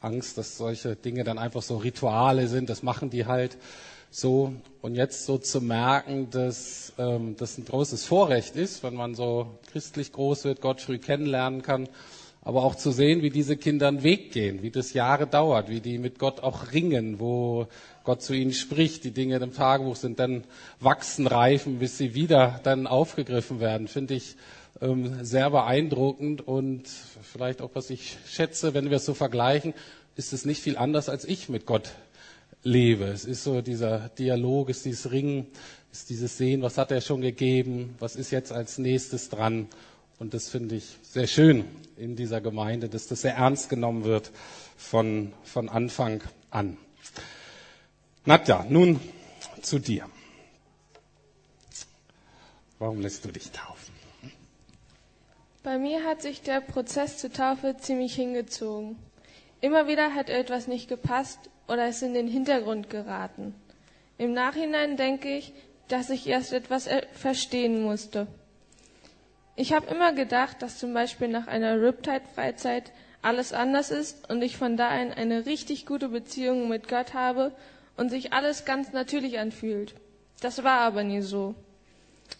Angst, 0.00 0.38
dass 0.38 0.56
solche 0.56 0.96
Dinge 0.96 1.24
dann 1.24 1.36
einfach 1.36 1.60
so 1.60 1.76
Rituale 1.76 2.48
sind. 2.48 2.70
Das 2.70 2.82
machen 2.82 3.10
die 3.10 3.26
halt 3.26 3.58
so. 4.10 4.54
Und 4.80 4.94
jetzt 4.94 5.26
so 5.26 5.36
zu 5.36 5.60
merken, 5.60 6.30
dass 6.30 6.94
ähm, 6.96 7.36
das 7.36 7.58
ein 7.58 7.66
großes 7.66 8.06
Vorrecht 8.06 8.56
ist, 8.56 8.82
wenn 8.82 8.94
man 8.94 9.14
so 9.14 9.58
christlich 9.70 10.12
groß 10.12 10.44
wird, 10.44 10.62
Gott 10.62 10.80
früh 10.80 10.98
kennenlernen 10.98 11.60
kann 11.60 11.86
aber 12.44 12.62
auch 12.62 12.74
zu 12.74 12.90
sehen, 12.90 13.22
wie 13.22 13.30
diese 13.30 13.56
Kinder 13.56 13.88
einen 13.88 14.02
Weg 14.02 14.30
gehen, 14.32 14.62
wie 14.62 14.70
das 14.70 14.92
Jahre 14.92 15.26
dauert, 15.26 15.70
wie 15.70 15.80
die 15.80 15.98
mit 15.98 16.18
Gott 16.18 16.40
auch 16.40 16.72
ringen, 16.72 17.18
wo 17.18 17.66
Gott 18.04 18.22
zu 18.22 18.34
ihnen 18.34 18.52
spricht. 18.52 19.04
Die 19.04 19.12
Dinge 19.12 19.36
im 19.36 19.54
Tagebuch 19.54 19.96
sind 19.96 20.18
dann 20.18 20.44
wachsen, 20.78 21.26
reifen, 21.26 21.78
bis 21.78 21.96
sie 21.96 22.14
wieder 22.14 22.60
dann 22.62 22.86
aufgegriffen 22.86 23.60
werden. 23.60 23.88
Finde 23.88 24.14
ich 24.14 24.36
ähm, 24.82 25.24
sehr 25.24 25.48
beeindruckend 25.50 26.46
und 26.46 26.82
vielleicht 27.22 27.62
auch, 27.62 27.70
was 27.72 27.88
ich 27.88 28.18
schätze, 28.28 28.74
wenn 28.74 28.90
wir 28.90 28.98
es 28.98 29.06
so 29.06 29.14
vergleichen, 29.14 29.72
ist 30.16 30.32
es 30.34 30.44
nicht 30.44 30.60
viel 30.60 30.76
anders, 30.76 31.08
als 31.08 31.24
ich 31.24 31.48
mit 31.48 31.64
Gott 31.64 31.92
lebe. 32.62 33.04
Es 33.04 33.24
ist 33.24 33.42
so 33.42 33.62
dieser 33.62 34.10
Dialog, 34.18 34.68
ist 34.68 34.84
dieses 34.84 35.10
Ringen, 35.10 35.46
ist 35.92 36.10
dieses 36.10 36.36
Sehen, 36.36 36.60
was 36.60 36.76
hat 36.76 36.90
er 36.90 37.00
schon 37.00 37.22
gegeben, 37.22 37.94
was 38.00 38.16
ist 38.16 38.30
jetzt 38.30 38.52
als 38.52 38.78
nächstes 38.78 39.30
dran. 39.30 39.68
Und 40.18 40.34
das 40.34 40.48
finde 40.48 40.76
ich 40.76 40.96
sehr 41.02 41.26
schön 41.26 41.64
in 41.96 42.16
dieser 42.16 42.40
Gemeinde, 42.40 42.88
dass 42.88 43.06
das 43.08 43.22
sehr 43.22 43.34
ernst 43.34 43.68
genommen 43.68 44.04
wird 44.04 44.30
von, 44.76 45.32
von 45.42 45.68
Anfang 45.68 46.22
an. 46.50 46.76
Nadja, 48.24 48.64
nun 48.68 49.00
zu 49.60 49.78
dir. 49.78 50.08
Warum 52.78 53.00
lässt 53.00 53.24
du 53.24 53.30
dich 53.30 53.50
taufen? 53.50 53.94
Bei 55.62 55.78
mir 55.78 56.04
hat 56.04 56.22
sich 56.22 56.42
der 56.42 56.60
Prozess 56.60 57.18
zur 57.18 57.32
Taufe 57.32 57.76
ziemlich 57.78 58.14
hingezogen. 58.14 58.96
Immer 59.60 59.86
wieder 59.88 60.14
hat 60.14 60.28
etwas 60.28 60.66
nicht 60.66 60.88
gepasst 60.88 61.38
oder 61.68 61.88
ist 61.88 62.02
in 62.02 62.12
den 62.12 62.28
Hintergrund 62.28 62.90
geraten. 62.90 63.54
Im 64.18 64.32
Nachhinein 64.34 64.96
denke 64.96 65.34
ich, 65.34 65.54
dass 65.88 66.10
ich 66.10 66.26
erst 66.26 66.52
etwas 66.52 66.88
verstehen 67.12 67.82
musste. 67.82 68.26
Ich 69.56 69.72
habe 69.72 69.86
immer 69.86 70.12
gedacht, 70.12 70.62
dass 70.62 70.78
zum 70.78 70.94
Beispiel 70.94 71.28
nach 71.28 71.46
einer 71.46 71.80
Riptide-Freizeit 71.80 72.90
alles 73.22 73.52
anders 73.52 73.90
ist 73.90 74.28
und 74.28 74.42
ich 74.42 74.56
von 74.56 74.76
da 74.76 74.88
an 74.88 75.12
eine 75.12 75.46
richtig 75.46 75.86
gute 75.86 76.08
Beziehung 76.08 76.68
mit 76.68 76.88
Gott 76.88 77.14
habe 77.14 77.52
und 77.96 78.10
sich 78.10 78.32
alles 78.32 78.64
ganz 78.64 78.92
natürlich 78.92 79.38
anfühlt. 79.38 79.94
Das 80.40 80.64
war 80.64 80.80
aber 80.80 81.04
nie 81.04 81.22
so. 81.22 81.54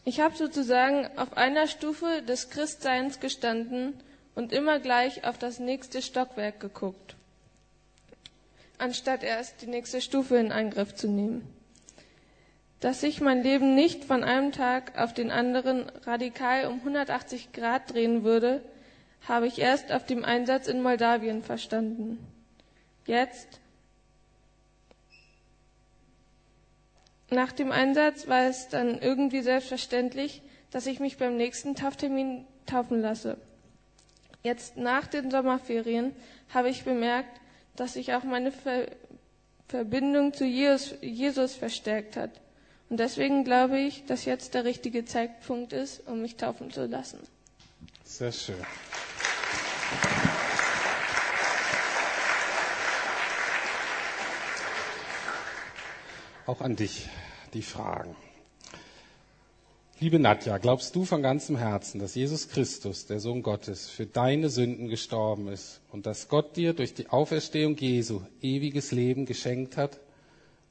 Ich 0.05 0.21
habe 0.21 0.37
sozusagen 0.37 1.09
auf 1.17 1.37
einer 1.37 1.69
Stufe 1.69 2.23
des 2.23 2.51
Christseins 2.51 3.21
gestanden 3.21 3.95
und 4.35 4.53
immer 4.53 4.81
gleich 4.81 5.25
auf 5.25 5.39
das 5.39 5.61
nächste 5.61 6.03
Stockwerk 6.03 6.59
geguckt, 6.59 7.15
anstatt 8.79 9.23
erst 9.23 9.63
die 9.63 9.69
nächste 9.69 10.01
Stufe 10.01 10.37
in 10.37 10.51
Angriff 10.51 10.95
zu 10.95 11.09
nehmen. 11.09 11.54
Dass 12.85 13.01
sich 13.01 13.23
mein 13.23 13.43
Leben 13.43 13.75
nicht 13.75 14.05
von 14.05 14.23
einem 14.23 14.53
Tag 14.53 14.99
auf 14.99 15.15
den 15.15 15.31
anderen 15.31 15.89
radikal 16.05 16.67
um 16.67 16.81
180 16.81 17.53
Grad 17.53 17.95
drehen 17.95 18.25
würde, 18.25 18.61
habe 19.27 19.47
ich 19.47 19.59
erst 19.59 19.91
auf 19.91 20.05
dem 20.05 20.23
Einsatz 20.23 20.69
in 20.69 20.83
Moldawien 20.83 21.43
verstanden. 21.43 22.19
Jetzt, 23.07 23.59
Nach 27.31 27.53
dem 27.53 27.73
Einsatz 27.73 28.29
war 28.29 28.43
es 28.43 28.69
dann 28.69 29.01
irgendwie 29.01 29.41
selbstverständlich, 29.41 30.43
dass 30.71 30.87
ich 30.87 31.01
mich 31.01 31.17
beim 31.17 31.39
nächsten 31.39 31.75
Tauftermin 31.75 32.45
taufen 32.67 33.01
lasse. 33.01 33.39
Jetzt 34.43 34.77
nach 34.77 35.07
den 35.07 35.31
Sommerferien 35.31 36.15
habe 36.53 36.69
ich 36.69 36.85
bemerkt, 36.85 37.41
dass 37.77 37.95
sich 37.95 38.13
auch 38.13 38.25
meine 38.25 38.53
Ver 38.53 38.89
Verbindung 39.69 40.35
zu 40.35 40.45
Jesus, 40.45 40.95
Jesus 41.01 41.55
verstärkt 41.55 42.19
hat. 42.19 42.44
Und 42.91 42.99
deswegen 42.99 43.45
glaube 43.45 43.79
ich, 43.79 44.05
dass 44.07 44.25
jetzt 44.25 44.55
der 44.55 44.65
richtige 44.65 45.05
Zeitpunkt 45.05 45.73
ist, 45.73 46.07
um 46.07 46.23
mich 46.23 46.37
taufen 46.37 46.71
zu 46.71 46.87
lassen. 46.87 47.19
Sehr 48.05 48.33
schön. 48.33 48.57
Auch 56.47 56.61
an 56.61 56.77
dich 56.77 57.09
die 57.55 57.63
Fragen. 57.63 58.15
Liebe 60.01 60.19
Nadja, 60.19 60.59
glaubst 60.59 60.95
du 60.97 61.05
von 61.05 61.23
ganzem 61.23 61.57
Herzen, 61.57 62.01
dass 62.01 62.15
Jesus 62.15 62.49
Christus, 62.49 63.07
der 63.07 63.21
Sohn 63.21 63.43
Gottes, 63.43 63.89
für 63.89 64.05
deine 64.05 64.51
Sünden 64.51 64.89
gestorben 64.89 65.49
ist 65.49 65.81
und 65.91 66.05
dass 66.05 66.29
Gott 66.29 66.57
dir 66.57 66.75
durch 66.75 66.93
die 66.93 67.09
Auferstehung 67.09 67.77
Jesu 67.77 68.21
ewiges 68.43 68.93
Leben 68.93 69.25
geschenkt 69.25 69.79
hat? 69.79 70.01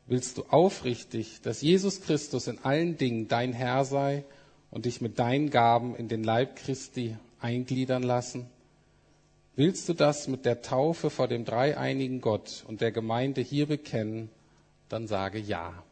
Willst 0.06 0.38
du 0.38 0.44
aufrichtig, 0.50 1.40
dass 1.42 1.62
Jesus 1.62 2.02
Christus 2.02 2.48
in 2.48 2.60
allen 2.60 2.98
Dingen 2.98 3.28
dein 3.28 3.54
Herr 3.54 3.86
sei 3.86 4.26
und 4.70 4.86
dich 4.86 5.00
mit 5.00 5.18
deinen 5.18 5.50
Gaben 5.50 5.96
in 5.96 6.10
den 6.10 6.24
Leib 6.24 6.58
Christi 6.58 7.18
eingliedern 7.40 8.04
lassen? 8.04 8.48
Willst 9.56 9.88
du 9.88 9.94
das 9.94 10.28
mit 10.28 10.46
der 10.46 10.62
Taufe 10.62 11.10
vor 11.10 11.28
dem 11.28 11.46
dreieinigen 11.46 12.22
Gott 12.22 12.66
und 12.68 12.82
der 12.82 12.92
Gemeinde 12.92 13.42
hier 13.42 13.68
bekennen? 13.68 14.30
Dann 14.90 15.08
sage 15.08 15.40
ja. 15.40 15.84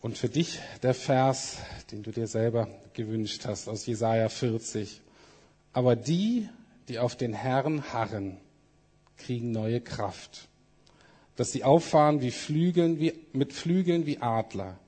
Und 0.00 0.18
für 0.18 0.28
dich 0.28 0.60
der 0.82 0.94
Vers, 0.94 1.58
den 1.90 2.02
du 2.02 2.10
dir 2.10 2.26
selber 2.26 2.68
gewünscht 2.92 3.44
hast 3.46 3.68
aus 3.68 3.86
Jesaja 3.86 4.28
40. 4.28 5.00
Aber 5.72 5.96
die, 5.96 6.48
die 6.88 6.98
auf 6.98 7.16
den 7.16 7.32
Herrn 7.32 7.92
harren, 7.92 8.36
kriegen 9.16 9.50
neue 9.50 9.80
Kraft. 9.80 10.48
Dass 11.36 11.52
sie 11.52 11.64
auffahren 11.64 12.20
wie 12.20 12.30
Flügeln, 12.30 12.98
wie, 12.98 13.14
mit 13.32 13.52
Flügeln 13.52 14.06
wie 14.06 14.18
Adler. 14.18 14.78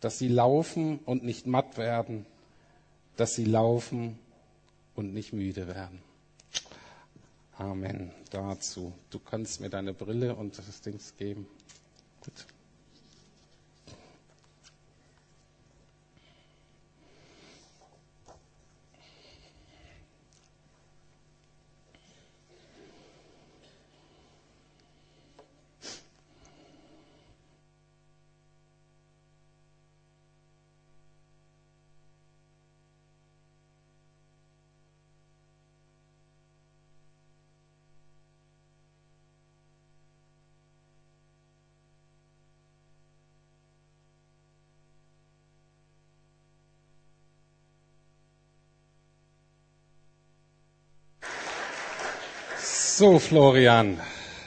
Dass 0.00 0.18
sie 0.18 0.28
laufen 0.28 0.98
und 1.04 1.24
nicht 1.24 1.46
matt 1.46 1.76
werden. 1.76 2.26
Dass 3.16 3.34
sie 3.34 3.44
laufen 3.44 4.18
und 4.94 5.12
nicht 5.14 5.32
müde 5.32 5.66
werden. 5.68 6.02
Amen 7.58 8.10
dazu. 8.30 8.92
Du 9.10 9.18
kannst 9.18 9.60
mir 9.60 9.70
deine 9.70 9.94
Brille 9.94 10.34
und 10.34 10.58
das 10.58 10.80
Dings 10.80 11.16
geben. 11.16 11.46
Gut. 12.22 12.46
So, 52.98 53.18
Florian, 53.18 54.00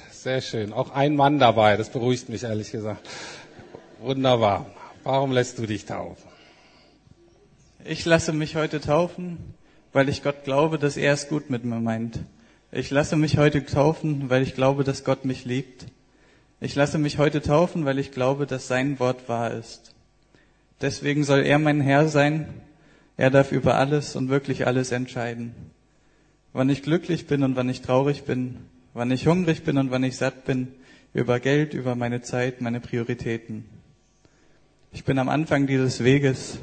sehr 0.09 0.41
schön. 0.41 0.73
Auch 0.73 0.89
ein 0.89 1.15
Mann 1.15 1.37
dabei, 1.37 1.77
das 1.77 1.89
beruhigt 1.89 2.29
mich 2.29 2.41
ehrlich 2.41 2.71
gesagt. 2.71 3.07
Wunderbar. 3.99 4.65
Warum 5.03 5.31
lässt 5.31 5.59
du 5.59 5.67
dich 5.67 5.85
taufen? 5.85 6.27
Ich 7.85 8.05
lasse 8.05 8.33
mich 8.33 8.55
heute 8.55 8.81
taufen, 8.81 9.53
weil 9.93 10.09
ich 10.09 10.23
Gott 10.23 10.45
glaube, 10.45 10.79
dass 10.79 10.97
er 10.97 11.13
es 11.13 11.27
gut 11.27 11.51
mit 11.51 11.63
mir 11.63 11.79
meint. 11.79 12.21
Ich 12.71 12.89
lasse 12.89 13.17
mich 13.17 13.37
heute 13.37 13.63
taufen, 13.63 14.31
weil 14.31 14.41
ich 14.41 14.55
glaube, 14.55 14.83
dass 14.83 15.03
Gott 15.03 15.25
mich 15.25 15.45
liebt. 15.45 15.85
Ich 16.59 16.73
lasse 16.73 16.97
mich 16.97 17.19
heute 17.19 17.43
taufen, 17.43 17.85
weil 17.85 17.99
ich 17.99 18.11
glaube, 18.11 18.47
dass 18.47 18.67
sein 18.67 18.99
Wort 18.99 19.29
wahr 19.29 19.51
ist. 19.51 19.93
Deswegen 20.81 21.23
soll 21.23 21.45
er 21.45 21.59
mein 21.59 21.81
Herr 21.81 22.07
sein. 22.07 22.51
Er 23.15 23.29
darf 23.29 23.51
über 23.51 23.75
alles 23.75 24.15
und 24.15 24.29
wirklich 24.29 24.65
alles 24.65 24.91
entscheiden 24.91 25.53
wann 26.53 26.69
ich 26.69 26.83
glücklich 26.83 27.27
bin 27.27 27.43
und 27.43 27.55
wann 27.55 27.69
ich 27.69 27.81
traurig 27.81 28.23
bin, 28.23 28.57
wann 28.93 29.11
ich 29.11 29.27
hungrig 29.27 29.63
bin 29.63 29.77
und 29.77 29.91
wann 29.91 30.03
ich 30.03 30.17
satt 30.17 30.45
bin, 30.45 30.69
über 31.13 31.39
Geld, 31.39 31.73
über 31.73 31.95
meine 31.95 32.21
Zeit, 32.21 32.61
meine 32.61 32.79
Prioritäten. 32.79 33.65
Ich 34.91 35.03
bin 35.03 35.19
am 35.19 35.29
Anfang 35.29 35.67
dieses 35.67 36.03
Weges 36.03 36.59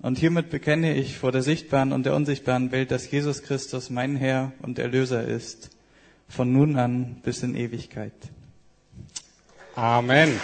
und 0.00 0.18
hiermit 0.18 0.50
bekenne 0.50 0.94
ich 0.94 1.18
vor 1.18 1.32
der 1.32 1.42
sichtbaren 1.42 1.92
und 1.92 2.06
der 2.06 2.14
unsichtbaren 2.14 2.72
Welt, 2.72 2.90
dass 2.90 3.10
Jesus 3.10 3.42
Christus 3.42 3.90
mein 3.90 4.16
Herr 4.16 4.52
und 4.62 4.78
Erlöser 4.78 5.24
ist, 5.26 5.70
von 6.28 6.52
nun 6.52 6.76
an 6.76 7.20
bis 7.22 7.42
in 7.42 7.54
Ewigkeit. 7.54 8.12
Amen. 9.74 10.40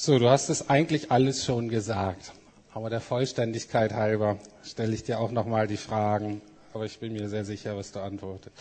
So, 0.00 0.20
du 0.20 0.30
hast 0.30 0.48
es 0.48 0.70
eigentlich 0.70 1.10
alles 1.10 1.44
schon 1.44 1.68
gesagt. 1.68 2.30
Aber 2.72 2.88
der 2.88 3.00
Vollständigkeit 3.00 3.94
halber 3.94 4.38
stelle 4.62 4.94
ich 4.94 5.02
dir 5.02 5.18
auch 5.18 5.32
nochmal 5.32 5.66
die 5.66 5.76
Fragen. 5.76 6.40
Aber 6.72 6.84
ich 6.84 7.00
bin 7.00 7.14
mir 7.14 7.28
sehr 7.28 7.44
sicher, 7.44 7.76
was 7.76 7.90
du 7.90 7.98
antwortest. 7.98 8.54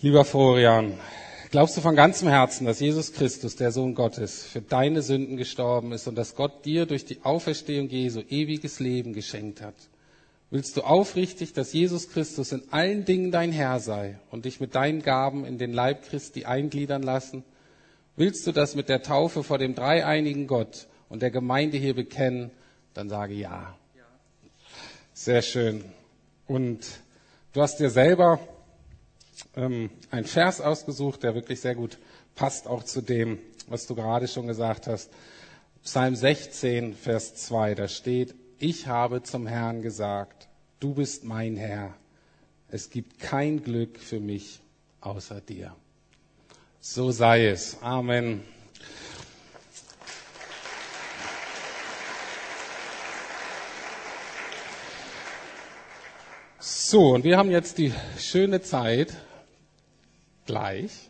Lieber 0.00 0.24
Florian, 0.24 0.94
glaubst 1.50 1.76
du 1.76 1.82
von 1.82 1.96
ganzem 1.96 2.28
Herzen, 2.28 2.64
dass 2.64 2.80
Jesus 2.80 3.12
Christus, 3.12 3.56
der 3.56 3.72
Sohn 3.72 3.94
Gottes, 3.94 4.44
für 4.44 4.62
deine 4.62 5.02
Sünden 5.02 5.36
gestorben 5.36 5.92
ist 5.92 6.08
und 6.08 6.14
dass 6.14 6.34
Gott 6.34 6.64
dir 6.64 6.86
durch 6.86 7.04
die 7.04 7.22
Auferstehung 7.24 7.90
Jesu 7.90 8.22
ewiges 8.30 8.80
Leben 8.80 9.12
geschenkt 9.12 9.60
hat? 9.60 9.74
Willst 10.48 10.78
du 10.78 10.80
aufrichtig, 10.80 11.52
dass 11.52 11.74
Jesus 11.74 12.08
Christus 12.08 12.52
in 12.52 12.62
allen 12.70 13.04
Dingen 13.04 13.32
dein 13.32 13.52
Herr 13.52 13.80
sei 13.80 14.18
und 14.30 14.46
dich 14.46 14.60
mit 14.60 14.74
deinen 14.74 15.02
Gaben 15.02 15.44
in 15.44 15.58
den 15.58 15.74
Leib 15.74 16.08
Christi 16.08 16.46
eingliedern 16.46 17.02
lassen? 17.02 17.44
Willst 18.18 18.48
du 18.48 18.52
das 18.52 18.74
mit 18.74 18.88
der 18.88 19.02
Taufe 19.02 19.44
vor 19.44 19.58
dem 19.58 19.76
dreieinigen 19.76 20.48
Gott 20.48 20.88
und 21.08 21.22
der 21.22 21.30
Gemeinde 21.30 21.78
hier 21.78 21.94
bekennen, 21.94 22.50
dann 22.92 23.08
sage 23.08 23.34
ja. 23.34 23.78
Sehr 25.12 25.40
schön. 25.40 25.84
Und 26.48 26.84
du 27.52 27.62
hast 27.62 27.78
dir 27.78 27.90
selber 27.90 28.40
ähm, 29.54 29.90
einen 30.10 30.26
Vers 30.26 30.60
ausgesucht, 30.60 31.22
der 31.22 31.36
wirklich 31.36 31.60
sehr 31.60 31.76
gut 31.76 31.98
passt 32.34 32.66
auch 32.66 32.82
zu 32.82 33.02
dem, 33.02 33.38
was 33.68 33.86
du 33.86 33.94
gerade 33.94 34.26
schon 34.26 34.48
gesagt 34.48 34.88
hast. 34.88 35.12
Psalm 35.84 36.16
16, 36.16 36.94
Vers 36.94 37.36
2, 37.36 37.76
da 37.76 37.86
steht, 37.86 38.34
ich 38.58 38.88
habe 38.88 39.22
zum 39.22 39.46
Herrn 39.46 39.80
gesagt, 39.80 40.48
du 40.80 40.94
bist 40.94 41.22
mein 41.22 41.56
Herr. 41.56 41.94
Es 42.66 42.90
gibt 42.90 43.20
kein 43.20 43.62
Glück 43.62 43.96
für 44.00 44.18
mich 44.18 44.58
außer 45.00 45.40
dir. 45.40 45.76
So 46.80 47.10
sei 47.10 47.46
es. 47.46 47.76
Amen. 47.82 48.42
So, 56.58 57.10
und 57.10 57.24
wir 57.24 57.36
haben 57.36 57.50
jetzt 57.50 57.78
die 57.78 57.92
schöne 58.18 58.62
Zeit, 58.62 59.14
gleich 60.46 61.07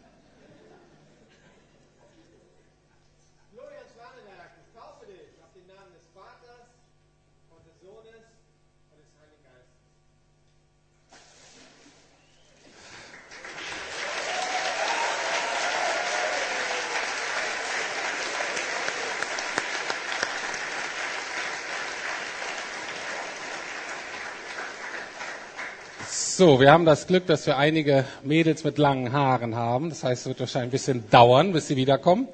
So, 26.39 26.61
wir 26.61 26.71
haben 26.71 26.85
das 26.85 27.09
Glück, 27.09 27.27
dass 27.27 27.49
wir 27.49 27.57
einige 27.57 28.05
Mädels 28.23 28.63
mit 28.63 28.79
langen 28.79 29.13
Haaren 29.13 29.57
haben. 29.57 29.89
Das 29.89 30.05
heißt, 30.05 30.21
es 30.21 30.27
wird 30.29 30.39
wahrscheinlich 30.39 30.69
ein 30.69 30.71
bisschen 30.71 31.11
dauern, 31.11 31.53
bis 31.53 31.67
sie 31.67 31.75
wiederkommen. 31.75 32.29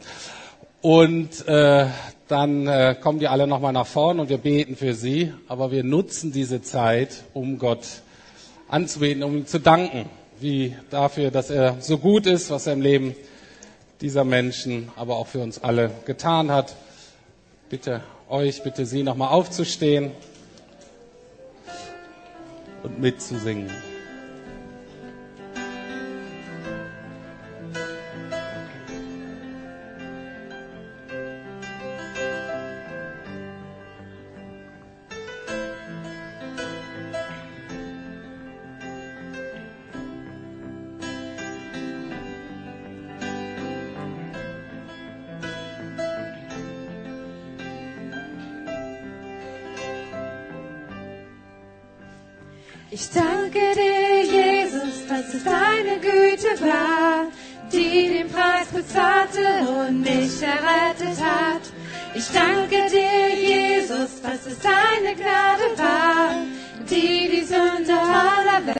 Und 0.82 1.48
äh, 1.48 1.86
dann 2.28 2.66
äh, 2.66 2.96
kommen 3.00 3.18
die 3.18 3.28
alle 3.28 3.46
nochmal 3.46 3.72
nach 3.72 3.86
vorn 3.86 4.20
und 4.20 4.28
wir 4.28 4.36
beten 4.36 4.76
für 4.76 4.92
sie. 4.92 5.32
Aber 5.48 5.70
wir 5.70 5.84
nutzen 5.84 6.32
diese 6.32 6.60
Zeit, 6.60 7.24
um 7.32 7.58
Gott 7.58 7.86
anzubeten, 8.68 9.22
um 9.22 9.38
ihm 9.38 9.46
zu 9.46 9.58
danken, 9.58 10.04
wie 10.38 10.76
dafür, 10.90 11.30
dass 11.30 11.48
er 11.48 11.76
so 11.80 11.96
gut 11.96 12.26
ist, 12.26 12.50
was 12.50 12.66
er 12.66 12.74
im 12.74 12.82
Leben 12.82 13.16
dieser 14.02 14.24
Menschen, 14.24 14.90
aber 14.96 15.16
auch 15.16 15.28
für 15.28 15.40
uns 15.40 15.64
alle 15.64 15.90
getan 16.04 16.50
hat. 16.50 16.76
Bitte 17.70 18.02
euch, 18.28 18.62
bitte 18.62 18.84
Sie 18.84 19.02
nochmal 19.02 19.30
aufzustehen 19.30 20.10
und 22.82 23.00
mitzusingen. 23.00 23.70